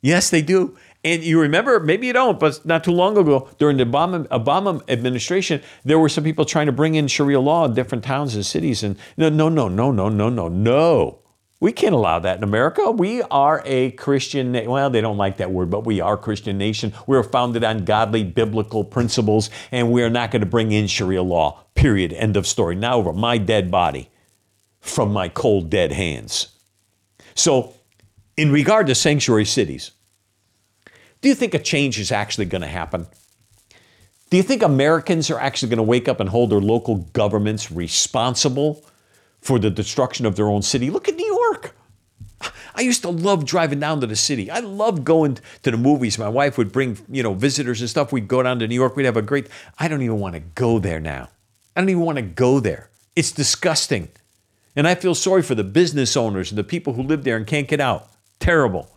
Yes, 0.00 0.30
they 0.30 0.40
do. 0.40 0.76
And 1.02 1.24
you 1.24 1.40
remember, 1.40 1.80
maybe 1.80 2.06
you 2.06 2.12
don't, 2.12 2.38
but 2.38 2.64
not 2.64 2.84
too 2.84 2.92
long 2.92 3.18
ago, 3.18 3.48
during 3.58 3.78
the 3.78 3.84
Obama, 3.84 4.28
Obama 4.28 4.80
administration, 4.88 5.60
there 5.84 5.98
were 5.98 6.08
some 6.08 6.22
people 6.22 6.44
trying 6.44 6.66
to 6.66 6.72
bring 6.72 6.94
in 6.94 7.08
Sharia 7.08 7.40
law 7.40 7.64
in 7.64 7.74
different 7.74 8.04
towns 8.04 8.36
and 8.36 8.46
cities. 8.46 8.84
And 8.84 8.96
no, 9.16 9.28
no, 9.28 9.48
no, 9.48 9.68
no, 9.68 9.90
no, 9.90 10.08
no, 10.08 10.28
no, 10.28 10.48
no. 10.48 11.18
We 11.60 11.72
can't 11.72 11.94
allow 11.94 12.20
that 12.20 12.38
in 12.38 12.44
America. 12.44 12.90
We 12.90 13.22
are 13.22 13.62
a 13.64 13.90
Christian, 13.92 14.52
well, 14.52 14.90
they 14.90 15.00
don't 15.00 15.16
like 15.16 15.38
that 15.38 15.50
word, 15.50 15.70
but 15.70 15.84
we 15.84 16.00
are 16.00 16.14
a 16.14 16.18
Christian 16.18 16.56
nation. 16.56 16.92
We're 17.06 17.24
founded 17.24 17.64
on 17.64 17.84
godly 17.84 18.22
biblical 18.22 18.84
principles, 18.84 19.50
and 19.72 19.90
we're 19.90 20.10
not 20.10 20.30
going 20.30 20.40
to 20.40 20.46
bring 20.46 20.70
in 20.70 20.86
Sharia 20.86 21.22
law. 21.22 21.64
Period. 21.74 22.12
End 22.12 22.36
of 22.36 22.46
story. 22.46 22.76
Now 22.76 22.98
over 22.98 23.12
my 23.12 23.38
dead 23.38 23.72
body 23.72 24.08
from 24.80 25.12
my 25.12 25.28
cold, 25.28 25.68
dead 25.68 25.90
hands. 25.90 26.48
So, 27.34 27.74
in 28.36 28.52
regard 28.52 28.86
to 28.86 28.94
sanctuary 28.94 29.44
cities, 29.44 29.90
do 31.20 31.28
you 31.28 31.34
think 31.34 31.54
a 31.54 31.58
change 31.58 31.98
is 31.98 32.12
actually 32.12 32.46
going 32.46 32.62
to 32.62 32.68
happen? 32.68 33.08
Do 34.30 34.36
you 34.36 34.44
think 34.44 34.62
Americans 34.62 35.30
are 35.30 35.40
actually 35.40 35.70
going 35.70 35.78
to 35.78 35.82
wake 35.82 36.08
up 36.08 36.20
and 36.20 36.28
hold 36.28 36.50
their 36.50 36.60
local 36.60 36.96
governments 37.12 37.72
responsible 37.72 38.84
for 39.40 39.58
the 39.58 39.70
destruction 39.70 40.26
of 40.26 40.36
their 40.36 40.48
own 40.48 40.62
city? 40.62 40.90
Look 40.90 41.08
at 41.08 41.16
New 41.16 41.26
York. 41.26 41.74
I 42.74 42.82
used 42.82 43.02
to 43.02 43.08
love 43.08 43.44
driving 43.44 43.80
down 43.80 44.00
to 44.02 44.06
the 44.06 44.14
city. 44.14 44.50
I 44.50 44.60
loved 44.60 45.04
going 45.04 45.38
to 45.64 45.70
the 45.70 45.76
movies. 45.76 46.18
My 46.18 46.28
wife 46.28 46.56
would 46.56 46.70
bring, 46.70 46.98
you 47.08 47.24
know, 47.24 47.34
visitors 47.34 47.80
and 47.80 47.90
stuff. 47.90 48.12
We'd 48.12 48.28
go 48.28 48.42
down 48.42 48.60
to 48.60 48.68
New 48.68 48.74
York. 48.76 48.94
We'd 48.94 49.06
have 49.06 49.16
a 49.16 49.22
great. 49.22 49.48
I 49.78 49.88
don't 49.88 50.02
even 50.02 50.20
want 50.20 50.34
to 50.34 50.40
go 50.40 50.78
there 50.78 51.00
now. 51.00 51.28
I 51.74 51.80
don't 51.80 51.88
even 51.88 52.04
want 52.04 52.16
to 52.16 52.22
go 52.22 52.60
there. 52.60 52.90
It's 53.16 53.32
disgusting. 53.32 54.08
And 54.76 54.86
I 54.86 54.94
feel 54.94 55.16
sorry 55.16 55.42
for 55.42 55.56
the 55.56 55.64
business 55.64 56.16
owners 56.16 56.52
and 56.52 56.58
the 56.58 56.62
people 56.62 56.92
who 56.92 57.02
live 57.02 57.24
there 57.24 57.36
and 57.36 57.46
can't 57.46 57.66
get 57.66 57.80
out. 57.80 58.10
Terrible. 58.38 58.94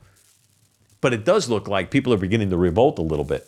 But 1.00 1.14
it 1.14 1.26
does 1.26 1.50
look 1.50 1.68
like 1.68 1.90
people 1.90 2.14
are 2.14 2.18
beginning 2.18 2.52
to 2.52 2.58
revolt 2.58 3.00
a 3.00 3.02
little 3.02 3.26
bit. 3.26 3.48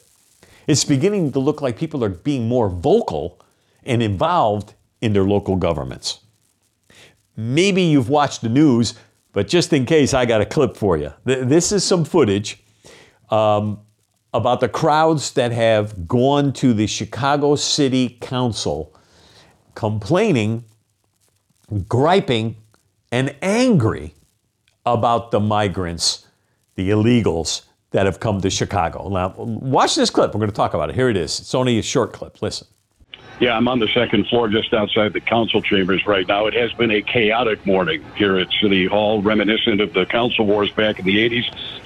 It's 0.66 0.84
beginning 0.84 1.32
to 1.34 1.40
look 1.40 1.62
like 1.62 1.78
people 1.78 2.04
are 2.04 2.10
being 2.10 2.48
more 2.48 2.70
vocal 2.70 3.40
and 3.84 4.02
involved 4.02 4.74
in 5.00 5.14
their 5.14 5.26
local 5.26 5.58
governments. 5.58 6.22
Maybe 7.36 7.82
you've 7.82 8.10
watched 8.10 8.42
the 8.42 8.50
news, 8.50 8.96
but 9.32 9.48
just 9.48 9.74
in 9.74 9.86
case, 9.86 10.14
I 10.14 10.26
got 10.26 10.42
a 10.42 10.46
clip 10.46 10.78
for 10.78 10.98
you. 10.98 11.14
This 11.24 11.72
is 11.72 11.84
some 11.84 12.06
footage 12.06 12.64
um, 13.30 13.80
about 14.34 14.60
the 14.60 14.70
crowds 14.70 15.32
that 15.34 15.52
have 15.52 16.08
gone 16.08 16.54
to 16.54 16.74
the 16.74 16.88
Chicago 16.88 17.56
City 17.56 18.18
Council 18.22 18.96
complaining, 19.76 20.64
griping, 21.88 22.56
and 23.12 23.36
angry 23.42 24.14
about 24.86 25.32
the 25.32 25.40
migrants, 25.40 26.28
the 26.76 26.90
illegals 26.90 27.64
that 27.92 28.06
have 28.06 28.20
come 28.20 28.42
to 28.42 28.50
Chicago. 28.50 29.08
Now, 29.10 29.34
watch 29.38 29.96
this 29.96 30.10
clip. 30.10 30.34
We're 30.34 30.40
going 30.40 30.50
to 30.50 30.56
talk 30.56 30.74
about 30.74 30.90
it. 30.90 30.96
Here 30.96 31.10
it 31.10 31.18
is. 31.18 31.40
It's 31.40 31.56
only 31.56 31.80
a 31.80 31.84
short 31.84 32.12
clip. 32.12 32.42
Listen. 32.42 32.68
Yeah, 33.40 33.54
I'm 33.54 33.68
on 33.68 33.80
the 33.80 33.90
second 33.94 34.28
floor 34.28 34.48
just 34.48 34.74
outside 34.74 35.14
the 35.14 35.22
council 35.22 35.62
chambers 35.62 36.04
right 36.08 36.26
now. 36.28 36.46
It 36.48 36.54
has 36.54 36.72
been 36.74 36.92
a 36.92 37.02
chaotic 37.02 37.66
morning 37.66 38.06
here 38.16 38.38
at 38.38 38.48
City 38.62 38.86
Hall, 38.86 39.22
reminiscent 39.24 39.82
of 39.82 39.92
the 39.94 40.06
council 40.06 40.46
wars 40.46 40.72
back 40.78 41.00
in 41.00 41.06
the 41.06 41.18
80s. 41.18 41.44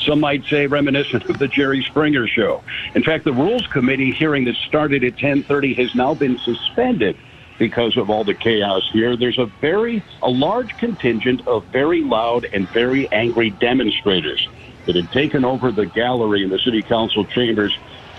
Some 0.08 0.20
might 0.20 0.44
say 0.50 0.68
reminiscent 0.68 1.24
of 1.30 1.40
the 1.40 1.48
Jerry 1.48 1.84
Springer 1.90 2.28
show. 2.28 2.64
In 2.96 3.04
fact, 3.04 3.24
the 3.26 3.34
Rules 3.34 3.66
Committee 3.72 4.16
hearing 4.20 4.44
that 4.46 4.56
started 4.68 5.04
at 5.04 5.18
10:30 5.18 5.74
has 5.78 5.96
now 5.96 6.14
been 6.14 6.38
suspended 6.40 7.18
because 7.58 7.98
of 7.98 8.10
all 8.10 8.24
the 8.24 8.36
chaos 8.36 8.84
here. 8.92 9.18
There's 9.18 9.40
a 9.40 9.48
very 9.62 10.06
a 10.22 10.30
large 10.30 10.76
contingent 10.78 11.42
of 11.48 11.66
very 11.72 12.04
loud 12.04 12.46
and 12.54 12.72
very 12.72 13.12
angry 13.12 13.52
demonstrators 13.52 14.48
that 14.86 14.96
had 14.96 15.12
taken 15.12 15.44
over 15.44 15.72
the 15.72 15.86
gallery 15.86 16.44
in 16.44 16.50
the 16.50 16.60
city 16.60 16.84
council 16.84 17.26
chambers 17.26 17.78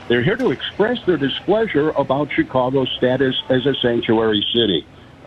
they're 0.08 0.22
here 0.22 0.36
to 0.36 0.50
express 0.50 0.98
their 1.06 1.18
displeasure 1.18 1.90
about 1.90 2.28
Chicago's 2.32 2.90
status 2.96 3.34
as 3.50 3.66
a 3.66 3.74
sanctuary 3.82 4.44
city. 4.54 4.86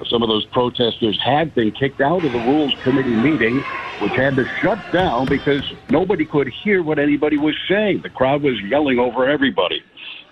Some 0.09 0.23
of 0.23 0.29
those 0.29 0.45
protesters 0.45 1.19
had 1.23 1.53
been 1.53 1.71
kicked 1.71 2.01
out 2.01 2.25
of 2.25 2.32
the 2.32 2.39
Rules 2.39 2.75
Committee 2.84 3.15
meeting, 3.15 3.61
which 3.99 4.13
had 4.15 4.36
to 4.36 4.45
shut 4.61 4.79
down 4.91 5.27
because 5.27 5.61
nobody 5.89 6.25
could 6.25 6.51
hear 6.63 6.82
what 6.82 6.97
anybody 6.97 7.38
was 7.38 7.55
saying. 7.69 8.01
The 8.01 8.09
crowd 8.09 8.41
was 8.41 8.59
yelling 8.63 8.97
over 8.97 9.29
everybody. 9.29 9.84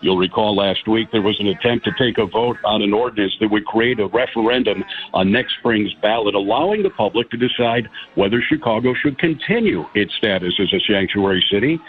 You'll 0.01 0.17
recall 0.17 0.55
last 0.55 0.87
week 0.87 1.09
there 1.11 1.21
was 1.21 1.39
an 1.39 1.47
attempt 1.47 1.85
to 1.85 1.91
take 1.99 2.17
a 2.17 2.25
vote 2.25 2.57
on 2.63 2.81
an 2.81 2.93
ordinance 2.93 3.35
that 3.41 3.51
would 3.51 3.65
create 3.65 3.99
a 3.99 4.07
referendum 4.07 4.83
on 5.13 5.31
next 5.31 5.55
spring's 5.59 5.93
ballot, 6.01 6.35
allowing 6.35 6.83
the 6.83 6.89
public 6.89 7.29
to 7.31 7.37
decide 7.37 7.89
whether 8.15 8.41
Chicago 8.41 8.93
should 8.93 9.19
continue 9.19 9.85
its 9.93 10.13
status 10.15 10.53
as 10.59 10.71
a 10.73 10.79
sanctuary 10.87 11.43
city. 11.51 11.79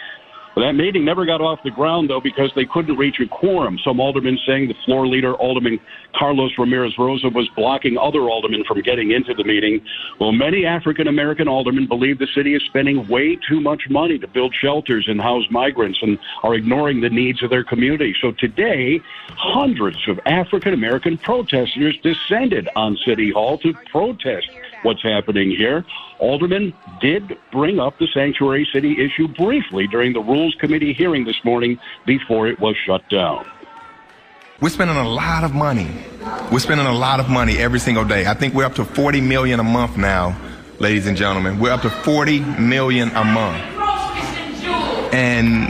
That 0.57 0.73
meeting 0.73 1.05
never 1.05 1.25
got 1.25 1.41
off 1.41 1.61
the 1.63 1.71
ground, 1.71 2.11
though, 2.11 2.21
because 2.21 2.51
they 2.55 2.65
couldn't 2.65 2.97
reach 2.97 3.21
a 3.21 3.27
quorum. 3.27 3.79
Some 3.85 4.01
aldermen 4.01 4.39
saying 4.47 4.69
the 4.69 4.75
floor 4.85 5.07
leader, 5.07 5.35
Alderman 5.35 5.79
Carlos 6.15 6.51
Ramirez 6.59 6.99
Rosa, 6.99 7.29
was 7.29 7.49
blocking 7.57 7.97
other 7.97 8.23
aldermen 8.23 8.65
from 8.65 8.83
getting 8.83 9.13
into 9.13 9.33
the 9.33 9.45
meeting. 9.45 9.81
Well, 10.19 10.33
many 10.33 10.67
African 10.67 11.07
American 11.07 11.47
aldermen 11.47 11.87
believe 11.87 12.19
the 12.19 12.27
city 12.35 12.55
is 12.55 12.63
spending 12.65 13.07
way 13.07 13.37
too 13.49 13.61
much 13.61 13.89
money 13.89 14.19
to 14.19 14.27
build 14.27 14.55
shelters 14.61 15.07
and 15.09 15.21
house 15.21 15.45
migrants 15.51 15.99
and 16.03 16.19
are 16.43 16.55
ignoring 16.55 17.01
the 17.01 17.11
needs 17.11 17.43
of 17.43 17.51
their 17.51 17.65
community. 17.65 18.15
So 18.21 18.33
today, 18.33 19.01
hundreds 19.29 20.09
of 20.09 20.19
African 20.27 20.75
American 20.75 21.17
protesters 21.17 21.97
descended 22.03 22.69
on 22.75 22.97
City 23.07 23.31
Hall 23.31 23.57
to 23.59 23.73
protest 23.91 24.49
what's 24.83 25.03
happening 25.03 25.51
here. 25.51 25.85
Alderman 26.19 26.73
did 27.01 27.37
bring 27.53 27.79
up 27.79 27.99
the 27.99 28.09
sanctuary 28.13 28.69
city 28.73 29.05
issue 29.05 29.29
briefly 29.29 29.87
during 29.87 30.13
the 30.13 30.21
Rules 30.21 30.55
Committee 30.57 30.93
hearing 30.93 31.25
this 31.25 31.43
morning 31.45 31.79
before 32.07 32.47
it 32.47 32.59
was 32.61 32.77
shut 32.77 33.09
down. 33.09 33.47
We're 34.61 34.69
spending 34.69 34.97
a 34.97 35.09
lot 35.09 35.43
of 35.45 35.55
money. 35.55 35.89
We're 36.53 36.59
spending 36.59 36.87
a 36.87 36.93
lot 36.93 37.19
of 37.19 37.31
money 37.31 37.57
every 37.57 37.81
single 37.81 38.05
day. 38.05 38.27
I 38.27 38.35
think 38.35 38.53
we're 38.53 38.65
up 38.65 38.75
to 38.75 38.85
40 38.85 39.23
million 39.23 39.59
a 39.59 39.65
month 39.65 39.97
now, 39.97 40.39
ladies 40.79 41.07
and 41.07 41.17
gentlemen. 41.17 41.59
We're 41.59 41.73
up 41.73 41.83
to 41.83 41.91
40 41.91 42.41
million 42.41 43.09
a 43.11 43.25
month. 43.25 43.63
And 45.15 45.69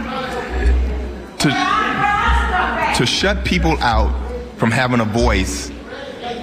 to, 1.38 1.48
to 2.98 3.06
shut 3.06 3.44
people 3.44 3.78
out 3.78 4.12
from 4.56 4.72
having 4.72 4.98
a 4.98 5.04
voice 5.04 5.70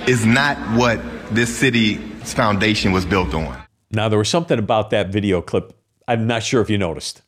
is 0.07 0.25
not 0.25 0.57
what 0.77 1.01
this 1.35 1.55
city's 1.55 1.99
foundation 2.33 2.91
was 2.91 3.05
built 3.05 3.33
on. 3.33 3.61
Now, 3.91 4.09
there 4.09 4.19
was 4.19 4.29
something 4.29 4.59
about 4.59 4.89
that 4.89 5.09
video 5.09 5.41
clip. 5.41 5.73
I'm 6.07 6.27
not 6.27 6.43
sure 6.43 6.61
if 6.61 6.69
you 6.69 6.77
noticed. 6.77 7.21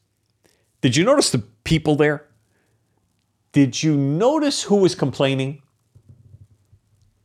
Did 0.82 0.96
you 0.96 1.04
notice 1.04 1.30
the 1.30 1.40
people 1.64 1.96
there? 1.96 2.26
Did 3.52 3.82
you 3.82 3.96
notice 3.96 4.64
who 4.64 4.78
was 4.78 4.96
complaining? 4.96 5.62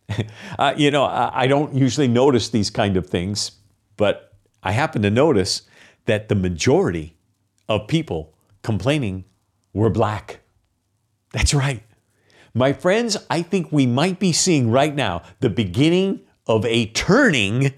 uh, 0.59 0.75
you 0.77 0.91
know, 0.91 1.05
I, 1.05 1.43
I 1.43 1.47
don't 1.47 1.75
usually 1.75 2.09
notice 2.09 2.49
these 2.49 2.71
kind 2.71 2.97
of 2.97 3.07
things, 3.07 3.53
but 3.97 4.33
I 4.63 4.73
happen 4.73 5.03
to 5.03 5.11
notice 5.11 5.63
that 6.07 6.29
the 6.29 6.35
majority 6.35 7.17
of 7.69 7.89
people 7.89 8.35
complaining 8.63 9.25
were 9.73 9.91
black. 9.91 10.41
That's 11.33 11.55
right. 11.55 11.83
My 12.55 12.73
friends, 12.73 13.17
I 13.29 13.43
think 13.43 13.73
we 13.73 13.87
might 13.87 14.21
be 14.21 14.33
seeing 14.33 14.71
right 14.71 14.95
now 14.95 15.23
the 15.41 15.51
beginning 15.51 16.21
of 16.47 16.65
a 16.67 16.87
turning 16.87 17.73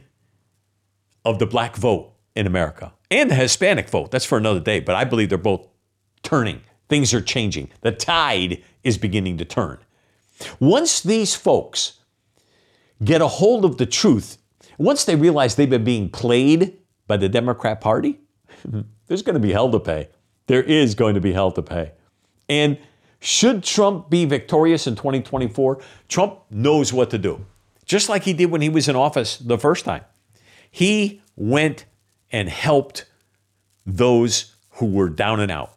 of 1.25 1.39
the 1.39 1.47
black 1.47 1.77
vote 1.77 2.13
in 2.35 2.47
America 2.47 2.93
and 3.11 3.31
the 3.31 3.35
Hispanic 3.35 3.89
vote. 3.89 4.11
That's 4.11 4.25
for 4.25 4.39
another 4.39 4.61
day, 4.61 4.81
but 4.81 4.95
I 4.95 5.05
believe 5.05 5.29
they're 5.29 5.39
both 5.39 5.67
turning. 6.23 6.61
Things 6.89 7.13
are 7.15 7.21
changing. 7.21 7.71
The 7.81 7.93
tide 7.93 8.63
is 8.85 8.99
beginning 8.99 9.39
to 9.39 9.45
turn. 9.45 9.79
Once 10.61 11.01
these 11.01 11.35
folks 11.35 12.01
get 13.03 13.21
a 13.21 13.29
hold 13.29 13.65
of 13.65 13.79
the 13.79 13.87
truth, 13.87 14.39
once 14.79 15.05
they 15.05 15.17
realize 15.17 15.55
they've 15.55 15.69
been 15.69 15.85
being 15.85 16.11
played 16.11 16.79
by 17.07 17.17
the 17.17 17.29
Democrat 17.29 17.81
Party, 17.81 18.21
there's 19.07 19.23
going 19.23 19.35
to 19.35 19.41
be 19.41 19.53
hell 19.53 19.71
to 19.71 19.81
pay. 19.81 20.09
There 20.47 20.63
is 20.63 20.95
going 20.95 21.15
to 21.15 21.21
be 21.21 21.33
hell 21.33 21.51
to 21.53 21.63
pay. 21.63 21.93
And 22.49 22.79
should 23.21 23.65
Trump 23.65 24.11
be 24.11 24.25
victorious 24.25 24.87
in 24.87 24.95
2024, 24.95 25.81
Trump 26.09 26.41
knows 26.51 26.93
what 26.93 27.11
to 27.11 27.19
do, 27.19 27.45
just 27.87 28.09
like 28.09 28.25
he 28.25 28.33
did 28.33 28.47
when 28.47 28.61
he 28.61 28.69
was 28.69 28.89
in 28.89 28.97
office 28.97 29.39
the 29.39 29.59
first 29.59 29.85
time. 29.85 30.05
He 30.71 31.23
went 31.37 31.87
and 32.31 32.49
helped 32.49 33.07
those 33.87 34.55
who 34.73 34.87
were 34.87 35.09
down 35.09 35.41
and 35.41 35.51
out 35.51 35.77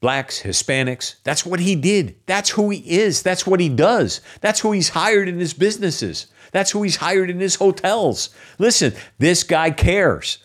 blacks, 0.00 0.42
Hispanics. 0.42 1.16
That's 1.24 1.44
what 1.44 1.60
he 1.60 1.74
did. 1.74 2.16
That's 2.26 2.50
who 2.50 2.70
he 2.70 2.78
is. 2.78 3.22
That's 3.22 3.46
what 3.46 3.60
he 3.60 3.68
does. 3.68 4.20
That's 4.40 4.60
who 4.60 4.72
he's 4.72 4.90
hired 4.90 5.28
in 5.28 5.38
his 5.38 5.52
businesses. 5.52 6.28
That's 6.52 6.70
who 6.70 6.82
he's 6.82 6.96
hired 6.96 7.30
in 7.30 7.40
his 7.40 7.56
hotels. 7.56 8.30
Listen, 8.58 8.94
this 9.18 9.42
guy 9.42 9.70
cares. 9.70 10.38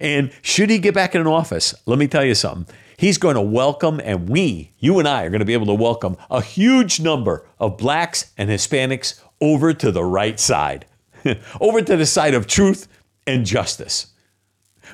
And 0.00 0.30
should 0.42 0.70
he 0.70 0.78
get 0.78 0.94
back 0.94 1.14
in 1.14 1.20
an 1.20 1.26
office, 1.26 1.74
let 1.86 1.98
me 1.98 2.06
tell 2.06 2.24
you 2.24 2.34
something. 2.34 2.72
He's 2.96 3.16
going 3.16 3.36
to 3.36 3.40
welcome, 3.40 3.98
and 4.04 4.28
we, 4.28 4.72
you 4.78 4.98
and 4.98 5.08
I, 5.08 5.24
are 5.24 5.30
going 5.30 5.40
to 5.40 5.46
be 5.46 5.54
able 5.54 5.66
to 5.66 5.74
welcome 5.74 6.18
a 6.30 6.42
huge 6.42 7.00
number 7.00 7.46
of 7.58 7.78
blacks 7.78 8.30
and 8.36 8.50
Hispanics 8.50 9.20
over 9.40 9.72
to 9.72 9.90
the 9.90 10.04
right 10.04 10.38
side, 10.38 10.86
over 11.60 11.82
to 11.82 11.96
the 11.96 12.06
side 12.06 12.34
of 12.34 12.46
truth 12.46 12.88
and 13.26 13.44
justice. 13.44 14.08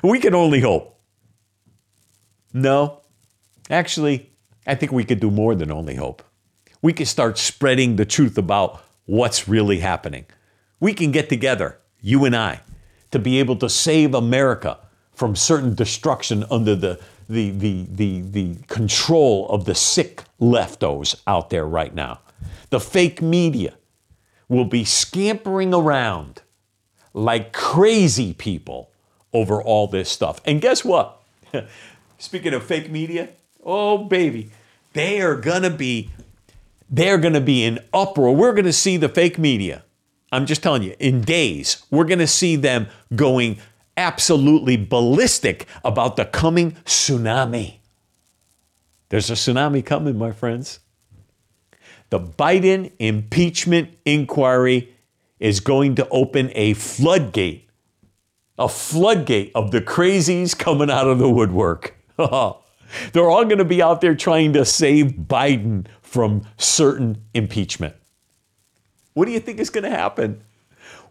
We 0.03 0.19
can 0.19 0.35
only 0.35 0.61
hope. 0.61 0.99
No, 2.53 3.01
actually, 3.69 4.31
I 4.65 4.75
think 4.75 4.91
we 4.91 5.03
could 5.03 5.19
do 5.19 5.31
more 5.31 5.55
than 5.55 5.71
only 5.71 5.95
hope. 5.95 6.23
We 6.81 6.93
can 6.93 7.05
start 7.05 7.37
spreading 7.37 7.95
the 7.95 8.05
truth 8.05 8.37
about 8.37 8.83
what's 9.05 9.47
really 9.47 9.79
happening. 9.79 10.25
We 10.79 10.93
can 10.93 11.11
get 11.11 11.29
together, 11.29 11.79
you 12.01 12.25
and 12.25 12.35
I, 12.35 12.61
to 13.11 13.19
be 13.19 13.39
able 13.39 13.55
to 13.57 13.69
save 13.69 14.13
America 14.13 14.79
from 15.13 15.35
certain 15.35 15.73
destruction 15.73 16.45
under 16.51 16.75
the 16.75 16.99
the, 17.29 17.51
the, 17.51 17.85
the, 17.91 18.21
the 18.21 18.55
control 18.67 19.49
of 19.49 19.65
the 19.65 19.75
sick 19.75 20.23
leftos 20.39 21.21
out 21.27 21.49
there 21.49 21.65
right 21.65 21.93
now. 21.93 22.21
The 22.69 22.79
fake 22.79 23.21
media 23.21 23.76
will 24.49 24.65
be 24.65 24.83
scampering 24.83 25.73
around 25.73 26.41
like 27.13 27.51
crazy 27.53 28.33
people 28.33 28.91
over 29.33 29.61
all 29.61 29.87
this 29.87 30.09
stuff. 30.09 30.39
And 30.45 30.61
guess 30.61 30.85
what? 30.85 31.21
Speaking 32.17 32.53
of 32.53 32.63
fake 32.63 32.89
media, 32.89 33.29
oh 33.63 34.05
baby, 34.05 34.51
they 34.93 35.21
are 35.21 35.35
gonna 35.35 35.69
be 35.69 36.11
they're 36.89 37.17
gonna 37.17 37.41
be 37.41 37.63
in 37.63 37.79
uproar. 37.93 38.35
We're 38.35 38.53
gonna 38.53 38.73
see 38.73 38.97
the 38.97 39.09
fake 39.09 39.37
media. 39.37 39.83
I'm 40.31 40.45
just 40.45 40.61
telling 40.61 40.83
you, 40.83 40.95
in 40.99 41.21
days, 41.21 41.83
we're 41.91 42.05
gonna 42.05 42.27
see 42.27 42.55
them 42.55 42.87
going 43.15 43.57
absolutely 43.95 44.77
ballistic 44.77 45.67
about 45.83 46.15
the 46.15 46.25
coming 46.25 46.73
tsunami. 46.85 47.77
There's 49.09 49.29
a 49.29 49.33
tsunami 49.33 49.85
coming, 49.85 50.17
my 50.17 50.31
friends. 50.31 50.79
The 52.09 52.19
Biden 52.19 52.91
impeachment 52.99 53.97
inquiry 54.05 54.93
is 55.39 55.59
going 55.59 55.95
to 55.95 56.07
open 56.09 56.51
a 56.55 56.73
floodgate, 56.73 57.69
a 58.57 58.69
floodgate 58.69 59.51
of 59.53 59.71
the 59.71 59.81
crazies 59.81 60.57
coming 60.57 60.89
out 60.89 61.07
of 61.07 61.19
the 61.19 61.29
woodwork. 61.29 61.95
They're 62.17 63.29
all 63.29 63.43
going 63.43 63.57
to 63.57 63.65
be 63.65 63.81
out 63.81 64.01
there 64.01 64.15
trying 64.15 64.53
to 64.53 64.63
save 64.65 65.11
Biden 65.11 65.87
from 66.01 66.43
certain 66.57 67.23
impeachment. 67.33 67.95
What 69.13 69.25
do 69.25 69.31
you 69.31 69.39
think 69.39 69.59
is 69.59 69.69
going 69.69 69.83
to 69.83 69.89
happen? 69.89 70.43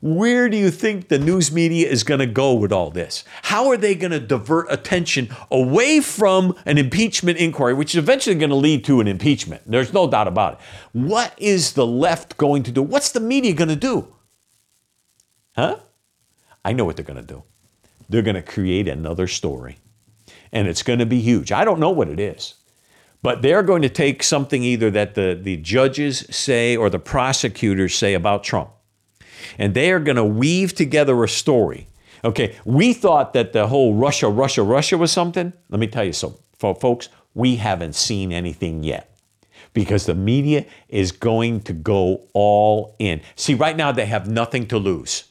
Where 0.01 0.49
do 0.49 0.57
you 0.57 0.71
think 0.71 1.09
the 1.09 1.19
news 1.19 1.51
media 1.51 1.89
is 1.89 2.05
going 2.05 2.21
to 2.21 2.27
go 2.27 2.55
with 2.55 2.73
all 2.73 2.91
this? 2.91 3.25
How 3.43 3.69
are 3.69 3.77
they 3.77 3.95
going 3.95 4.11
to 4.11 4.21
divert 4.21 4.67
attention 4.71 5.29
away 5.51 6.01
from 6.01 6.55
an 6.67 6.79
impeachment 6.79 7.39
inquiry, 7.39 7.75
which 7.75 7.95
is 7.95 7.99
eventually 7.99 8.37
going 8.37 8.51
to 8.51 8.57
lead 8.57 8.85
to 8.85 9.01
an 9.01 9.09
impeachment? 9.09 9.63
There's 9.67 9.93
no 9.93 10.09
doubt 10.09 10.29
about 10.29 10.55
it. 10.55 10.59
What 10.93 11.35
is 11.39 11.73
the 11.73 11.87
left 11.87 12.37
going 12.37 12.63
to 12.65 12.73
do? 12.73 12.83
What's 12.83 13.13
the 13.13 13.21
media 13.21 13.55
going 13.55 13.69
to 13.69 13.77
do? 13.77 14.15
Huh? 15.55 15.79
I 16.65 16.73
know 16.73 16.85
what 16.85 16.97
they're 16.97 17.05
going 17.05 17.21
to 17.21 17.27
do. 17.27 17.43
They're 18.09 18.23
going 18.23 18.37
to 18.37 18.43
create 18.43 18.89
another 18.89 19.27
story, 19.27 19.79
and 20.53 20.69
it's 20.69 20.83
going 20.83 20.99
to 20.99 21.07
be 21.07 21.21
huge. 21.21 21.51
I 21.51 21.65
don't 21.65 21.81
know 21.81 21.91
what 21.91 22.09
it 22.09 22.21
is. 22.21 22.55
But 23.23 23.43
they're 23.43 23.63
going 23.63 23.83
to 23.83 23.89
take 23.89 24.23
something 24.23 24.63
either 24.63 24.91
that 24.91 25.15
the, 25.15 25.37
the 25.41 25.57
judges 25.57 26.27
say 26.31 26.77
or 26.77 26.91
the 26.91 26.99
prosecutors 26.99 27.95
say 27.95 28.15
about 28.15 28.45
Trump 28.45 28.71
and 29.59 29.75
they 29.75 29.91
are 29.93 30.01
going 30.01 30.17
to 30.17 30.25
weave 30.25 30.75
together 30.75 31.23
a 31.23 31.29
story. 31.29 31.89
Okay, 32.25 32.57
we 32.65 32.93
thought 32.93 33.33
that 33.35 33.53
the 33.53 33.69
whole 33.69 33.95
Russia, 33.95 34.29
Russia, 34.29 34.63
Russia 34.63 34.99
was 34.99 35.13
something. 35.13 35.53
Let 35.69 35.81
me 35.81 35.87
tell 35.87 36.05
you 36.05 36.13
so, 36.13 36.39
folks, 36.59 37.09
we 37.35 37.57
haven't 37.57 37.95
seen 37.95 38.33
anything 38.33 38.83
yet 38.83 39.17
because 39.75 40.07
the 40.07 40.15
media 40.15 40.65
is 40.89 41.13
going 41.13 41.61
to 41.61 41.73
go 41.75 42.23
all 42.33 42.97
in. 42.99 43.21
See, 43.37 43.55
right 43.55 43.77
now 43.77 43.93
they 43.93 44.07
have 44.07 44.27
nothing 44.27 44.67
to 44.69 44.79
lose. 44.79 45.25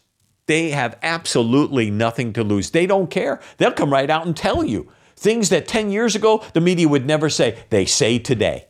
They 0.45 0.70
have 0.70 0.99
absolutely 1.01 1.89
nothing 1.89 2.32
to 2.34 2.43
lose. 2.43 2.70
They 2.70 2.86
don't 2.86 3.10
care. 3.10 3.41
They'll 3.58 3.72
come 3.72 3.91
right 3.91 4.10
out 4.10 4.28
and 4.28 4.38
tell 4.38 4.64
you 4.64 4.91
things 5.16 5.49
that 5.49 5.68
10 5.68 5.89
years 5.91 6.16
ago 6.16 6.45
the 6.53 6.62
media 6.62 6.88
would 6.88 7.08
never 7.08 7.30
say. 7.30 7.58
They 7.72 7.86
say 7.86 8.20
today 8.20 8.68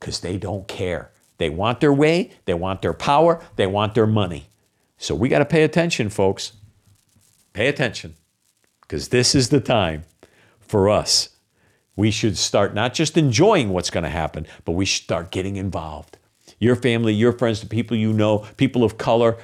because 0.00 0.20
they 0.20 0.38
don't 0.38 0.66
care. 0.66 1.10
They 1.36 1.50
want 1.50 1.80
their 1.80 1.92
way, 1.92 2.32
they 2.46 2.54
want 2.54 2.82
their 2.82 2.94
power, 2.94 3.44
they 3.56 3.66
want 3.66 3.94
their 3.94 4.06
money. 4.06 4.48
So 4.98 5.14
we 5.14 5.28
got 5.28 5.38
to 5.38 5.44
pay 5.44 5.62
attention, 5.62 6.10
folks. 6.10 6.52
Pay 7.52 7.68
attention 7.68 8.14
because 8.82 9.08
this 9.08 9.34
is 9.34 9.48
the 9.48 9.60
time 9.60 10.04
for 10.60 10.88
us. 10.88 11.30
We 11.96 12.10
should 12.10 12.36
start 12.36 12.74
not 12.74 12.94
just 12.94 13.16
enjoying 13.16 13.70
what's 13.70 13.90
going 13.90 14.04
to 14.04 14.10
happen, 14.10 14.46
but 14.64 14.72
we 14.72 14.84
should 14.84 15.04
start 15.04 15.30
getting 15.30 15.56
involved. 15.56 16.18
Your 16.58 16.76
family, 16.76 17.14
your 17.14 17.32
friends, 17.32 17.60
the 17.60 17.66
people 17.66 17.96
you 17.96 18.12
know, 18.12 18.46
people 18.56 18.84
of 18.84 18.98
color. 18.98 19.36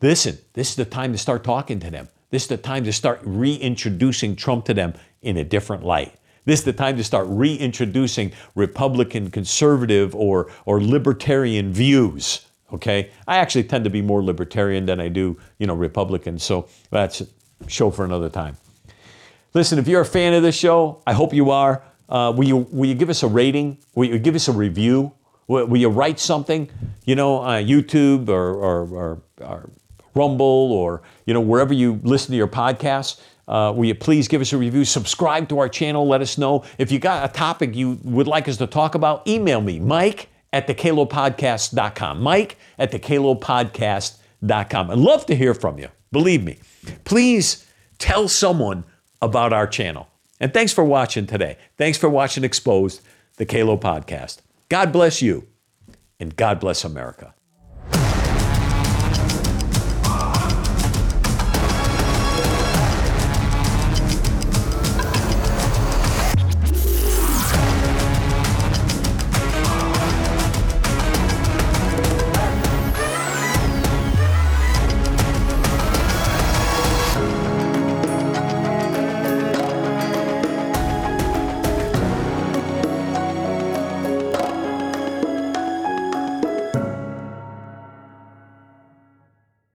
Listen, 0.00 0.38
this 0.54 0.70
is 0.70 0.76
the 0.76 0.84
time 0.84 1.12
to 1.12 1.18
start 1.18 1.44
talking 1.44 1.80
to 1.80 1.90
them. 1.90 2.08
This 2.30 2.42
is 2.42 2.48
the 2.48 2.56
time 2.56 2.84
to 2.84 2.92
start 2.92 3.20
reintroducing 3.24 4.36
Trump 4.36 4.64
to 4.66 4.74
them 4.74 4.94
in 5.22 5.36
a 5.36 5.44
different 5.44 5.84
light. 5.84 6.14
This 6.44 6.60
is 6.60 6.64
the 6.64 6.72
time 6.72 6.96
to 6.96 7.04
start 7.04 7.26
reintroducing 7.28 8.32
Republican, 8.54 9.30
conservative, 9.30 10.14
or, 10.14 10.50
or 10.64 10.80
libertarian 10.80 11.72
views 11.72 12.45
Okay, 12.72 13.10
I 13.28 13.36
actually 13.36 13.64
tend 13.64 13.84
to 13.84 13.90
be 13.90 14.02
more 14.02 14.22
libertarian 14.22 14.86
than 14.86 15.00
I 15.00 15.08
do, 15.08 15.36
you 15.58 15.66
know, 15.66 15.74
Republican. 15.74 16.38
So 16.38 16.68
that's 16.90 17.20
a 17.20 17.26
show 17.68 17.90
for 17.90 18.04
another 18.04 18.28
time. 18.28 18.56
Listen, 19.54 19.78
if 19.78 19.86
you're 19.86 20.00
a 20.00 20.06
fan 20.06 20.34
of 20.34 20.42
this 20.42 20.56
show, 20.56 21.00
I 21.06 21.12
hope 21.12 21.32
you 21.32 21.50
are. 21.50 21.82
Uh, 22.08 22.32
will 22.36 22.44
you 22.44 22.56
will 22.70 22.86
you 22.86 22.94
give 22.94 23.08
us 23.08 23.22
a 23.22 23.28
rating? 23.28 23.78
Will 23.94 24.06
you 24.06 24.18
give 24.18 24.34
us 24.34 24.48
a 24.48 24.52
review? 24.52 25.12
Will, 25.46 25.66
will 25.66 25.78
you 25.78 25.88
write 25.88 26.18
something? 26.18 26.68
You 27.04 27.14
know, 27.14 27.42
uh, 27.42 27.58
YouTube 27.58 28.28
or, 28.28 28.54
or, 28.54 28.88
or, 28.88 29.22
or, 29.40 29.70
Rumble 30.14 30.72
or 30.72 31.02
you 31.26 31.34
know 31.34 31.42
wherever 31.42 31.74
you 31.74 32.00
listen 32.02 32.30
to 32.30 32.36
your 32.36 32.48
podcasts. 32.48 33.20
Uh, 33.46 33.72
will 33.76 33.84
you 33.84 33.94
please 33.94 34.28
give 34.28 34.40
us 34.40 34.52
a 34.52 34.58
review? 34.58 34.84
Subscribe 34.84 35.48
to 35.50 35.58
our 35.58 35.68
channel. 35.68 36.08
Let 36.08 36.20
us 36.20 36.38
know 36.38 36.64
if 36.78 36.90
you 36.90 36.98
got 36.98 37.28
a 37.28 37.32
topic 37.32 37.76
you 37.76 37.98
would 38.02 38.26
like 38.26 38.48
us 38.48 38.56
to 38.56 38.66
talk 38.66 38.94
about. 38.94 39.28
Email 39.28 39.60
me, 39.60 39.78
Mike 39.78 40.30
at 40.52 40.66
thecalopodcast.com. 40.66 42.20
Mike 42.22 42.56
at 42.78 42.92
thecalopodcast.com. 42.92 44.90
I'd 44.90 44.98
love 44.98 45.26
to 45.26 45.36
hear 45.36 45.54
from 45.54 45.78
you. 45.78 45.88
Believe 46.12 46.44
me. 46.44 46.58
Please 47.04 47.66
tell 47.98 48.28
someone 48.28 48.84
about 49.22 49.52
our 49.52 49.66
channel. 49.66 50.08
And 50.40 50.52
thanks 50.52 50.72
for 50.72 50.84
watching 50.84 51.26
today. 51.26 51.56
Thanks 51.78 51.98
for 51.98 52.08
watching 52.08 52.44
Exposed, 52.44 53.00
the 53.36 53.46
Calo 53.46 53.80
Podcast. 53.80 54.38
God 54.68 54.92
bless 54.92 55.22
you, 55.22 55.46
and 56.20 56.36
God 56.36 56.60
bless 56.60 56.84
America. 56.84 57.35